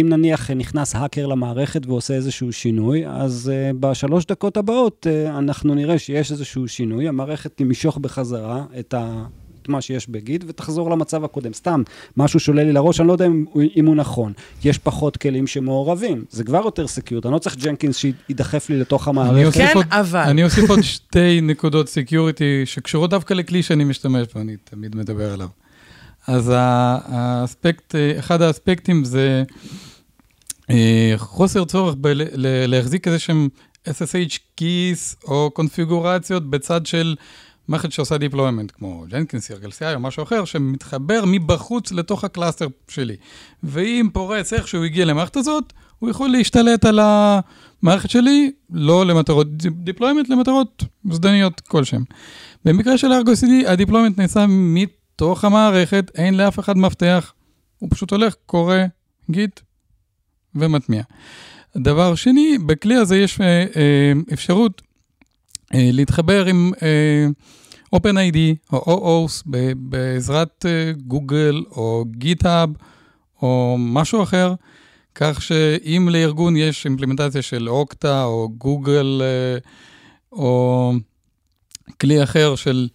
אם 0.00 0.08
נניח 0.08 0.50
נכנס 0.50 0.94
האקר 0.94 1.26
למערכת 1.26 1.86
ועושה 1.86 2.14
איזשהו 2.14 2.52
שינוי, 2.52 3.06
אז 3.06 3.52
אה, 3.72 3.76
בשלוש 3.80 4.26
דקות 4.26 4.56
הבאות 4.56 5.06
אה, 5.06 5.38
אנחנו 5.38 5.74
נראה 5.74 5.98
שיש 5.98 6.32
איזשהו 6.32 6.68
שינוי, 6.68 7.08
המערכת 7.08 7.52
תמשוך 7.56 7.98
בחזרה 7.98 8.64
את, 8.78 8.94
ה, 8.94 9.24
את 9.62 9.68
מה 9.68 9.80
שיש 9.80 10.08
ב 10.08 10.17
Git 10.17 10.44
ותחזור 10.48 10.90
למצב 10.90 11.24
הקודם. 11.24 11.52
סתם, 11.52 11.82
משהו 12.16 12.40
שעולה 12.40 12.64
לי 12.64 12.72
לראש, 12.72 13.00
אני 13.00 13.08
לא 13.08 13.12
יודע 13.12 13.26
אם, 13.26 13.44
אם 13.76 13.86
הוא 13.86 13.96
נכון. 13.96 14.32
יש 14.64 14.78
פחות 14.78 15.16
כלים 15.16 15.46
שמעורבים, 15.46 16.24
זה 16.30 16.44
כבר 16.44 16.60
יותר 16.64 16.86
secured, 16.86 17.26
אני 17.26 17.34
לא 17.34 17.38
צריך 17.38 17.56
Jenkins 17.56 17.96
שידחף 17.96 18.70
לי 18.70 18.80
לתוך 18.80 19.08
אני 19.08 19.18
המערכת. 19.20 19.46
אוסיף 19.46 19.68
כן, 19.70 19.76
עוד- 19.76 19.86
אבל. 19.90 20.20
אני 20.20 20.44
אוסיף 20.44 20.70
עוד 20.70 20.82
שתי 20.82 21.40
נקודות 21.40 21.88
security 21.88 22.62
שקשורות 22.64 23.10
דווקא 23.10 23.34
לכלי 23.34 23.62
שאני 23.62 23.84
משתמש 23.84 24.26
בו, 24.34 24.40
אני 24.40 24.56
תמיד 24.64 24.96
מדבר 24.96 25.32
עליו. 25.32 25.48
אז 26.26 26.52
האספקט, 26.54 27.94
אה, 27.94 28.18
אחד 28.18 28.42
האספקטים 28.42 29.04
זה 29.04 29.42
אה, 29.48 29.54
חוסר 31.16 31.64
צורך 31.64 31.94
להחזיק 32.66 33.06
איזה 33.06 33.18
שהם 33.18 33.48
SSH 33.88 34.38
keys 34.56 35.16
או 35.24 35.50
קונפיגורציות 35.54 36.50
בצד 36.50 36.86
של 36.86 37.16
מערכת 37.68 37.92
שעושה 37.92 38.16
deployment, 38.16 38.72
כמו 38.72 39.04
Jenkins, 39.08 39.50
Circle 39.50 39.68
CI 39.68 39.94
או 39.94 40.00
משהו 40.00 40.22
אחר, 40.22 40.44
שמתחבר 40.44 41.24
מבחוץ 41.26 41.92
לתוך 41.92 42.24
ה 42.24 42.29
cluster 42.29 42.66
שלי. 42.88 43.16
ואם 43.62 44.08
פורץ 44.12 44.52
איכשהו 44.52 44.84
הגיע 44.84 45.04
למערכת 45.04 45.36
הזאת, 45.36 45.72
הוא 45.98 46.10
יכול 46.10 46.28
להשתלט 46.28 46.84
על 46.84 47.00
המערכת 47.02 48.10
שלי, 48.10 48.52
לא 48.70 49.06
למטרות 49.06 49.46
deployment, 49.86 50.28
למטרות 50.28 50.84
זדניות 51.10 51.60
כלשהן. 51.60 52.02
במקרה 52.64 52.98
של 52.98 53.12
Argo 53.12 53.32
CD, 53.32 53.68
ה-deployment 53.68 54.14
נעשה 54.16 54.46
מתוך 54.48 55.44
המערכת, 55.44 56.10
אין 56.14 56.36
לאף 56.36 56.58
אחד 56.58 56.78
מפתח, 56.78 57.32
הוא 57.78 57.88
פשוט 57.92 58.10
הולך, 58.10 58.34
קורא, 58.46 58.76
Git 59.30 59.60
ומטמיע. 60.60 61.02
דבר 61.76 62.14
שני, 62.14 62.58
בכלי 62.66 62.94
הזה 62.94 63.18
יש 63.18 63.40
אה, 63.40 63.46
אה, 63.76 64.12
אפשרות 64.32 64.82
אה, 65.74 65.90
להתחבר 65.92 66.46
עם 66.46 66.72
OpenID 67.96 68.38
או 68.72 69.26
OOS 69.26 69.42
בעזרת 69.76 70.64
גוגל 71.06 71.62
או 71.70 72.04
GitHub 72.20 72.70
או 73.42 73.76
משהו 73.78 74.22
אחר, 74.22 74.54
כך 75.14 75.42
שאם 75.42 76.08
לארגון 76.12 76.56
יש 76.56 76.86
אימפלמנטציה 76.86 77.42
של 77.42 77.68
אוקטה 77.68 78.24
או 78.24 78.48
גוגל 78.58 79.22
או 80.32 80.92
כלי 82.00 82.22
אחר 82.22 82.54
של 82.54 82.88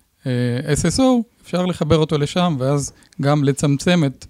SSO, 0.82 1.02
אפשר 1.44 1.66
לחבר 1.66 1.98
אותו 1.98 2.18
לשם 2.18 2.56
ואז 2.60 2.94
גם 3.22 3.44
לצמצם 3.44 4.04
את 4.06 4.26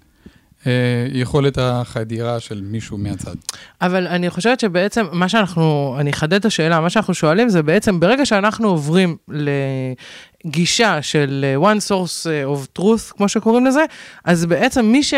יכולת 1.12 1.58
החדירה 1.58 2.40
של 2.40 2.60
מישהו 2.64 2.98
מהצד. 2.98 3.34
אבל 3.80 4.06
אני 4.06 4.30
חושבת 4.30 4.60
שבעצם 4.60 5.06
מה 5.12 5.28
שאנחנו, 5.28 5.96
אני 6.00 6.10
אחדד 6.10 6.34
את 6.34 6.44
השאלה, 6.44 6.80
מה 6.80 6.90
שאנחנו 6.90 7.14
שואלים 7.14 7.48
זה 7.48 7.62
בעצם 7.62 8.00
ברגע 8.00 8.26
שאנחנו 8.26 8.68
עוברים 8.68 9.16
לגישה 10.44 11.02
של 11.02 11.44
אה, 11.44 11.72
one 11.72 11.78
source 11.78 12.26
of 12.54 12.80
truth, 12.80 13.16
כמו 13.16 13.28
שקוראים 13.28 13.66
לזה, 13.66 13.84
אז 14.24 14.46
בעצם 14.46 14.84
מי, 14.84 15.02
ש, 15.02 15.14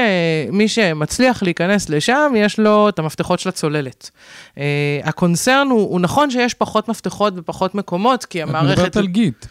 מי 0.53 0.68
שמצליח 0.68 1.42
להיכנס 1.42 1.88
לשם, 1.88 2.32
יש 2.36 2.59
לו 2.59 2.88
את 2.88 2.99
המפתחות 2.99 3.38
של 3.38 3.49
הצוללת. 3.49 4.11
הקונצרן 5.05 5.68
הוא, 5.70 5.90
הוא 5.90 6.01
נכון 6.01 6.30
שיש 6.30 6.55
פחות 6.55 6.88
מפתחות 6.88 7.34
בפחות 7.34 7.74
מקומות, 7.74 8.24
כי 8.24 8.42
את 8.42 8.49
המערכת... 8.49 8.78
מדברת 8.78 8.97
על 8.97 9.07
גיט. 9.07 9.47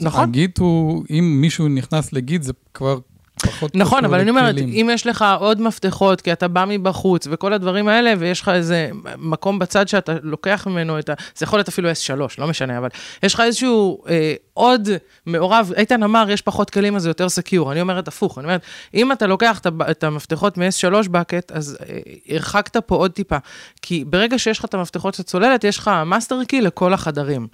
נכון. 0.00 0.22
הגיט 0.22 0.58
הוא, 0.58 1.04
אם 1.10 1.38
מישהו 1.40 1.68
נכנס 1.68 2.12
לגיט, 2.12 2.42
זה 2.42 2.52
כבר 2.74 2.98
פחות 3.40 3.76
נכון, 3.76 4.04
אבל 4.04 4.20
אני 4.20 4.30
אומרת. 4.30 4.58
אם 4.58 4.90
יש 4.92 5.06
לך 5.06 5.24
עוד 5.38 5.60
מפתחות, 5.60 6.20
כי 6.20 6.32
אתה 6.32 6.48
בא 6.48 6.64
מבחוץ 6.68 7.28
וכל 7.30 7.52
הדברים 7.52 7.88
האלה, 7.88 8.14
ויש 8.18 8.40
לך 8.40 8.48
איזה 8.48 8.90
מקום 9.18 9.58
בצד 9.58 9.88
שאתה 9.88 10.12
לוקח 10.22 10.66
ממנו 10.66 10.98
את 10.98 11.08
ה... 11.08 11.14
זה 11.36 11.44
יכול 11.44 11.58
להיות 11.58 11.68
אפילו 11.68 11.90
S3, 11.90 12.14
לא 12.38 12.46
משנה, 12.46 12.78
אבל 12.78 12.88
יש 13.22 13.34
לך 13.34 13.40
איזשהו 13.40 14.04
אה, 14.08 14.34
עוד 14.54 14.88
מעורב, 15.26 15.72
איתן 15.76 16.02
אמר, 16.02 16.30
יש 16.30 16.42
פחות 16.42 16.70
כלים, 16.70 16.96
אז 16.96 17.02
זה 17.02 17.10
יותר 17.10 17.28
secure. 17.28 17.72
אני 17.72 17.80
אומרת 17.80 18.08
הפוך, 18.08 18.38
אני 18.38 18.44
אומרת, 18.44 18.62
אם 18.94 19.12
אתה 19.12 19.26
לוקח 19.26 19.58
את, 19.58 19.66
את 19.90 20.04
המפתחות 20.04 20.58
מ-S3 20.58 21.08
bucket, 21.10 21.52
אז 21.52 21.78
אה, 21.88 21.98
הרחקת 22.34 22.76
פה 22.76 22.94
עוד 22.94 23.10
טיפה. 23.10 23.36
כי 23.82 24.04
ברגע 24.04 24.38
שיש 24.38 24.58
לך 24.58 24.64
את 24.64 24.74
המפתחות 24.74 25.14
של 25.14 25.22
צוללת, 25.22 25.64
יש 25.64 25.78
לך 25.78 25.90
master 26.06 26.44
key 26.44 26.60
לכל 26.60 26.94
החדרים. 26.94 27.46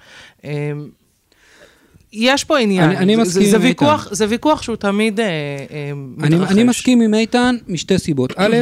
אה, 0.45 0.73
יש 2.13 2.45
פה 2.45 2.59
עניין, 2.59 2.85
אני- 2.91 2.97
אני 2.99 3.17
זה- 3.17 3.23
מסכים 3.23 3.43
זה, 3.45 3.51
זה 3.51 3.57
עם 3.57 3.63
ויכוח, 3.63 4.09
זה 4.15 4.27
ויכוח 4.29 4.63
שהוא 4.63 4.77
תמיד 4.77 5.21
אה, 5.21 5.27
אה, 5.27 5.91
אני, 6.23 6.35
מתרחש. 6.37 6.53
אני 6.53 6.65
מסכים 6.65 7.01
עם 7.01 7.15
איתן 7.15 7.57
משתי 7.69 7.99
סיבות. 7.99 8.33
א', 8.37 8.57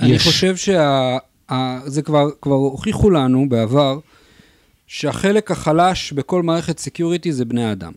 אני 0.00 0.12
יש. 0.12 0.22
חושב 0.26 0.56
שזה 0.56 2.02
כבר, 2.04 2.28
כבר 2.42 2.54
הוכיחו 2.54 3.10
לנו 3.10 3.48
בעבר, 3.48 3.98
שהחלק 4.86 5.50
החלש 5.50 6.12
בכל 6.12 6.42
מערכת 6.42 6.78
security 6.78 7.32
זה 7.32 7.44
בני 7.44 7.72
אדם. 7.72 7.92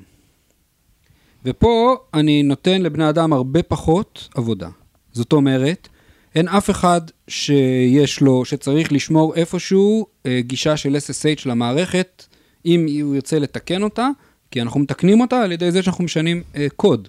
ופה 1.46 1.96
אני 2.14 2.44
נותן 2.44 2.82
לבני 2.82 3.10
אדם 3.10 3.34
הרבה 3.34 3.64
פחות 3.64 4.30
עבודה. 4.36 4.70
זאת 5.14 5.34
אומרת, 5.34 5.88
אין 6.36 6.48
אף 6.48 6.70
אחד 6.70 7.02
שיש 7.28 8.22
לו, 8.22 8.46
שצריך 8.46 8.92
לשמור 8.94 9.36
איפשהו 9.36 10.06
אה, 10.26 10.40
גישה 10.42 10.78
של 10.78 10.96
SSH 10.96 11.42
למערכת, 11.46 12.26
אם 12.66 12.86
הוא 13.02 13.16
ירצה 13.16 13.40
לתקן 13.40 13.84
אותה, 13.84 14.10
כי 14.52 14.62
אנחנו 14.62 14.80
מתקנים 14.80 15.22
אותה 15.22 15.42
על 15.42 15.52
ידי 15.52 15.72
זה 15.72 15.84
שאנחנו 15.84 16.04
משנים 16.04 16.44
אה, 16.56 16.68
קוד. 16.76 17.08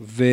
ו... 0.00 0.24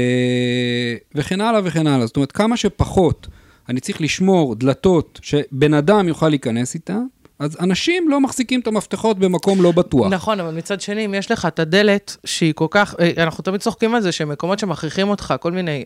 וכן 1.16 1.42
הלאה 1.42 1.62
וכן 1.64 1.88
הלאה. 1.88 2.06
זאת 2.06 2.16
אומרת, 2.16 2.32
כמה 2.32 2.58
שפחות 2.58 3.28
אני 3.70 3.80
צריך 3.80 4.02
לשמור 4.02 4.56
דלתות 4.56 5.20
שבן 5.24 5.74
אדם 5.74 6.08
יוכל 6.08 6.30
להיכנס 6.30 6.76
איתה, 6.76 6.98
אז 7.40 7.58
אנשים 7.60 8.10
לא 8.10 8.22
מחזיקים 8.22 8.60
את 8.60 8.68
המפתחות 8.68 9.20
במקום 9.20 9.62
לא 9.62 9.72
בטוח. 9.72 10.08
נכון, 10.12 10.40
אבל 10.40 10.54
מצד 10.54 10.82
שני, 10.82 11.06
אם 11.06 11.14
יש 11.14 11.32
לך 11.32 11.46
את 11.46 11.60
הדלת 11.60 12.18
שהיא 12.26 12.54
כל 12.54 12.68
כך, 12.70 12.96
אה, 13.00 13.24
אנחנו 13.24 13.44
תמיד 13.44 13.62
צוחקים 13.62 13.96
על 13.96 14.02
זה 14.02 14.12
שמקומות 14.12 14.60
שמכריחים 14.60 15.10
אותך, 15.10 15.34
כל 15.40 15.52
מיני 15.52 15.84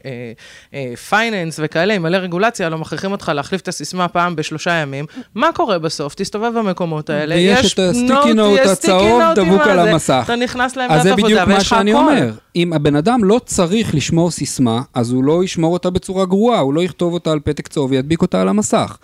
פייננס 1.09 1.59
וכאלה, 1.63 1.93
עם 1.93 2.03
מלא 2.03 2.17
רגולציה, 2.17 2.69
לא 2.69 2.77
מכריחים 2.77 3.11
אותך 3.11 3.31
להחליף 3.35 3.61
את 3.61 3.67
הסיסמה 3.67 4.07
פעם 4.07 4.35
בשלושה 4.35 4.71
ימים, 4.71 5.05
מה 5.35 5.49
קורה 5.53 5.79
בסוף? 5.79 6.13
תסתובב 6.15 6.51
במקומות 6.57 7.09
האלה, 7.09 7.35
יש 7.35 7.73
את 7.73 7.79
הסטיקי 7.79 8.33
נוט, 8.33 8.59
הצהוב 8.59 9.21
דבוק 9.35 9.61
על 9.61 9.79
המסך. 9.79 10.21
אתה 10.25 10.35
נכנס 10.35 10.71
אז 10.71 10.77
לעמדת 10.77 11.03
זה 11.03 11.11
עבודה 11.11 11.23
בדיוק 11.27 11.47
מה 11.47 11.53
ויש 11.53 11.63
לך 11.63 11.69
שאני 11.69 11.93
הכל. 11.93 11.99
אומר. 11.99 12.31
אם 12.55 12.73
הבן 12.73 12.95
אדם 12.95 13.23
לא 13.23 13.39
צריך 13.45 13.95
לשמור 13.95 14.31
סיסמה, 14.31 14.81
אז 14.93 15.11
הוא 15.11 15.23
לא 15.23 15.43
ישמור 15.43 15.73
אותה 15.73 15.89
בצורה 15.89 16.25
גרועה, 16.25 16.59
הוא 16.59 16.73
לא 16.73 16.83
יכתוב 16.83 17.13
אותה 17.13 17.31
על 17.31 17.39
פתק 17.39 17.67
צהוב 17.67 17.91
וידביק 17.91 18.21
אותה 18.21 18.41
על 18.41 18.47
המסך. 18.47 18.97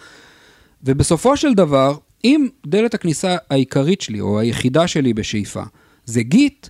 ובסופו 0.83 1.37
של 1.37 1.53
דבר, 1.53 1.95
אם 2.25 2.47
דלת 2.65 2.93
הכניסה 2.93 3.35
העיקרית 3.49 4.01
שלי, 4.01 4.19
או 4.19 4.39
היחידה 4.39 4.87
שלי 4.87 5.13
בשאיפה, 5.13 5.63
זה 6.05 6.23
גיט, 6.23 6.67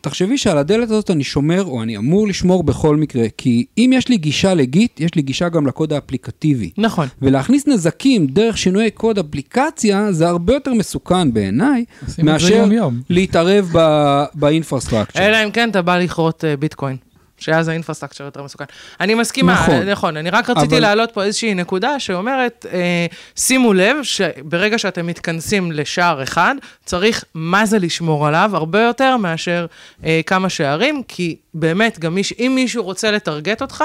תחשבי 0.00 0.38
שעל 0.38 0.58
הדלת 0.58 0.90
הזאת 0.90 1.10
אני 1.10 1.24
שומר, 1.24 1.64
או 1.64 1.82
אני 1.82 1.96
אמור 1.96 2.28
לשמור 2.28 2.62
בכל 2.62 2.96
מקרה, 2.96 3.24
כי 3.38 3.64
אם 3.78 3.90
יש 3.94 4.08
לי 4.08 4.16
גישה 4.16 4.54
לגיט, 4.54 5.00
יש 5.00 5.14
לי 5.14 5.22
גישה 5.22 5.48
גם 5.48 5.66
לקוד 5.66 5.92
האפליקטיבי. 5.92 6.70
נכון. 6.78 7.08
ולהכניס 7.22 7.66
נזקים 7.66 8.26
דרך 8.26 8.58
שינויי 8.58 8.90
קוד 8.90 9.18
אפליקציה, 9.18 10.12
זה 10.12 10.28
הרבה 10.28 10.54
יותר 10.54 10.74
מסוכן 10.74 11.32
בעיניי, 11.32 11.84
מאשר 12.22 12.54
יום-יום. 12.56 13.00
להתערב 13.10 13.70
ב- 13.72 14.24
באינפרסטרקצ'ר. 14.34 15.20
אלא 15.20 15.36
אם 15.44 15.50
כן 15.50 15.70
אתה 15.70 15.82
בא 15.82 15.98
לכרות 15.98 16.44
אה, 16.44 16.56
ביטקוין. 16.56 16.96
שאז 17.40 17.68
האינפרסטרקצ'ר 17.68 18.24
יותר 18.24 18.42
מסוכן. 18.42 18.64
אני 19.00 19.14
מסכימה, 19.14 19.52
נכון. 19.52 19.88
נכון, 19.88 20.16
אני 20.16 20.30
רק 20.30 20.50
רציתי 20.50 20.66
אבל- 20.74 20.78
להעלות 20.80 21.10
פה 21.10 21.22
איזושהי 21.22 21.54
נקודה 21.54 22.00
שאומרת, 22.00 22.66
אה, 22.72 23.06
שימו 23.36 23.72
לב 23.72 23.96
שברגע 24.02 24.78
שאתם 24.78 25.06
מתכנסים 25.06 25.72
לשער 25.72 26.22
אחד, 26.22 26.54
צריך 26.84 27.24
מה 27.34 27.66
זה 27.66 27.78
לשמור 27.78 28.26
עליו, 28.26 28.50
הרבה 28.54 28.82
יותר 28.82 29.16
מאשר 29.16 29.66
אה, 30.04 30.20
כמה 30.26 30.48
שערים, 30.48 31.02
כי 31.08 31.36
באמת, 31.54 31.98
גם 31.98 32.14
מיש, 32.14 32.32
אם 32.38 32.52
מישהו 32.54 32.82
רוצה 32.84 33.10
לטרגט 33.10 33.62
אותך, 33.62 33.84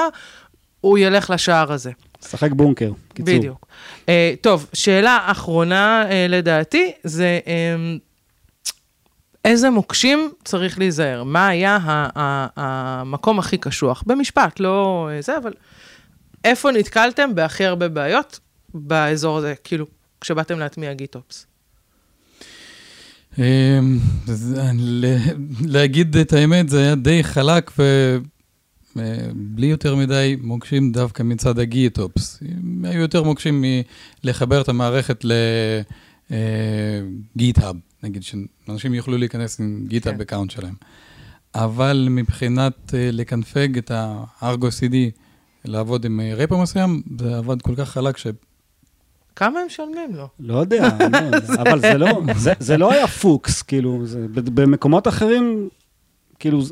הוא 0.80 0.98
ילך 0.98 1.30
לשער 1.30 1.72
הזה. 1.72 1.90
שחק 2.30 2.50
בונקר, 2.52 2.90
קיצור. 3.14 3.34
בדיוק. 3.34 3.66
Uh, 4.06 4.08
טוב, 4.40 4.66
שאלה 4.72 5.18
אחרונה 5.24 6.04
uh, 6.08 6.12
לדעתי, 6.28 6.92
זה 7.04 7.38
um, 7.44 7.48
איזה 9.46 9.70
מוקשים 9.70 10.30
צריך 10.44 10.78
להיזהר? 10.78 11.24
מה 11.24 11.48
היה 11.48 11.78
המקום 12.56 13.38
הכי 13.38 13.58
קשוח? 13.58 14.02
במשפט, 14.06 14.60
לא 14.60 15.08
אה, 15.12 15.22
זה, 15.22 15.38
אבל 15.38 15.52
איפה 16.44 16.70
נתקלתם 16.70 17.34
בהכי 17.34 17.64
הרבה 17.64 17.88
בעיות 17.88 18.40
באזור 18.74 19.38
הזה, 19.38 19.54
כאילו, 19.64 19.86
כשבאתם 20.20 20.58
להטמיע 20.58 20.92
גיטופס? 20.92 21.46
אמ, 23.38 23.98
להגיד 25.66 26.16
את 26.16 26.32
האמת, 26.32 26.68
זה 26.68 26.80
היה 26.80 26.94
די 26.94 27.24
חלק 27.24 27.70
ובלי 28.96 29.66
יותר 29.66 29.96
מדי 29.96 30.36
מוקשים 30.42 30.92
דווקא 30.92 31.22
מצד 31.22 31.58
הגיטופס. 31.58 32.42
היו 32.84 33.00
יותר 33.00 33.22
מוקשים 33.22 33.64
מלחבר 34.24 34.60
את 34.60 34.68
המערכת 34.68 35.24
ל 36.30 36.48
GitHub, 36.48 37.76
נגיד, 38.02 38.22
שאנשים 38.22 38.94
יוכלו 38.94 39.18
להיכנס 39.18 39.60
עם 39.60 39.84
GitHub 39.88 40.14
כן. 40.14 40.20
account 40.20 40.50
שלהם. 40.50 40.74
אבל 41.54 42.06
מבחינת 42.10 42.94
אה, 42.94 43.10
לקנפג 43.12 43.78
את 43.78 43.90
ה-Argo 43.90 44.66
CD, 44.80 44.94
לעבוד 45.64 46.04
עם 46.04 46.20
אה, 46.20 46.34
repo 46.34 46.58
מסוים, 46.58 47.02
זה 47.18 47.36
עבד 47.36 47.62
כל 47.62 47.74
כך 47.76 47.88
חלק 47.88 48.16
ש... 48.16 48.26
כמה 49.36 49.60
הם 49.60 49.66
משלמים 49.66 50.14
לו? 50.14 50.28
לא 50.40 50.58
יודע, 50.58 50.88
לא 51.12 51.18
אבל 51.62 51.80
זה 51.80 51.98
לא, 51.98 52.20
זה, 52.36 52.52
זה 52.58 52.76
לא 52.78 52.92
היה 52.92 53.06
פוקס, 53.06 53.62
כאילו, 53.62 54.06
זה, 54.06 54.26
במקומות 54.30 55.08
אחרים, 55.08 55.68
כאילו, 56.38 56.62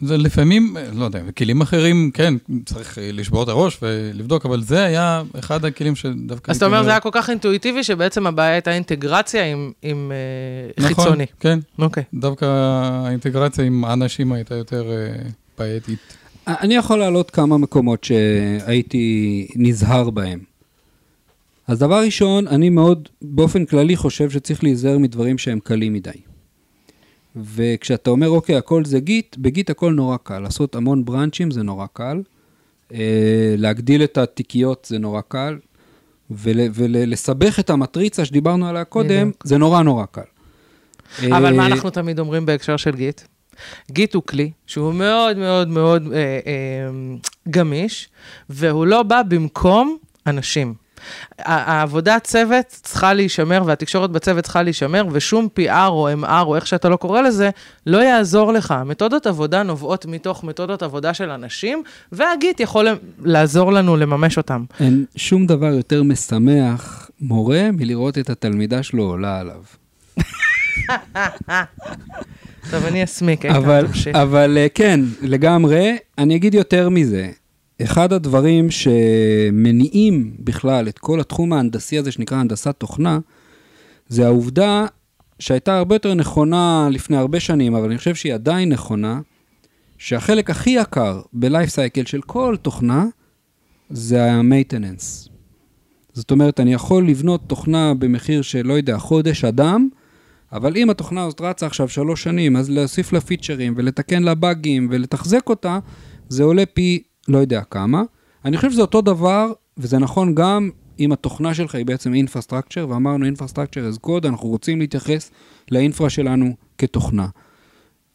זה- 0.00 0.16
לפעמים, 0.16 0.76
לא 0.94 1.04
יודע, 1.04 1.20
כלים 1.38 1.60
אחרים, 1.60 2.10
כן, 2.14 2.34
צריך 2.66 2.98
אה, 2.98 3.10
לשבור 3.12 3.42
את 3.42 3.48
הראש 3.48 3.78
ולבדוק, 3.82 4.46
אבל 4.46 4.62
זה 4.62 4.84
היה 4.84 5.22
אחד 5.38 5.64
הכלים 5.64 5.96
שדווקא... 5.96 6.50
אז 6.50 6.56
אתה 6.56 6.66
אומר, 6.66 6.82
זה 6.82 6.90
היה 6.90 7.00
כל 7.00 7.08
כך 7.12 7.30
אינטואיטיבי, 7.30 7.84
שבעצם 7.84 8.26
הבעיה 8.26 8.52
הייתה 8.52 8.72
אינטגרציה 8.72 9.44
עם, 9.52 9.72
עם 9.82 10.12
אה, 10.12 10.84
נכון, 10.84 11.04
חיצוני. 11.04 11.26
כן, 11.40 11.58
אוקיי. 11.78 12.02
דווקא 12.14 12.44
האינטגרציה 13.04 13.64
עם 13.64 13.84
האנשים 13.84 14.32
הייתה 14.32 14.54
יותר 14.54 14.92
אה, 14.92 15.16
בעייתית. 15.58 15.98
אני 16.46 16.74
יכול 16.74 16.98
להעלות 16.98 17.30
כמה 17.30 17.58
מקומות 17.58 18.04
שהייתי 18.04 19.46
נזהר 19.56 20.10
בהם. 20.10 20.38
אז 21.68 21.78
דבר 21.78 22.02
ראשון, 22.04 22.48
אני 22.48 22.68
מאוד, 22.70 23.08
באופן 23.22 23.64
כללי, 23.64 23.96
חושב 23.96 24.30
שצריך 24.30 24.64
להיזהר 24.64 24.98
מדברים 24.98 25.38
שהם 25.38 25.58
קלים 25.64 25.92
מדי. 25.92 26.10
וכשאתה 27.36 28.10
אומר, 28.10 28.28
אוקיי, 28.28 28.56
הכל 28.56 28.84
זה 28.84 29.00
גיט, 29.00 29.36
בגיט 29.38 29.70
הכל 29.70 29.92
נורא 29.92 30.16
קל. 30.16 30.38
לעשות 30.38 30.74
המון 30.74 31.04
בראנצ'ים 31.04 31.50
זה 31.50 31.62
נורא 31.62 31.86
קל. 31.92 32.22
אה, 32.92 33.54
להגדיל 33.58 34.04
את 34.04 34.18
התיקיות 34.18 34.86
זה 34.90 34.98
נורא 34.98 35.20
קל. 35.28 35.58
ול, 36.30 36.60
ולסבך 36.74 37.60
את 37.60 37.70
המטריצה 37.70 38.24
שדיברנו 38.24 38.68
עליה 38.68 38.84
קודם, 38.84 39.28
בדיוק. 39.28 39.46
זה 39.46 39.58
נורא 39.58 39.82
נורא 39.82 40.04
קל. 40.06 40.22
אבל 41.22 41.56
מה 41.56 41.62
אה, 41.62 41.66
אנחנו 41.66 41.90
תמיד 41.90 42.18
אומרים 42.18 42.46
בהקשר 42.46 42.76
של 42.76 42.96
גיט? 42.96 43.20
גיט 43.90 44.14
הוא 44.14 44.22
כלי 44.22 44.50
שהוא 44.66 44.94
מאוד 44.94 45.38
מאוד 45.38 45.68
מאוד 45.68 46.12
אה, 46.12 46.18
אה, 46.18 47.18
גמיש, 47.50 48.08
והוא 48.50 48.86
לא 48.86 49.02
בא 49.02 49.22
במקום 49.28 49.96
אנשים. 50.26 50.74
ה- 51.38 51.72
העבודת 51.72 52.24
צוות 52.24 52.64
צריכה 52.68 53.14
להישמר, 53.14 53.62
והתקשורת 53.66 54.10
בצוות 54.10 54.44
צריכה 54.44 54.62
להישמר, 54.62 55.04
ושום 55.12 55.48
PR 55.60 55.86
או 55.88 56.08
MR, 56.22 56.26
או 56.44 56.56
איך 56.56 56.66
שאתה 56.66 56.88
לא 56.88 56.96
קורא 56.96 57.20
לזה, 57.20 57.50
לא 57.86 57.98
יעזור 57.98 58.52
לך. 58.52 58.74
מתודות 58.86 59.26
עבודה 59.26 59.62
נובעות 59.62 60.06
מתוך 60.06 60.44
מתודות 60.44 60.82
עבודה 60.82 61.14
של 61.14 61.30
אנשים, 61.30 61.82
והגיט 62.12 62.60
יכול 62.60 62.86
לעזור 63.24 63.72
לנו 63.72 63.96
לממש 63.96 64.36
אותם. 64.36 64.64
אין 64.80 65.04
שום 65.16 65.46
דבר 65.46 65.66
יותר 65.66 66.02
משמח 66.02 67.10
מורה 67.20 67.68
מלראות 67.72 68.18
את 68.18 68.30
התלמידה 68.30 68.82
שלו 68.82 69.02
עולה 69.02 69.40
עליו. 69.40 69.62
טוב, 72.70 72.86
אני 72.86 73.04
אסמיק, 73.04 73.44
איתן, 73.44 73.56
אבל, 73.56 73.86
תמשיך. 73.86 74.16
אבל 74.16 74.58
אה, 74.58 74.66
כן, 74.74 75.00
לגמרי. 75.22 75.96
אני 76.18 76.36
אגיד 76.36 76.54
יותר 76.54 76.88
מזה. 76.88 77.28
אחד 77.82 78.12
הדברים 78.12 78.68
שמניעים 78.70 80.36
בכלל 80.38 80.88
את 80.88 80.98
כל 80.98 81.20
התחום 81.20 81.52
ההנדסי 81.52 81.98
הזה 81.98 82.12
שנקרא 82.12 82.38
הנדסת 82.38 82.74
תוכנה, 82.78 83.18
זה 84.08 84.26
העובדה 84.26 84.86
שהייתה 85.38 85.78
הרבה 85.78 85.94
יותר 85.94 86.14
נכונה 86.14 86.88
לפני 86.90 87.16
הרבה 87.16 87.40
שנים, 87.40 87.74
אבל 87.74 87.88
אני 87.88 87.98
חושב 87.98 88.14
שהיא 88.14 88.34
עדיין 88.34 88.68
נכונה, 88.68 89.20
שהחלק 89.98 90.50
הכי 90.50 90.70
יקר 90.70 91.20
ב 91.32 91.40
life 91.40 91.70
cycle 91.70 92.04
של 92.04 92.20
כל 92.22 92.56
תוכנה, 92.62 93.06
זה 93.90 94.32
ה-maintenance. 94.32 95.30
זאת 96.12 96.30
אומרת, 96.30 96.60
אני 96.60 96.74
יכול 96.74 97.08
לבנות 97.08 97.40
תוכנה 97.46 97.94
במחיר 97.94 98.42
של, 98.42 98.66
לא 98.66 98.72
יודע, 98.72 98.98
חודש 98.98 99.44
אדם, 99.44 99.88
אבל 100.52 100.76
אם 100.76 100.90
התוכנה 100.90 101.24
הזאת 101.24 101.40
רצה 101.40 101.66
עכשיו 101.66 101.88
שלוש 101.88 102.22
שנים, 102.22 102.56
אז 102.56 102.70
להוסיף 102.70 103.12
לה 103.12 103.20
פיצ'רים 103.20 103.74
ולתקן 103.76 104.22
לה 104.22 104.34
באגים 104.34 104.88
ולתחזק 104.90 105.48
אותה, 105.48 105.78
זה 106.28 106.42
עולה 106.42 106.66
פי 106.66 107.02
לא 107.28 107.38
יודע 107.38 107.62
כמה. 107.70 108.02
אני 108.44 108.56
חושב 108.56 108.70
שזה 108.70 108.80
אותו 108.80 109.00
דבר, 109.00 109.52
וזה 109.78 109.98
נכון 109.98 110.34
גם 110.34 110.70
אם 110.98 111.12
התוכנה 111.12 111.54
שלך 111.54 111.74
היא 111.74 111.86
בעצם 111.86 112.14
infrastructure, 112.14 112.86
ואמרנו 112.88 113.24
infrastructure 113.26 113.90
as 113.90 114.06
code, 114.06 114.28
אנחנו 114.28 114.48
רוצים 114.48 114.80
להתייחס 114.80 115.30
ל 115.70 115.77
infra 115.77 116.10
שלנו 116.10 116.54
כתוכנה. 116.78 117.26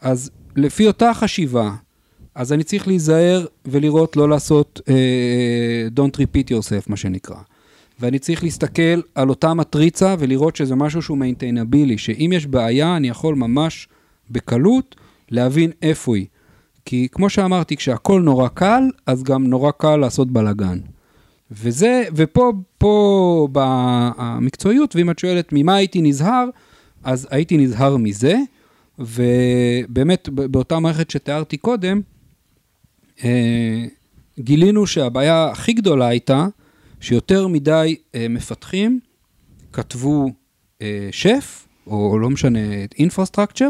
אז 0.02 0.32
לפי 0.56 0.88
אותה 0.88 1.14
חשיבה, 1.14 1.72
אז 2.36 2.54
אני 2.54 2.64
צריך 2.64 2.88
להיזהר 2.88 3.46
ולראות, 3.66 4.18
לא 4.18 4.30
לעשות 4.30 4.82
אה, 4.86 6.00
don't 6.00 6.18
repeat 6.18 6.52
yourself, 6.52 6.84
מה 6.88 6.98
שנקרא. 6.98 7.38
ואני 8.00 8.20
צריך 8.20 8.44
להסתכל 8.44 9.02
על 9.16 9.30
אותה 9.30 9.54
מטריצה 9.54 10.16
ולראות 10.20 10.56
שזה 10.56 10.76
משהו 10.76 11.02
שהוא 11.02 11.18
maintainable, 11.18 11.98
שאם 11.98 12.32
יש 12.34 12.46
בעיה, 12.46 12.98
אני 12.98 13.10
יכול 13.10 13.36
ממש 13.36 13.88
בקלות 14.32 14.96
להבין 15.32 15.72
איפה 15.82 16.16
היא. 16.16 16.26
כי 16.86 17.08
כמו 17.12 17.30
שאמרתי, 17.30 17.76
כשהכול 17.76 18.22
נורא 18.22 18.48
קל, 18.48 18.84
אז 19.06 19.24
גם 19.24 19.48
נורא 19.48 19.72
קל 19.72 19.96
לעשות 19.96 20.32
בלאגן. 20.32 20.80
וזה, 21.52 22.04
ופה, 22.16 22.54
פה 22.78 23.48
במקצועיות, 23.52 24.96
ואם 24.96 25.10
את 25.10 25.20
שואלת 25.20 25.50
ממה 25.52 25.76
הייתי 25.76 26.02
נזהר, 26.02 26.50
אז 27.04 27.28
הייתי 27.32 27.58
נזהר 27.58 27.98
מזה, 27.98 28.36
ובאמת 29.00 30.30
באותה 30.30 30.80
מערכת 30.80 31.10
שתיארתי 31.10 31.58
קודם, 31.58 32.02
אה, 33.24 33.86
גילינו 34.40 34.88
שהבעיה 34.88 35.50
הכי 35.52 35.74
גדולה 35.74 36.08
הייתה 36.08 36.48
שיותר 37.00 37.48
מדי 37.48 37.96
אה, 38.16 38.28
מפתחים 38.30 39.00
כתבו 39.74 40.30
אה, 40.82 41.10
שף, 41.12 41.68
או 41.88 42.20
לא 42.20 42.30
משנה, 42.30 42.60
אינפרסטרקצ'ר, 43.00 43.70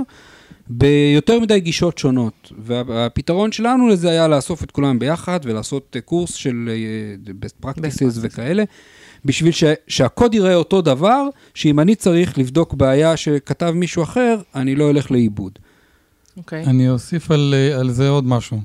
ביותר 0.69 1.39
מדי 1.39 1.59
גישות 1.59 1.97
שונות. 1.97 2.51
והפתרון 2.57 3.51
שלנו 3.51 3.87
לזה 3.87 4.09
היה 4.09 4.27
לאסוף 4.27 4.63
את 4.63 4.71
כולם 4.71 4.99
ביחד 4.99 5.39
ולעשות 5.43 5.95
אה, 5.95 6.01
קורס 6.01 6.33
של 6.33 6.69
אה, 6.69 7.33
best 7.41 7.65
practices. 7.65 8.19
וכאלה, 8.21 8.63
בשביל 9.25 9.51
ש, 9.51 9.63
שהקוד 9.87 10.33
ייראה 10.33 10.55
אותו 10.55 10.81
דבר, 10.81 11.27
שאם 11.53 11.79
אני 11.79 11.95
צריך 11.95 12.37
לבדוק 12.37 12.73
בעיה 12.73 13.17
שכתב 13.17 13.71
מישהו 13.75 14.03
אחר, 14.03 14.41
אני 14.55 14.75
לא 14.75 14.89
אלך 14.89 15.11
לאיבוד. 15.11 15.59
אוקיי. 16.37 16.63
אני 16.63 16.89
אוסיף 16.89 17.31
על, 17.31 17.53
אה, 17.57 17.79
על 17.79 17.91
זה 17.91 18.09
עוד 18.09 18.25
משהו. 18.25 18.61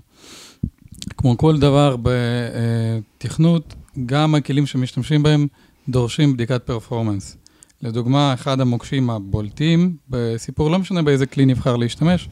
כמו 1.16 1.36
כל 1.36 1.59
דבר 1.59 1.96
בתכנות, 2.02 3.74
גם 4.07 4.34
הכלים 4.34 4.66
שמשתמשים 4.66 5.22
בהם 5.22 5.46
דורשים 5.88 6.32
בדיקת 6.32 6.62
פרפורמנס. 6.62 7.36
לדוגמה, 7.85 8.35
אחד 8.35 8.61
המוקשים 8.61 9.11
הבולטים, 9.11 9.97
בסיפור 10.11 10.70
לא 10.70 10.78
משנה 10.78 11.03
באיזה 11.03 11.26
כלי 11.26 11.47
נבחר 11.47 11.76
להשתמש, 11.76 12.28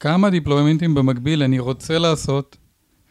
כמה 0.00 0.30
דיפלוימנטים 0.30 0.94
במקביל 0.94 1.42
אני 1.42 1.58
רוצה 1.58 1.98
לעשות 1.98 2.56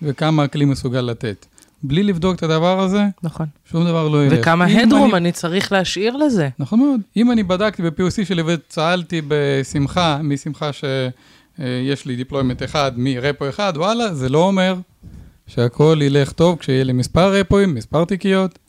וכמה 0.01 0.43
הכלי 0.43 0.65
מסוגל 0.65 1.01
לתת. 1.01 1.45
בלי 1.83 2.03
לבדוק 2.03 2.35
את 2.35 2.43
הדבר 2.43 2.79
הזה, 2.79 3.03
נכון. 3.23 3.45
שום 3.65 3.83
דבר 3.85 4.07
לא 4.07 4.25
ילך. 4.25 4.39
וכמה 4.41 4.65
headroom 4.65 5.03
אני- 5.09 5.17
אני 5.17 5.31
צריך 5.31 5.71
להשאיר 5.71 6.15
לזה. 6.17 6.49
נכון 6.59 6.79
מאוד. 6.79 7.01
אם 7.17 7.31
אני 7.31 7.43
בדקתי 7.43 7.81
ב-POC 7.83 8.25
שלי 8.25 8.41
וצהלתי 8.45 9.21
בשמחה, 9.27 10.19
משמחה 10.23 10.69
שיש 10.73 12.05
לי 12.05 12.15
deployment 12.15 12.63
אחד 12.63 12.91
מ 12.95 13.06
repo 13.06 13.49
אחד, 13.49 13.73
וואלה, 13.75 14.13
זה 14.13 14.29
לא 14.29 14.43
אומר 14.47 14.75
שהכל 15.47 15.99
ילך 16.01 16.31
טוב 16.31 16.57
כשיהיה 16.59 16.83
לי 16.83 16.93
מספר 16.93 17.33
repo 17.33 17.57
ים, 17.57 17.75
מספר 17.75 18.05
תיקיות 18.05 18.59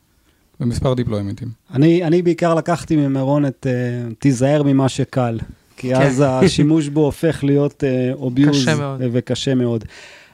ומספר 0.63 0.95
deployment 0.95 1.36
ים. 1.36 1.49
אני, 1.75 2.05
אני 2.05 2.23
בעיקר 2.23 2.55
לקחתי 2.55 2.97
ממירון 2.97 3.47
את 3.47 3.67
אה, 3.67 4.15
תיזהר 4.19 4.63
ממה 4.63 4.89
שקל, 4.89 5.39
כי 5.77 5.95
כן. 5.95 6.03
אז 6.03 6.25
השימוש 6.27 6.89
בו 6.89 7.05
הופך 7.05 7.45
להיות 7.45 7.85
אוביוז 8.13 8.63
קשה 8.63 8.75
מאוד. 8.75 9.01
וקשה 9.13 9.55
מאוד. 9.55 9.85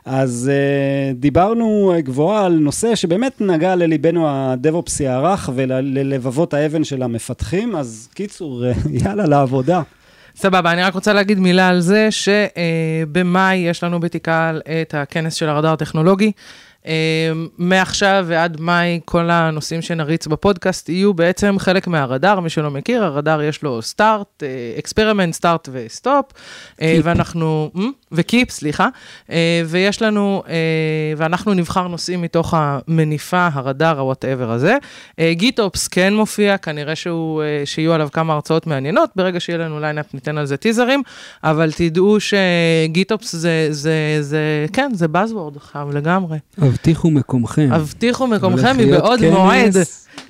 אז 0.05 0.51
uh, 0.51 1.21
דיברנו 1.21 1.95
uh, 1.97 2.01
גבוהה 2.01 2.47
על 2.47 2.53
נושא 2.53 2.95
שבאמת 2.95 3.41
נגע 3.41 3.77
לליבנו 3.77 4.29
הדב-אופסי 4.29 5.07
הרך 5.07 5.51
וללבבות 5.55 6.55
האבן 6.55 6.85
של 6.85 7.03
המפתחים, 7.03 7.77
אז 7.77 8.09
קיצור, 8.15 8.65
uh, 8.65 8.89
יאללה, 9.05 9.27
לעבודה. 9.27 9.83
סבבה, 10.37 10.73
אני 10.73 10.83
רק 10.83 10.95
רוצה 10.95 11.13
להגיד 11.13 11.39
מילה 11.39 11.69
על 11.69 11.81
זה, 11.81 12.09
שבמאי 12.11 13.57
יש 13.57 13.85
לנו 13.85 14.01
בתיקל 14.01 14.61
את 14.83 14.95
הכנס 14.95 15.35
של 15.35 15.49
הרדאר 15.49 15.73
הטכנולוגי. 15.73 16.33
אה, 16.89 17.33
מעכשיו 17.59 18.25
ועד 18.29 18.61
מאי, 18.61 19.01
כל 19.05 19.31
הנושאים 19.31 19.83
שנריץ 19.83 20.27
בפודקאסט 20.27 20.89
יהיו 20.89 21.15
בעצם 21.15 21.57
חלק 21.59 21.87
מהרדאר, 21.87 22.41
מי 22.41 22.51
שלא 22.51 22.71
מכיר, 22.71 23.05
הרדאר 23.05 23.43
יש 23.43 23.63
לו 23.63 23.83
סטארט, 23.83 24.43
experiment, 24.79 25.35
start 25.35 25.69
ו 25.73 25.82
stop. 25.82 26.25
ואנחנו? 27.03 27.71
ו 28.13 28.19
keep, 28.19 28.51
סליחה, 28.51 28.89
אה, 29.31 29.63
ויש 29.67 30.03
לנו, 30.03 30.43
אה, 30.49 30.55
ואנחנו 31.17 31.55
נבחר 31.55 31.89
נושאים 31.89 32.23
מתוך 32.23 32.55
המניפה, 32.57 33.49
הרדאר, 33.53 33.99
ה 33.99 34.05
whatever 34.05 34.51
הזה. 34.51 34.77
GitOps 35.33 35.89
כן 35.89 36.15
מופיע, 36.15 36.59
כנראה 36.59 36.97
שהוא, 36.97 37.43
אה, 37.43 37.63
שיהיו 37.65 37.93
עליו 37.93 38.09
כמה 38.13 38.33
הרצאות 38.33 38.67
מעניינות, 38.67 39.11
ברגע 39.17 39.41
שיהיה 39.41 39.59
לנו 39.59 39.81
lineup 39.81 40.15
ניתן 40.15 40.39
על 40.39 40.47
זה 40.47 40.57
טיזרים, 40.57 41.03
אבל 41.45 41.73
תדעו 41.73 42.17
ש 42.21 42.50
GitOps 42.50 43.37
זה, 43.37 43.67
זה, 43.71 44.19
זה, 44.21 44.67
כן, 44.73 44.91
זה 44.95 45.07
Buzzword 45.07 45.59
חם 45.61 45.91
לגמרי. 45.93 46.39
הבטיחו 46.79 47.11
מקומכם. 47.11 47.69
הבטיחו 47.73 48.27
מקומכם 48.27 48.77
מבעוד 48.79 49.21
כנס 49.21 49.33
מועד, 49.33 49.77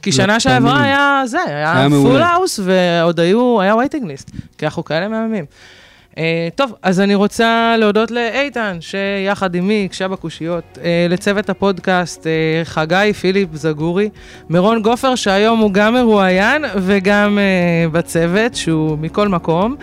כי 0.03 0.13
שנה. 0.13 0.41
שעברה 0.41 0.83
היה 0.83 1.23
זה, 1.27 1.39
היה 1.47 1.87
full. 1.91 2.23
house, 2.23 2.61
ועוד 2.65 3.21
היו, 3.21 3.61
היה 3.61 3.77
waiting 3.77 4.07
list, 4.07 4.31
כי 4.59 4.67
אנחנו 4.67 4.85
כאלה 4.85 5.09
מהממים. 5.09 5.45
אה, 6.19 6.49
טוב, 6.55 6.75
אז 6.83 7.01
אני 7.01 7.15
רוצה 7.15 7.75
להודות 7.79 8.11
לאיתן, 8.11 8.77
שיחד 8.81 9.57
עמי 9.57 9.85
הקשה 9.85 10.09
בקושיות, 10.09 10.79
אה, 10.85 11.07
לצוות 11.09 11.51
הפודקאסט, 11.51 12.27
אה, 12.27 12.65
חגי 12.65 13.13
פיליפ 13.21 13.49
זגורי, 13.55 14.09
מירון 14.51 14.83
גופר, 14.83 15.15
שהיום 15.15 15.59
הוא 15.59 15.73
גם 15.73 15.95
מרואיין 15.95 16.65
וגם 16.77 17.39
בצוות, 17.93 18.55
שהוא 18.55 18.99
מכל 18.99 19.29
מקום. 19.29 19.77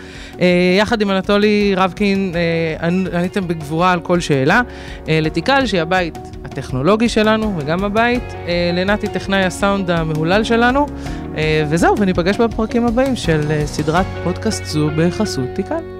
יחד 0.77 1.01
עם 1.01 1.11
אנטולי 1.11 1.73
רבקין, 1.77 2.33
ענ- 2.81 3.15
עניתם 3.15 3.47
בגבורה 3.47 3.91
על 3.91 3.99
כל 3.99 4.19
שאלה. 4.19 4.61
ל 5.07 5.15
Tikal, 5.15 5.65
שהיא 5.65 5.81
הבית 5.81 6.17
הטכנולוגי 6.45 7.09
שלנו 7.09 7.55
וגם 7.57 7.83
הבית, 7.83 8.23
לנתי 8.73 9.07
טכנאי 9.07 9.43
הסאונד 9.43 9.91
המהולל 9.91 10.43
שלנו, 10.43 10.85
וזהו, 11.69 11.95
וניפגש 11.99 12.37
בפרקים 12.37 12.85
הבאים 12.85 13.15
של 13.15 13.41
סדרת 13.65 14.05
פודקאסט 14.23 14.65
זו 14.65 14.89
בחסות 14.97 15.45
תיקל. 15.53 15.94